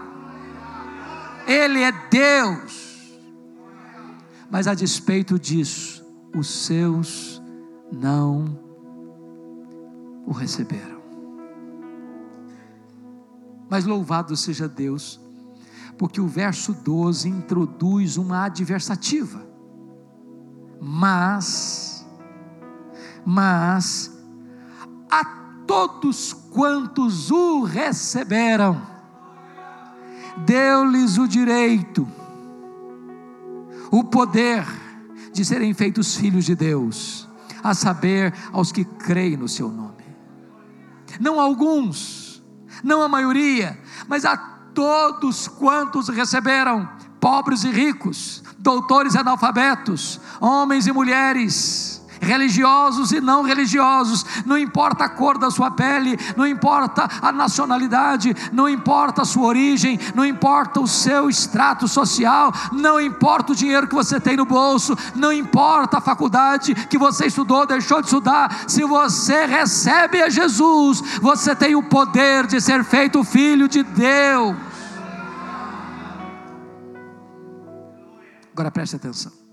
Ele 1.47 1.83
é 1.83 1.93
Deus. 2.11 2.85
Mas 4.51 4.67
a 4.67 4.75
despeito 4.75 5.39
disso, 5.39 6.05
os 6.35 6.49
seus 6.65 7.43
não 7.93 8.59
o 10.27 10.33
receberam. 10.33 11.04
Mas 13.75 13.87
louvado 13.87 14.37
seja 14.37 14.68
Deus, 14.68 15.20
porque 15.99 16.20
o 16.20 16.29
verso 16.29 16.72
12 16.72 17.29
introduz 17.29 18.16
uma 18.16 18.45
adversativa. 18.45 19.45
Mas, 20.81 22.07
mas, 23.27 24.16
a 25.11 25.25
todos 25.66 26.33
quantos 26.53 27.33
o 27.33 27.64
receberam, 27.64 28.81
deu-lhes 30.47 31.18
o 31.18 31.27
direito, 31.27 32.07
o 33.91 34.05
poder 34.05 34.64
de 35.33 35.45
serem 35.45 35.75
feitos 35.75 36.14
filhos 36.14 36.45
de 36.45 36.55
Deus, 36.55 37.29
a 37.61 37.75
saber, 37.75 38.33
aos 38.53 38.70
que 38.70 38.85
creem 38.85 39.37
no 39.37 39.49
seu 39.49 39.68
nome. 39.68 40.05
Não 41.18 41.41
alguns, 41.41 42.24
não 42.85 43.03
a 43.03 43.09
maioria, 43.09 43.78
mas 44.07 44.24
a 44.24 44.37
todos 44.37 45.49
quantos 45.49 46.09
receberam, 46.09 46.89
pobres 47.18 47.64
e 47.64 47.70
ricos, 47.70 48.43
doutores 48.59 49.14
e 49.14 49.18
analfabetos, 49.18 50.20
homens 50.41 50.87
e 50.87 50.93
mulheres, 50.93 51.93
religiosos 52.25 53.12
e 53.12 53.20
não 53.20 53.43
religiosos, 53.43 54.25
não 54.45 54.59
importa 54.59 55.05
a 55.05 55.09
cor 55.09 55.39
da 55.39 55.51
sua 55.51 55.70
pele, 55.70 56.18
não 56.37 56.47
importa 56.47 57.09
a 57.22 57.31
nacionalidade, 57.31 58.35
não 58.53 58.68
importa 58.68 59.22
a 59.22 59.25
sua 59.25 59.47
origem, 59.47 59.99
não 60.14 60.25
importa 60.25 60.81
o 60.81 60.89
seu 60.89 61.29
extrato 61.29 61.87
social, 61.87 62.53
não 62.72 63.01
importa 63.01 63.53
o 63.53 63.57
dinheiro 63.57 63.87
que 63.87 63.95
você 63.95 64.18
tem 64.18 64.37
no 64.37 64.45
bolso, 64.45 64.97
não 65.14 65.33
importa 65.33 65.99
a 65.99 66.01
faculdade 66.01 66.75
que 66.75 66.99
você 66.99 67.27
estudou, 67.27 67.66
deixou 67.66 68.01
de 68.01 68.07
estudar, 68.07 68.64
se 68.66 68.83
você 68.85 69.47
recebe 69.47 70.22
a 70.22 70.29
Jesus, 70.29 71.01
você 71.20 71.55
tem 71.55 71.75
o 71.75 71.83
poder 71.83 72.47
de 72.47 72.61
ser 72.61 72.83
feito 72.85 73.22
filho 73.22 73.68
de 73.68 73.83
Deus. 73.83 74.57
Agora 78.53 78.70
preste 78.70 78.95
atenção. 78.95 79.43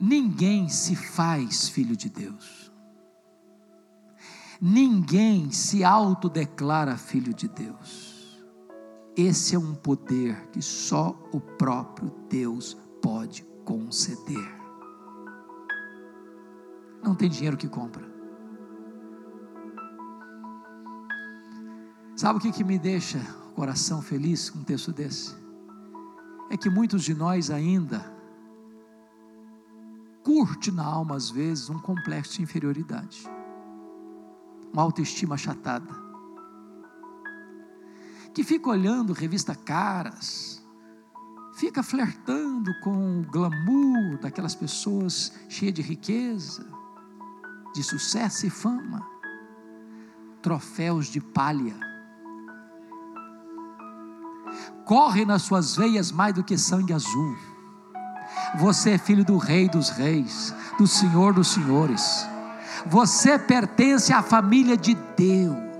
Ninguém 0.00 0.66
se 0.70 0.96
faz 0.96 1.68
filho 1.68 1.94
de 1.94 2.08
Deus. 2.08 2.72
Ninguém 4.58 5.50
se 5.50 5.84
autodeclara 5.84 6.96
filho 6.96 7.34
de 7.34 7.46
Deus. 7.46 8.40
Esse 9.14 9.54
é 9.54 9.58
um 9.58 9.74
poder 9.74 10.48
que 10.48 10.62
só 10.62 11.14
o 11.32 11.38
próprio 11.38 12.10
Deus 12.30 12.78
pode 13.02 13.42
conceder. 13.64 14.58
Não 17.02 17.14
tem 17.14 17.28
dinheiro 17.28 17.58
que 17.58 17.68
compra. 17.68 18.08
Sabe 22.16 22.38
o 22.38 22.42
que, 22.42 22.52
que 22.52 22.64
me 22.64 22.78
deixa 22.78 23.18
o 23.50 23.52
coração 23.52 24.00
feliz 24.00 24.48
com 24.48 24.60
um 24.60 24.64
texto 24.64 24.92
desse? 24.92 25.34
É 26.50 26.56
que 26.56 26.70
muitos 26.70 27.02
de 27.02 27.14
nós 27.14 27.50
ainda 27.50 28.19
curte 30.22 30.70
na 30.70 30.84
alma, 30.84 31.16
às 31.16 31.30
vezes, 31.30 31.70
um 31.70 31.78
complexo 31.78 32.36
de 32.36 32.42
inferioridade, 32.42 33.28
uma 34.72 34.82
autoestima 34.82 35.34
achatada, 35.34 35.92
que 38.34 38.44
fica 38.44 38.70
olhando 38.70 39.12
revista 39.12 39.54
caras, 39.54 40.64
fica 41.54 41.82
flertando 41.82 42.72
com 42.80 43.20
o 43.20 43.22
glamour 43.24 44.18
daquelas 44.20 44.54
pessoas 44.54 45.32
cheias 45.48 45.74
de 45.74 45.82
riqueza, 45.82 46.66
de 47.74 47.82
sucesso 47.82 48.46
e 48.46 48.50
fama, 48.50 49.06
troféus 50.42 51.06
de 51.06 51.20
palha. 51.20 51.78
Corre 54.84 55.24
nas 55.24 55.42
suas 55.42 55.76
veias 55.76 56.10
mais 56.10 56.34
do 56.34 56.42
que 56.42 56.58
sangue 56.58 56.92
azul 56.92 57.49
você 58.58 58.90
é 58.90 58.98
filho 58.98 59.24
do 59.24 59.36
Rei 59.36 59.68
dos 59.68 59.90
Reis, 59.90 60.54
do 60.78 60.86
Senhor 60.86 61.32
dos 61.32 61.48
Senhores. 61.48 62.26
Você 62.86 63.38
pertence 63.38 64.12
à 64.12 64.22
família 64.22 64.76
de 64.76 64.96
Deus. 65.16 65.70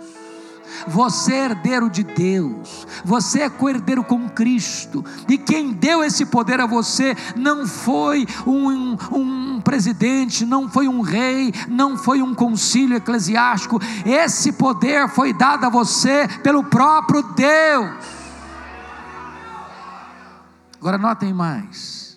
Você 0.87 1.35
é 1.35 1.45
herdeiro 1.45 1.91
de 1.91 2.03
Deus, 2.03 2.87
você 3.05 3.43
é 3.43 3.51
co-herdeiro 3.51 4.03
com 4.03 4.31
Cristo, 4.31 5.05
e 5.29 5.37
quem 5.37 5.73
deu 5.73 6.03
esse 6.03 6.25
poder 6.25 6.59
a 6.59 6.65
você 6.65 7.15
não 7.37 7.67
foi 7.67 8.27
um, 8.47 8.97
um 9.13 9.61
presidente, 9.61 10.47
não 10.47 10.71
foi 10.71 10.89
um 10.89 11.03
rei, 11.03 11.53
não 11.69 11.99
foi 11.99 12.23
um 12.23 12.35
concílio 12.35 12.97
eclesiástico, 12.97 13.79
esse 14.07 14.53
poder 14.53 15.09
foi 15.11 15.35
dado 15.35 15.67
a 15.67 15.69
você 15.69 16.27
pelo 16.43 16.65
próprio 16.65 17.23
Deus. 17.35 17.91
Agora 20.79 20.97
notem 20.97 21.35
mais 21.35 22.10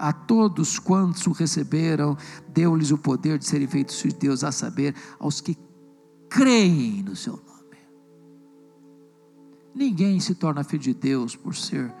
a 0.00 0.12
todos 0.14 0.78
quantos 0.78 1.26
o 1.26 1.32
receberam, 1.32 2.16
deu-lhes 2.48 2.90
o 2.90 2.96
poder 2.96 3.38
de 3.38 3.44
serem 3.44 3.68
feitos 3.68 3.98
de 3.98 4.08
Deus, 4.08 4.42
a 4.42 4.50
saber, 4.50 4.94
aos 5.18 5.40
que 5.42 5.56
creem 6.28 7.02
no 7.02 7.14
seu 7.14 7.34
nome. 7.34 7.76
Ninguém 9.74 10.18
se 10.18 10.34
torna 10.34 10.64
filho 10.64 10.82
de 10.82 10.94
Deus 10.94 11.36
por 11.36 11.54
ser 11.54 11.94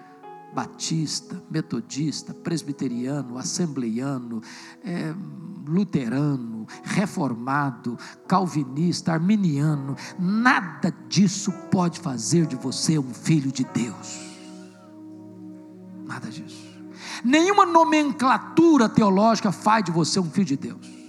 batista, 0.54 1.40
metodista, 1.50 2.32
presbiteriano, 2.32 3.36
assembleiano, 3.38 4.42
é, 4.82 5.14
luterano, 5.66 6.66
reformado, 6.82 7.98
calvinista, 8.26 9.12
arminiano, 9.12 9.94
nada 10.18 10.92
disso 11.06 11.52
pode 11.70 12.00
fazer 12.00 12.46
de 12.46 12.56
você 12.56 12.98
um 12.98 13.14
filho 13.14 13.52
de 13.52 13.64
Deus. 13.64 14.18
Nada 16.06 16.28
disso. 16.28 16.69
Nenhuma 17.24 17.66
nomenclatura 17.66 18.88
teológica 18.88 19.52
faz 19.52 19.84
de 19.84 19.90
você 19.90 20.18
um 20.18 20.30
filho 20.30 20.46
de 20.46 20.56
Deus. 20.56 21.00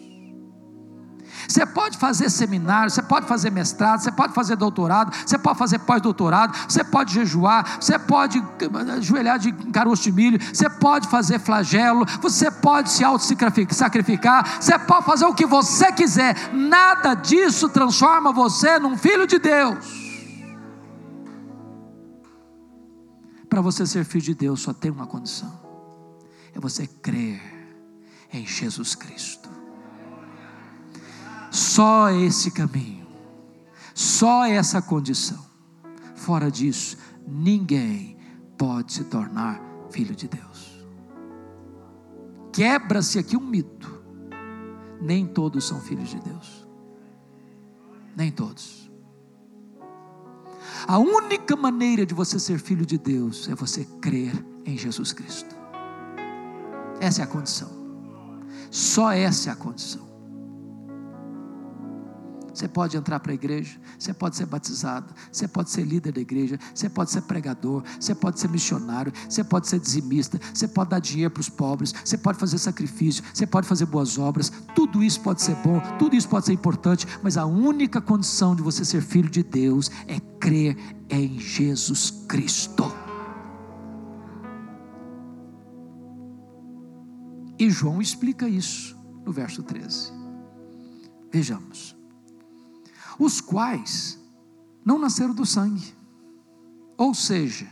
Você 1.47 1.66
pode 1.66 1.97
fazer 1.97 2.30
seminário, 2.30 2.89
você 2.89 3.01
pode 3.01 3.28
fazer 3.28 3.51
mestrado, 3.51 4.01
você 4.01 4.12
pode 4.12 4.34
fazer 4.34 4.55
doutorado, 4.55 5.14
você 5.26 5.38
pode 5.38 5.57
fazer 5.57 5.80
pós-doutorado, 5.80 6.57
você 6.68 6.84
pode 6.84 7.14
jejuar, 7.14 7.78
você 7.80 7.99
pode 7.99 8.41
ajoelhar 8.95 9.38
de 9.38 9.51
caroço 9.72 10.03
de 10.03 10.12
milho, 10.12 10.39
você 10.41 10.70
pode 10.70 11.09
fazer 11.09 11.39
flagelo, 11.39 12.05
você 12.22 12.49
pode 12.49 12.89
se 12.89 13.03
auto-sacrificar, 13.03 14.62
você 14.62 14.78
pode 14.80 15.05
fazer 15.05 15.26
o 15.26 15.34
que 15.34 15.45
você 15.45 15.91
quiser, 15.91 16.53
nada 16.53 17.16
disso 17.16 17.68
transforma 17.70 18.32
você 18.32 18.80
num 18.80 18.97
filho 18.97 19.28
de 19.28 19.39
Deus. 19.39 20.01
Para 23.49 23.59
você 23.59 23.86
ser 23.86 24.05
filho 24.05 24.24
de 24.24 24.34
Deus, 24.34 24.62
só 24.62 24.74
tem 24.74 24.89
uma 24.89 25.05
condição: 25.05 25.51
você 26.62 26.88
crer 26.88 27.41
em 28.32 28.45
Jesus 28.45 28.95
Cristo. 28.95 29.49
Só 31.51 32.09
esse 32.12 32.51
caminho, 32.51 33.07
só 33.93 34.45
essa 34.45 34.82
condição. 34.82 35.43
Fora 36.16 36.49
disso, 36.49 36.97
ninguém 37.28 38.18
pode 38.57 38.93
se 38.93 39.03
tornar 39.05 39.59
filho 39.89 40.16
de 40.16 40.28
Deus. 40.28 40.86
Quebra-se 42.53 43.20
aqui 43.20 43.36
um 43.36 43.45
mito. 43.45 44.01
Nem 45.01 45.26
todos 45.26 45.68
são 45.68 45.82
filhos 45.82 46.09
de 46.09 46.20
Deus. 46.20 46.68
Nem 48.16 48.32
todos. 48.32 48.89
A 50.88 50.97
única 50.99 51.55
maneira 51.55 52.05
de 52.05 52.14
você 52.14 52.39
ser 52.39 52.59
filho 52.59 52.86
de 52.86 52.97
Deus 52.97 53.49
é 53.49 53.55
você 53.55 53.84
crer 53.99 54.34
em 54.66 54.78
Jesus 54.78 55.12
Cristo. 55.12 55.61
Essa 57.02 57.22
é 57.22 57.24
a 57.24 57.28
condição. 57.28 57.68
Só 58.70 59.12
essa 59.12 59.49
é 59.49 59.54
a 59.54 59.56
condição. 59.56 60.12
Você 62.54 62.68
pode 62.68 62.95
entrar 62.95 63.20
para 63.20 63.32
a 63.32 63.34
igreja, 63.34 63.80
você 63.97 64.14
pode 64.14 64.36
ser 64.36 64.45
batizado, 64.45 65.12
você 65.32 65.47
pode 65.47 65.72
ser 65.72 65.84
líder 65.84 66.12
da 66.12 66.22
igreja, 66.22 66.60
você 66.76 66.89
pode 66.89 67.10
ser 67.10 67.22
pregador, 67.22 67.82
você 67.99 68.14
pode 68.14 68.39
ser 68.39 68.49
missionário, 68.49 69.12
você 69.28 69.43
pode 69.43 69.68
ser 69.68 69.80
dizimista, 69.80 70.39
você 70.54 70.68
pode 70.68 70.91
dar 70.91 70.99
dinheiro 70.99 71.32
para 71.32 71.41
os 71.41 71.49
pobres, 71.49 71.91
você 72.04 72.18
pode 72.18 72.38
fazer 72.38 72.58
sacrifício, 72.60 73.24
você 73.34 73.47
pode 73.47 73.68
fazer 73.68 73.86
boas 73.88 74.20
obras, 74.20 74.52
tudo 74.76 75.02
isso 75.02 75.22
pode 75.22 75.41
ser 75.41 75.56
bom, 75.56 75.82
tudo 75.97 76.16
isso 76.16 76.30
pode 76.30 76.45
ser 76.45 76.54
importante, 76.54 77.08
mas 77.24 77.36
a 77.36 77.45
única 77.45 77.99
condição 77.99 78.56
de 78.56 78.62
você 78.62 78.86
ser 78.86 79.02
filho 79.02 79.30
de 79.30 79.41
Deus 79.41 79.89
é 80.06 80.20
crer 80.39 80.78
em 81.10 81.39
Jesus 81.39 82.12
Cristo. 82.28 83.01
E 87.62 87.70
João 87.70 88.01
explica 88.01 88.49
isso 88.49 88.97
no 89.24 89.32
verso 89.32 89.62
13. 89.62 90.12
Vejamos 91.32 91.95
os 93.20 93.39
quais 93.39 94.20
não 94.84 94.97
nasceram 94.97 95.36
do 95.36 95.45
sangue. 95.45 95.95
Ou 96.97 97.14
seja, 97.14 97.68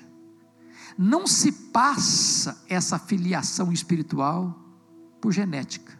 não 0.96 1.26
se 1.26 1.52
passa 1.52 2.64
essa 2.70 3.00
filiação 3.00 3.74
espiritual 3.74 4.64
por 5.20 5.32
genética. 5.32 6.00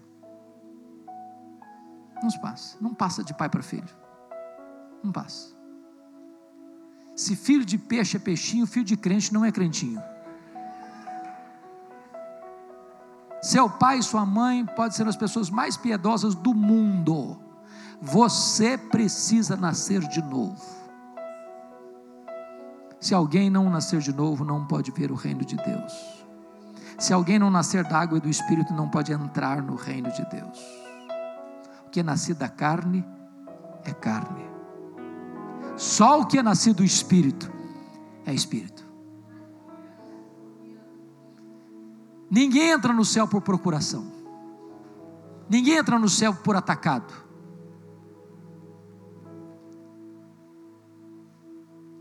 Não 2.22 2.30
se 2.30 2.40
passa. 2.40 2.78
Não 2.80 2.94
passa 2.94 3.24
de 3.24 3.34
pai 3.34 3.50
para 3.50 3.64
filho. 3.64 3.90
Não 5.04 5.12
passa. 5.12 5.52
Se 7.16 7.36
filho 7.36 7.66
de 7.66 7.80
peixe 7.80 8.18
é 8.18 8.20
peixinho, 8.20 8.68
filho 8.68 8.86
de 8.86 8.96
crente 8.96 9.34
não 9.34 9.44
é 9.44 9.52
crentinho. 9.52 10.00
Seu 13.42 13.70
pai 13.70 14.00
e 14.00 14.04
sua 14.04 14.26
mãe 14.26 14.66
podem 14.66 14.92
ser 14.92 15.08
as 15.08 15.16
pessoas 15.16 15.50
mais 15.50 15.78
piedosas 15.78 16.36
do 16.36 16.54
mundo 16.54 17.50
você 18.02 18.78
precisa 18.78 19.56
nascer 19.56 20.00
de 20.08 20.22
novo. 20.22 20.80
Se 23.00 23.14
alguém 23.14 23.50
não 23.50 23.70
nascer 23.70 24.00
de 24.00 24.14
novo, 24.14 24.44
não 24.44 24.66
pode 24.66 24.92
ver 24.92 25.12
o 25.12 25.16
reino 25.16 25.44
de 25.44 25.56
Deus. 25.58 26.26
Se 26.98 27.14
alguém 27.14 27.40
não 27.40 27.50
nascer 27.50 27.84
da 27.86 28.00
água 28.00 28.18
e 28.18 28.22
do 28.22 28.30
espírito, 28.30 28.74
não 28.74 28.90
pode 28.90 29.12
entrar 29.12 29.62
no 29.62 29.76
reino 29.76 30.12
de 30.12 30.26
Deus. 30.30 30.60
O 31.86 31.90
que 31.90 32.02
é 32.02 32.04
nascido 32.04 32.38
da 32.38 32.50
carne 32.50 33.06
é 33.86 33.94
carne. 33.94 34.46
Só 35.78 36.20
o 36.20 36.26
que 36.26 36.38
é 36.38 36.44
nascido 36.44 36.78
do 36.78 36.84
espírito 36.84 37.52
é 38.26 38.34
espírito. 38.34 38.79
Ninguém 42.30 42.72
entra 42.72 42.94
no 42.94 43.04
céu 43.04 43.28
por 43.28 43.42
procuração. 43.42 44.12
Ninguém 45.50 45.78
entra 45.78 45.98
no 45.98 46.08
céu 46.08 46.34
por 46.34 46.56
atacado. 46.56 47.30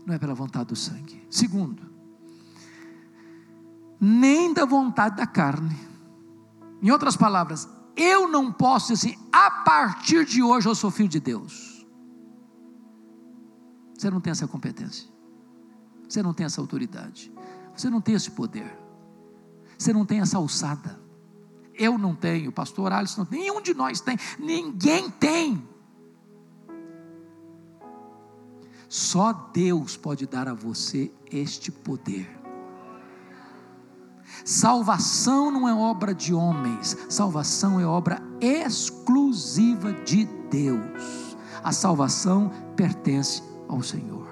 não 0.09 0.15
é 0.15 0.17
pela 0.17 0.33
vontade 0.33 0.69
do 0.69 0.75
sangue. 0.75 1.23
Segundo, 1.29 1.83
nem 4.01 4.51
da 4.51 4.65
vontade 4.65 5.15
da 5.15 5.27
carne. 5.27 5.77
Em 6.81 6.89
outras 6.89 7.15
palavras, 7.15 7.69
eu 7.95 8.27
não 8.27 8.51
posso 8.51 8.91
dizer 8.91 9.15
a 9.31 9.51
partir 9.51 10.25
de 10.25 10.41
hoje 10.41 10.67
eu 10.67 10.73
sou 10.73 10.89
filho 10.89 11.07
de 11.07 11.19
Deus. 11.19 11.85
Você 13.95 14.09
não 14.09 14.19
tem 14.19 14.31
essa 14.31 14.47
competência. 14.47 15.07
Você 16.07 16.23
não 16.23 16.33
tem 16.33 16.47
essa 16.47 16.59
autoridade. 16.59 17.31
Você 17.75 17.87
não 17.87 18.01
tem 18.01 18.15
esse 18.15 18.31
poder. 18.31 18.78
Você 19.79 19.93
não 19.93 20.05
tem 20.05 20.19
essa 20.19 20.37
alçada. 20.37 20.99
Eu 21.73 21.97
não 21.97 22.13
tenho, 22.13 22.51
pastor 22.51 22.91
Alisson 22.91 23.21
não 23.21 23.25
tem, 23.25 23.39
nenhum 23.39 23.61
de 23.61 23.73
nós 23.73 24.01
tem, 24.01 24.17
ninguém 24.37 25.09
tem. 25.09 25.65
Só 28.89 29.31
Deus 29.53 29.95
pode 29.95 30.27
dar 30.27 30.49
a 30.49 30.53
você 30.53 31.09
este 31.31 31.71
poder. 31.71 32.27
Salvação 34.43 35.49
não 35.49 35.67
é 35.67 35.73
obra 35.73 36.13
de 36.13 36.33
homens, 36.33 36.97
salvação 37.07 37.79
é 37.79 37.85
obra 37.85 38.21
exclusiva 38.41 39.93
de 39.93 40.25
Deus. 40.51 41.37
A 41.63 41.71
salvação 41.71 42.51
pertence 42.75 43.41
ao 43.69 43.81
Senhor. 43.81 44.28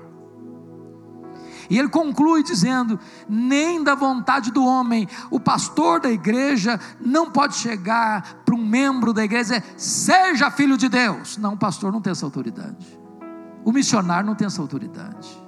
E 1.70 1.78
ele 1.78 1.90
conclui 1.90 2.44
dizendo: 2.44 3.00
nem 3.28 3.84
da 3.84 3.96
vontade 3.96 4.52
do 4.52 4.64
homem, 4.64 5.08
o 5.30 5.40
pastor 5.40 6.00
da 6.00 6.12
igreja 6.12 6.80
não 7.00 7.30
pode 7.30 7.56
chegar 7.56 8.42
para 8.46 8.56
um 8.56 8.66
membro 8.66 9.14
da 9.14 9.24
igreja 9.24 9.58
e 9.58 9.60
dizer, 9.60 9.74
seja 9.78 10.52
filho 10.52 10.78
de 10.78 10.90
Deus. 10.90 11.38
Não, 11.38 11.54
o 11.54 11.58
pastor 11.58 11.92
não 11.92 12.02
tem 12.02 12.12
essa 12.12 12.26
autoridade. 12.26 13.00
O 13.64 13.72
missionário 13.72 14.26
não 14.26 14.36
tem 14.36 14.48
essa 14.48 14.62
autoridade. 14.62 15.48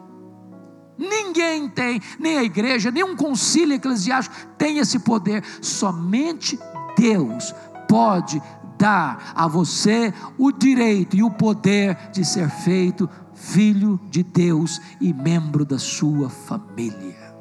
Ninguém 0.97 1.69
tem, 1.69 2.01
nem 2.19 2.37
a 2.37 2.43
igreja, 2.43 2.91
nem 2.91 3.03
um 3.03 3.15
concílio 3.15 3.75
eclesiástico 3.75 4.35
tem 4.57 4.79
esse 4.79 4.99
poder. 4.99 5.43
Somente 5.61 6.59
Deus 6.97 7.55
pode 7.87 8.41
dar 8.77 9.31
a 9.33 9.47
você 9.47 10.13
o 10.37 10.51
direito 10.51 11.15
e 11.15 11.23
o 11.23 11.31
poder 11.31 11.97
de 12.11 12.25
ser 12.25 12.49
feito 12.49 13.09
filho 13.39 13.97
de 14.09 14.21
Deus 14.21 14.81
e 14.99 15.13
membro 15.13 15.65
da 15.65 15.79
sua 15.79 16.29
família. 16.29 17.33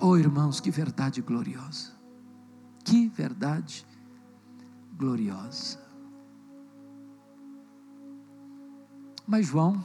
Oh 0.00 0.16
irmãos, 0.16 0.60
que 0.60 0.70
verdade 0.70 1.22
gloriosa! 1.22 1.92
Que 2.84 3.08
verdade 3.08 3.86
gloriosa! 4.96 5.80
Mas 9.24 9.46
João 9.46 9.82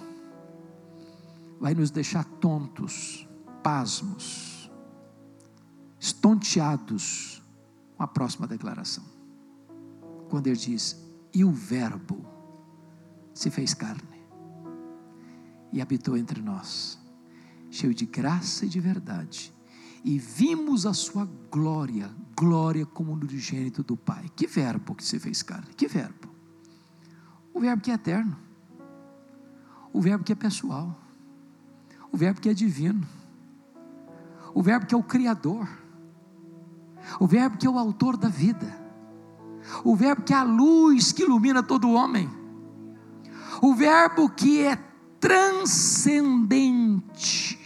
vai 1.59 1.75
nos 1.75 1.91
deixar 1.91 2.25
tontos, 2.25 3.29
pasmos, 3.61 4.71
estonteados 5.99 7.43
com 7.95 8.01
a 8.01 8.07
próxima 8.07 8.47
declaração. 8.47 9.05
Quando 10.27 10.47
ele 10.47 10.57
diz: 10.57 10.99
E 11.31 11.45
o 11.45 11.51
Verbo 11.51 12.36
se 13.37 13.49
fez 13.49 13.73
carne 13.73 14.17
e 15.71 15.81
habitou 15.81 16.17
entre 16.17 16.41
nós, 16.41 16.99
cheio 17.69 17.93
de 17.93 18.05
graça 18.05 18.65
e 18.65 18.69
de 18.69 18.79
verdade, 18.79 19.53
e 20.03 20.17
vimos 20.17 20.85
a 20.85 20.93
sua 20.93 21.27
glória, 21.51 22.09
glória 22.35 22.85
como 22.85 23.15
no 23.15 23.25
unigênito 23.27 23.83
do 23.83 23.97
Pai. 23.97 24.31
Que 24.35 24.47
verbo 24.47 24.95
que 24.95 25.03
se 25.03 25.19
fez 25.19 25.43
carne? 25.43 25.73
Que 25.75 25.87
verbo? 25.87 26.29
O 27.53 27.59
verbo 27.59 27.81
que 27.81 27.91
é 27.91 27.95
eterno 27.95 28.47
o 29.97 30.01
verbo 30.01 30.23
que 30.23 30.31
é 30.31 30.35
pessoal, 30.35 30.95
o 32.11 32.17
verbo 32.17 32.39
que 32.39 32.47
é 32.47 32.53
divino, 32.53 33.01
o 34.53 34.61
verbo 34.61 34.85
que 34.85 34.93
é 34.93 34.97
o 34.97 35.01
Criador, 35.01 35.67
o 37.19 37.25
verbo 37.25 37.57
que 37.57 37.65
é 37.65 37.69
o 37.69 37.79
autor 37.79 38.15
da 38.15 38.29
vida, 38.29 38.79
o 39.83 39.95
verbo 39.95 40.21
que 40.21 40.33
é 40.33 40.37
a 40.37 40.43
luz 40.43 41.11
que 41.11 41.23
ilumina 41.23 41.63
todo 41.63 41.89
homem, 41.89 42.29
o 43.61 43.73
verbo 43.73 44.29
que 44.29 44.63
é 44.63 44.75
transcendente, 45.19 47.57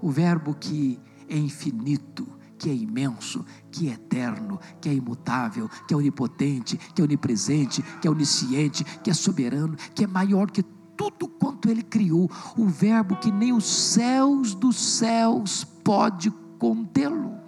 o 0.00 0.10
verbo 0.10 0.54
que 0.54 1.00
é 1.28 1.36
infinito, 1.36 2.26
que 2.58 2.68
é 2.68 2.74
imenso, 2.74 3.44
que 3.70 3.88
é 3.88 3.92
eterno, 3.92 4.58
que 4.80 4.88
é 4.88 4.94
imutável, 4.94 5.68
que 5.88 5.94
é 5.94 5.96
onipotente, 5.96 6.76
que 6.76 7.00
é 7.00 7.04
onipresente, 7.04 7.82
que 8.00 8.06
é 8.06 8.10
onisciente, 8.10 8.84
que 8.84 9.10
é 9.10 9.14
soberano, 9.14 9.76
que 9.94 10.04
é 10.04 10.06
maior 10.06 10.50
que 10.50 10.62
tudo 10.96 11.26
quanto 11.26 11.70
ele 11.70 11.82
criou, 11.82 12.30
o 12.58 12.66
Verbo 12.66 13.16
que 13.16 13.32
nem 13.32 13.54
os 13.54 13.64
céus 13.64 14.54
dos 14.54 14.76
céus 14.76 15.64
pode 15.64 16.30
contê-lo. 16.58 17.40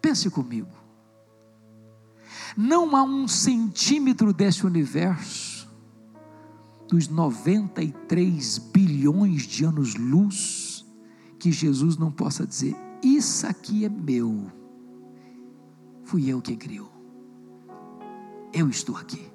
Pense 0.00 0.30
comigo. 0.30 0.79
Não 2.56 2.96
há 2.96 3.02
um 3.02 3.28
centímetro 3.28 4.32
desse 4.32 4.66
universo, 4.66 5.68
dos 6.88 7.08
93 7.08 8.58
bilhões 8.58 9.42
de 9.42 9.64
anos-luz, 9.64 10.84
que 11.38 11.52
Jesus 11.52 11.96
não 11.96 12.10
possa 12.10 12.46
dizer: 12.46 12.76
Isso 13.02 13.46
aqui 13.46 13.84
é 13.84 13.88
meu, 13.88 14.50
fui 16.04 16.28
eu 16.28 16.42
quem 16.42 16.56
criou, 16.56 16.90
eu 18.52 18.68
estou 18.68 18.96
aqui. 18.96 19.30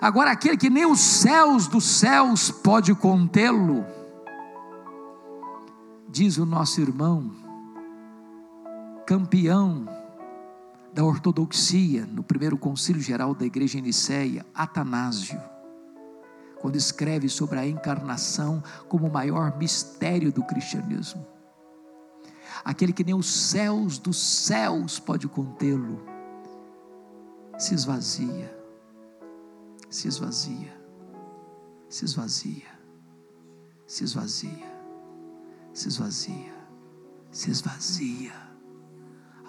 Agora, 0.00 0.30
aquele 0.30 0.56
que 0.56 0.70
nem 0.70 0.86
os 0.86 1.00
céus 1.00 1.66
dos 1.66 1.84
céus 1.84 2.50
pode 2.50 2.94
contê-lo, 2.94 3.84
diz 6.08 6.36
o 6.36 6.44
nosso 6.44 6.80
irmão, 6.80 7.30
campeão 9.06 9.99
da 10.92 11.04
ortodoxia 11.04 12.04
no 12.06 12.22
primeiro 12.22 12.58
concílio 12.58 13.00
geral 13.00 13.34
da 13.34 13.44
igreja 13.44 13.78
em 13.78 13.82
Nicéia, 13.82 14.44
Atanásio, 14.54 15.40
quando 16.60 16.76
escreve 16.76 17.28
sobre 17.28 17.58
a 17.58 17.66
encarnação 17.66 18.62
como 18.88 19.06
o 19.06 19.12
maior 19.12 19.56
mistério 19.56 20.32
do 20.32 20.42
cristianismo. 20.42 21.26
Aquele 22.64 22.92
que 22.92 23.04
nem 23.04 23.14
os 23.14 23.26
céus 23.26 23.98
dos 23.98 24.18
céus 24.18 24.98
pode 24.98 25.28
contê-lo, 25.28 26.04
se 27.56 27.74
esvazia, 27.74 28.54
se 29.88 30.08
esvazia, 30.08 30.74
se 31.88 32.04
esvazia, 32.04 32.80
se 33.86 34.04
esvazia, 34.04 34.70
se 35.72 35.88
esvazia, 35.88 36.54
se 37.30 37.50
esvazia 37.50 38.49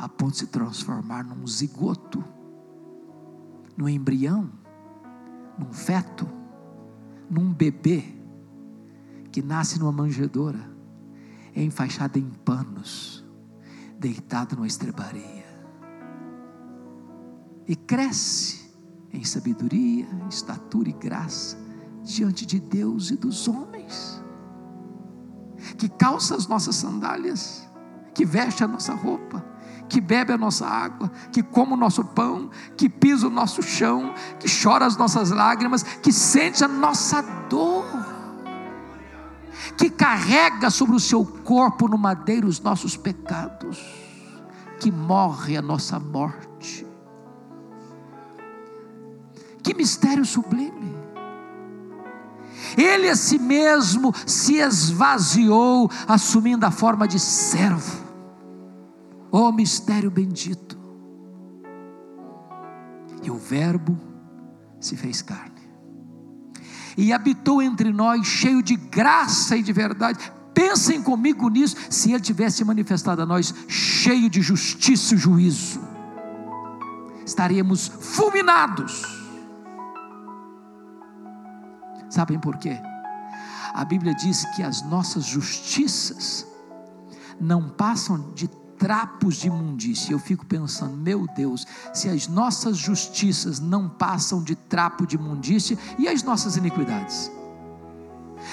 a 0.02 0.10
ponto 0.10 0.32
de 0.32 0.40
se 0.40 0.48
transformar 0.48 1.24
num 1.24 1.46
zigoto, 1.46 2.24
num 3.78 3.88
embrião, 3.88 4.50
num 5.60 5.72
feto, 5.72 6.28
num 7.30 7.54
bebê 7.54 8.04
que 9.32 9.44
nasce 9.44 9.78
numa 9.78 9.92
manjedoura, 9.92 10.72
é 11.56 11.64
enfaixado 11.64 12.18
em 12.18 12.28
panos, 12.44 13.24
deitado 14.00 14.56
numa 14.56 14.66
estrebaria, 14.66 15.46
e 17.68 17.76
cresce 17.76 18.72
em 19.14 19.24
sabedoria, 19.24 20.08
estatura 20.28 20.90
e 20.90 20.94
graça 20.94 21.60
diante 22.02 22.44
de 22.44 22.60
Deus 22.60 23.12
e 23.12 23.16
dos 23.16 23.48
homens, 23.48 24.20
que 25.78 25.88
calça 25.88 26.36
as 26.36 26.48
nossas 26.48 26.76
sandálias, 26.76 27.70
que 28.16 28.26
veste 28.26 28.64
a 28.64 28.68
nossa 28.68 28.96
roupa, 28.96 29.52
que 29.92 30.00
bebe 30.00 30.32
a 30.32 30.38
nossa 30.38 30.66
água, 30.66 31.12
que 31.34 31.44
come 31.44 31.74
o 31.74 31.78
nosso 31.78 32.06
pão, 32.06 32.50
que 32.78 32.88
pisa 32.88 33.28
o 33.28 33.30
nosso 33.30 33.62
chão, 33.62 34.14
que 34.40 34.48
chora 34.50 34.86
as 34.86 34.96
nossas 34.96 35.32
lágrimas, 35.32 35.84
que 35.84 36.14
sente 36.14 36.64
a 36.64 36.68
nossa 36.68 37.22
dor, 37.50 37.86
que 39.76 39.90
carrega 39.90 40.70
sobre 40.70 40.96
o 40.96 41.00
seu 41.00 41.26
corpo 41.26 41.90
no 41.90 41.98
madeiro 41.98 42.48
os 42.48 42.62
nossos 42.62 42.96
pecados, 42.96 43.84
que 44.80 44.90
morre 44.90 45.58
a 45.58 45.62
nossa 45.62 46.00
morte. 46.00 46.88
Que 49.62 49.74
mistério 49.74 50.24
sublime. 50.24 50.96
Ele 52.78 53.10
a 53.10 53.16
si 53.18 53.38
mesmo 53.38 54.14
se 54.26 54.56
esvaziou, 54.56 55.92
assumindo 56.08 56.66
a 56.66 56.72
forma 56.72 57.06
de 57.06 57.20
servo 57.20 58.01
Oh 59.32 59.52
mistério 59.52 60.12
bendito! 60.12 60.78
E 63.24 63.32
o 63.32 63.38
Verbo 63.38 63.98
se 64.80 64.98
fez 64.98 65.22
carne 65.22 65.62
e 66.98 67.14
habitou 67.14 67.62
entre 67.62 67.92
nós, 67.92 68.26
cheio 68.26 68.62
de 68.62 68.76
graça 68.76 69.56
e 69.56 69.64
de 69.64 69.74
verdade. 69.74 70.32
Pensem 70.54 71.02
comigo 71.02 71.50
nisso, 71.50 71.76
se 71.90 72.12
ele 72.12 72.22
tivesse 72.22 72.64
manifestado 72.64 73.22
a 73.22 73.26
nós, 73.26 73.54
cheio 73.68 74.30
de 74.30 74.42
justiça 74.42 75.16
e 75.16 75.18
juízo, 75.18 75.80
estaríamos 77.26 77.88
fulminados. 77.88 79.04
Sabem 82.10 82.38
por 82.38 82.58
quê? 82.58 82.78
A 83.74 83.86
Bíblia 83.86 84.14
diz 84.14 84.44
que 84.56 84.62
as 84.62 84.82
nossas 84.84 85.24
justiças 85.24 86.46
não 87.40 87.70
passam 87.70 88.34
de 88.34 88.50
trapos 88.82 89.36
de 89.36 89.46
imundícia. 89.46 90.12
Eu 90.12 90.18
fico 90.18 90.44
pensando, 90.44 90.98
meu 90.98 91.28
Deus, 91.36 91.68
se 91.94 92.10
as 92.10 92.28
nossas 92.28 92.78
justiças 92.78 93.60
não 93.60 93.88
passam 93.88 94.42
de 94.42 94.56
trapo 94.56 95.06
de 95.06 95.18
imundícia, 95.18 95.78
e 96.00 96.08
as 96.08 96.24
nossas 96.24 96.58
iniquidades? 96.58 97.32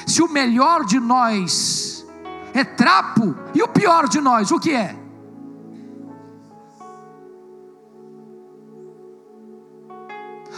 Se 0.07 0.20
o 0.22 0.29
melhor 0.29 0.85
de 0.85 1.01
nós 1.01 2.07
é 2.53 2.62
trapo, 2.62 3.35
e 3.55 3.62
o 3.62 3.68
pior 3.68 4.07
de 4.07 4.20
nós, 4.20 4.51
o 4.51 4.61
que 4.61 4.72
é? 4.72 4.95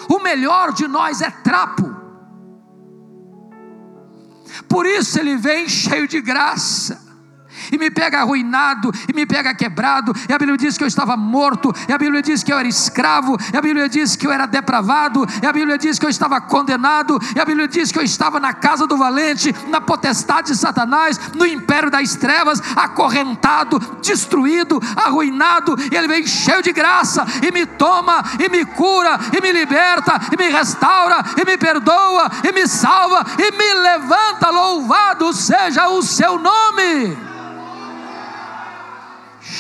O 0.09 0.19
melhor 0.19 0.73
de 0.73 0.89
nós 0.89 1.21
é 1.21 1.31
trapo. 1.31 1.95
Por 4.69 4.85
isso 4.85 5.21
ele 5.21 5.37
vem 5.37 5.69
cheio 5.69 6.09
de 6.09 6.21
graça 6.21 7.10
e 7.73 7.79
me 7.79 7.91
pega 7.91 8.21
arruinado, 8.21 8.93
e 9.09 9.13
me 9.13 9.27
pega 9.27 9.55
quebrado, 9.55 10.13
e 10.29 10.33
a 10.33 10.39
Bíblia 10.39 10.57
diz 10.57 10.77
que 10.77 10.85
eu 10.85 10.89
estava 10.89 11.17
morto, 11.17 11.73
e 11.89 11.93
a 11.93 11.99
Bíblia 11.99 12.23
diz 12.23 12.43
que 12.43 12.53
eu 12.53 12.59
era 12.59 12.69
escravo, 12.69 13.37
e 13.53 13.57
a 13.57 13.61
Bíblia 13.61 13.89
diz 13.89 14.17
que 14.17 14.27
eu 14.27 14.33
era 14.33 14.47
depravado, 14.47 15.27
e 15.43 15.47
a 15.47 15.53
Bíblia 15.53 15.79
diz 15.79 15.99
que 15.99 16.07
eu 16.07 16.11
estava 16.11 16.41
condenado, 16.41 17.19
e 17.35 17.41
a 17.41 17.45
Bíblia 17.45 17.69
diz 17.69 17.93
que 17.93 17.99
eu 17.99 18.03
estava 18.03 18.41
na 18.41 18.53
casa 18.53 18.87
do 18.87 18.97
valente, 18.97 19.55
na 19.69 19.81
potestade 19.81 20.49
de 20.49 20.57
Satanás, 20.57 21.21
no 21.35 21.47
império 21.47 21.91
das 21.91 22.15
trevas, 22.17 22.63
acorrentado, 22.77 23.79
destruído, 24.03 24.81
arruinado, 24.97 25.77
e 25.91 25.97
ele 25.97 26.09
vem 26.09 26.27
cheio 26.27 26.63
de 26.63 26.73
graça, 26.73 27.27
e 27.43 27.53
me 27.53 27.67
toma, 27.67 28.25
e 28.39 28.49
me 28.49 28.65
cura, 28.65 29.19
e 29.37 29.41
me 29.41 29.53
liberta, 29.53 30.21
e 30.33 30.37
me 30.37 30.49
restaura, 30.49 31.25
e 31.41 31.45
me 31.45 31.57
perdoa, 31.57 32.31
e 32.49 32.53
me 32.53 32.67
salva, 32.67 33.25
e 33.39 33.51
me 33.57 33.75
levanta, 33.75 34.51
louvado 34.51 35.33
seja 35.33 35.89
o 35.89 36.03
seu 36.03 36.39
nome 36.39 37.30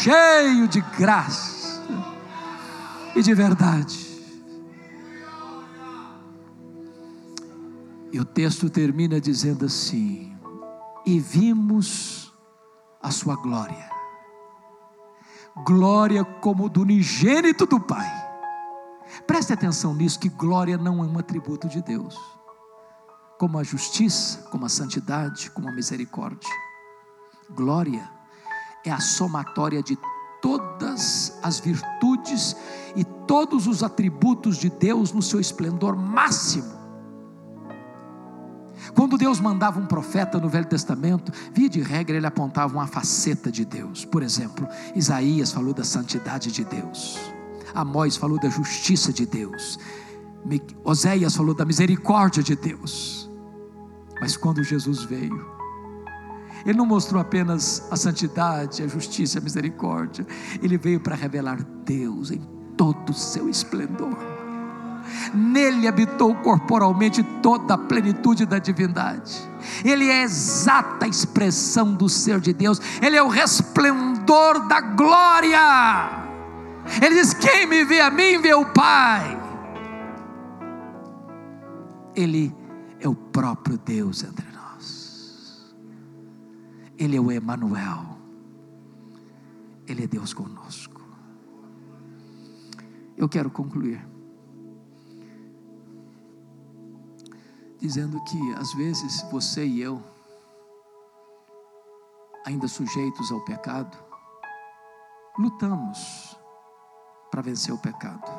cheio 0.02 0.66
de 0.66 0.80
graça 0.80 1.82
e 3.14 3.22
de 3.22 3.34
verdade. 3.34 4.08
E 8.12 8.18
o 8.18 8.24
texto 8.24 8.70
termina 8.70 9.20
dizendo 9.20 9.66
assim: 9.66 10.34
E 11.04 11.20
vimos 11.20 12.32
a 13.02 13.10
sua 13.10 13.36
glória, 13.36 13.90
glória 15.64 16.24
como 16.24 16.68
do 16.68 16.82
unigênito 16.82 17.66
do 17.66 17.78
Pai. 17.78 18.10
Preste 19.26 19.52
atenção 19.52 19.94
nisso: 19.94 20.18
que 20.18 20.30
glória 20.30 20.78
não 20.78 21.04
é 21.04 21.06
um 21.06 21.18
atributo 21.18 21.68
de 21.68 21.82
Deus, 21.82 22.16
como 23.38 23.58
a 23.58 23.62
justiça, 23.62 24.48
como 24.50 24.64
a 24.64 24.68
santidade, 24.68 25.50
como 25.50 25.68
a 25.68 25.72
misericórdia. 25.72 26.50
Glória 27.50 28.19
é 28.84 28.90
a 28.90 29.00
somatória 29.00 29.82
de 29.82 29.98
todas 30.40 31.38
as 31.42 31.60
virtudes 31.60 32.56
e 32.96 33.04
todos 33.04 33.66
os 33.66 33.82
atributos 33.82 34.56
de 34.56 34.70
Deus 34.70 35.12
no 35.12 35.22
seu 35.22 35.40
esplendor 35.40 35.96
máximo. 35.96 36.80
Quando 38.94 39.18
Deus 39.18 39.38
mandava 39.38 39.78
um 39.78 39.86
profeta 39.86 40.38
no 40.38 40.48
Velho 40.48 40.66
Testamento, 40.66 41.30
via 41.52 41.68
de 41.68 41.80
regra 41.80 42.16
ele 42.16 42.26
apontava 42.26 42.74
uma 42.74 42.86
faceta 42.86 43.50
de 43.52 43.64
Deus. 43.64 44.04
Por 44.04 44.22
exemplo, 44.22 44.66
Isaías 44.96 45.52
falou 45.52 45.72
da 45.72 45.84
santidade 45.84 46.50
de 46.50 46.64
Deus, 46.64 47.18
Amós 47.74 48.16
falou 48.16 48.40
da 48.40 48.48
justiça 48.48 49.12
de 49.12 49.26
Deus, 49.26 49.78
Oséias 50.82 51.36
falou 51.36 51.54
da 51.54 51.64
misericórdia 51.64 52.42
de 52.42 52.56
Deus. 52.56 53.30
Mas 54.20 54.36
quando 54.36 54.62
Jesus 54.64 55.02
veio, 55.02 55.59
ele 56.64 56.76
não 56.76 56.86
mostrou 56.86 57.20
apenas 57.20 57.86
a 57.90 57.96
santidade, 57.96 58.82
a 58.82 58.86
justiça, 58.86 59.38
a 59.38 59.42
misericórdia. 59.42 60.26
Ele 60.62 60.76
veio 60.76 61.00
para 61.00 61.14
revelar 61.14 61.62
Deus 61.84 62.30
em 62.30 62.40
todo 62.76 63.10
o 63.10 63.14
seu 63.14 63.48
esplendor. 63.48 64.16
Nele 65.34 65.88
habitou 65.88 66.34
corporalmente 66.36 67.22
toda 67.42 67.74
a 67.74 67.78
plenitude 67.78 68.46
da 68.46 68.58
divindade. 68.58 69.32
Ele 69.84 70.08
é 70.08 70.20
a 70.20 70.22
exata 70.22 71.06
expressão 71.06 71.94
do 71.94 72.08
ser 72.08 72.40
de 72.40 72.52
Deus, 72.52 72.80
Ele 73.02 73.16
é 73.16 73.22
o 73.22 73.28
resplendor 73.28 74.66
da 74.66 74.80
glória. 74.80 76.20
Ele 77.02 77.14
diz: 77.14 77.34
Quem 77.34 77.66
me 77.66 77.84
vê 77.84 78.00
a 78.00 78.10
mim, 78.10 78.40
vê 78.40 78.54
o 78.54 78.66
Pai. 78.66 79.38
Ele 82.14 82.54
é 83.00 83.08
o 83.08 83.14
próprio 83.14 83.78
Deus 83.78 84.22
nós. 84.22 84.49
Ele 87.00 87.16
é 87.16 87.20
o 87.20 87.32
Emanuel. 87.32 88.18
Ele 89.88 90.04
é 90.04 90.06
Deus 90.06 90.34
conosco. 90.34 91.00
Eu 93.16 93.28
quero 93.28 93.50
concluir 93.50 94.06
dizendo 97.80 98.22
que 98.24 98.38
às 98.52 98.74
vezes 98.74 99.22
você 99.30 99.64
e 99.64 99.80
eu, 99.80 100.02
ainda 102.44 102.68
sujeitos 102.68 103.32
ao 103.32 103.42
pecado, 103.44 103.96
lutamos 105.38 106.36
para 107.30 107.40
vencer 107.40 107.74
o 107.74 107.78
pecado 107.78 108.30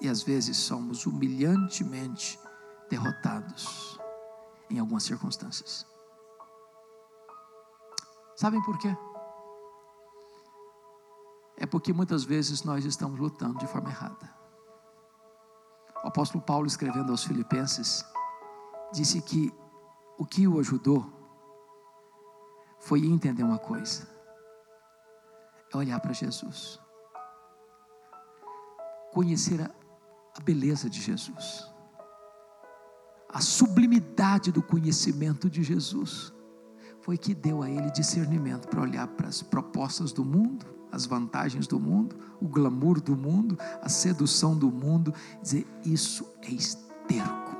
e 0.00 0.08
às 0.08 0.22
vezes 0.22 0.56
somos 0.56 1.04
humilhantemente 1.04 2.40
derrotados 2.88 4.00
em 4.70 4.78
algumas 4.78 5.02
circunstâncias. 5.02 5.89
Sabem 8.40 8.62
por 8.62 8.78
quê? 8.78 8.96
É 11.58 11.66
porque 11.66 11.92
muitas 11.92 12.24
vezes 12.24 12.62
nós 12.62 12.86
estamos 12.86 13.20
lutando 13.20 13.58
de 13.58 13.66
forma 13.66 13.90
errada. 13.90 14.34
O 16.02 16.08
apóstolo 16.08 16.42
Paulo, 16.42 16.66
escrevendo 16.66 17.10
aos 17.10 17.22
Filipenses, 17.22 18.02
disse 18.94 19.20
que 19.20 19.52
o 20.16 20.24
que 20.24 20.48
o 20.48 20.58
ajudou 20.58 21.04
foi 22.78 23.04
entender 23.04 23.42
uma 23.42 23.58
coisa: 23.58 24.08
é 25.70 25.76
olhar 25.76 26.00
para 26.00 26.14
Jesus, 26.14 26.80
conhecer 29.12 29.60
a, 29.60 29.70
a 30.34 30.40
beleza 30.40 30.88
de 30.88 30.98
Jesus, 30.98 31.70
a 33.28 33.42
sublimidade 33.42 34.50
do 34.50 34.62
conhecimento 34.62 35.50
de 35.50 35.62
Jesus, 35.62 36.32
foi 37.10 37.18
que 37.18 37.34
deu 37.34 37.60
a 37.60 37.68
ele 37.68 37.90
discernimento 37.90 38.68
para 38.68 38.82
olhar 38.82 39.08
para 39.08 39.26
as 39.26 39.42
propostas 39.42 40.12
do 40.12 40.24
mundo 40.24 40.64
as 40.92 41.06
vantagens 41.06 41.68
do 41.68 41.78
mundo, 41.78 42.16
o 42.40 42.48
glamour 42.48 43.00
do 43.00 43.16
mundo, 43.16 43.56
a 43.80 43.88
sedução 43.88 44.56
do 44.56 44.70
mundo, 44.70 45.14
dizer 45.40 45.64
isso 45.84 46.26
é 46.42 46.50
esterco. 46.50 47.56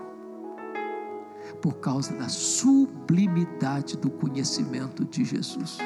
Por 1.62 1.74
causa 1.74 2.12
da 2.14 2.28
sublimidade 2.28 3.96
do 3.96 4.10
conhecimento 4.10 5.04
de 5.04 5.24
Jesus. 5.24 5.78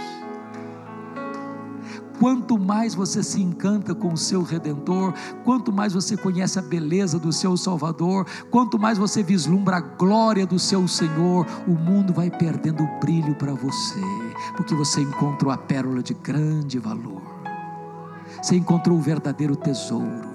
Quanto 2.19 2.59
mais 2.59 2.95
você 2.95 3.23
se 3.23 3.43
encanta 3.43 3.95
com 3.95 4.13
o 4.13 4.17
seu 4.17 4.43
redentor, 4.43 5.13
quanto 5.45 5.73
mais 5.73 5.93
você 5.93 6.17
conhece 6.17 6.59
a 6.59 6.63
beleza 6.63 7.19
do 7.19 7.33
seu 7.33 7.57
Salvador, 7.57 8.27
quanto 8.51 8.79
mais 8.79 8.97
você 8.97 9.23
vislumbra 9.23 9.77
a 9.77 9.81
glória 9.81 10.47
do 10.47 10.59
seu 10.59 10.87
Senhor, 10.87 11.47
o 11.67 11.73
mundo 11.73 12.13
vai 12.13 12.31
perdendo 12.31 12.85
o 12.85 13.01
brilho 13.01 13.35
para 13.35 13.53
você, 13.53 14.01
porque 14.57 14.75
você 14.75 15.03
encontrou 15.03 15.53
a 15.53 15.57
pérola 15.57 16.03
de 16.03 16.15
grande 16.15 16.79
valor. 16.79 17.23
Você 18.43 18.57
encontrou 18.57 18.99
o 18.99 19.03
verdadeiro 19.03 19.57
tesouro. 19.57 20.35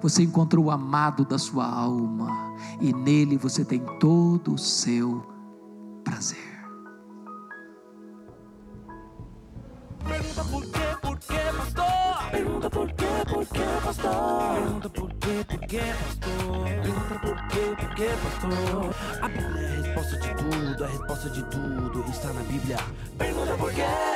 Você 0.00 0.22
encontrou 0.24 0.66
o 0.66 0.70
amado 0.70 1.24
da 1.24 1.38
sua 1.38 1.66
alma. 1.66 2.54
E 2.80 2.92
nele 2.92 3.36
você 3.36 3.64
tem 3.64 3.80
todo 3.98 4.54
o 4.54 4.58
seu 4.58 5.24
prazer. 6.04 6.52
Por 10.50 11.01
quê, 11.28 11.40
pastor? 11.56 12.30
Pergunta 12.30 12.70
por 12.70 12.92
quê, 12.92 13.06
por 13.28 13.46
quê, 13.46 13.60
pastor? 13.84 14.54
Pergunta 14.54 14.88
por 14.90 15.12
quê, 15.14 15.44
por 15.48 15.58
quê, 15.60 15.80
pastor? 16.04 16.64
Pergunta 16.64 17.18
por 17.20 17.48
quê, 17.48 17.76
por 17.78 17.94
quê, 17.94 18.08
pastor? 18.22 18.94
A 19.22 19.28
Bíblia 19.28 19.62
é 19.62 19.66
a 19.66 19.82
resposta 19.82 20.16
de 20.18 20.34
tudo, 20.34 20.84
a 20.84 20.86
resposta 20.86 21.30
de 21.30 21.42
tudo 21.44 22.10
está 22.10 22.32
na 22.32 22.42
Bíblia. 22.42 22.76
Pergunta 23.18 23.54
por 23.56 23.72
quê? 23.72 24.11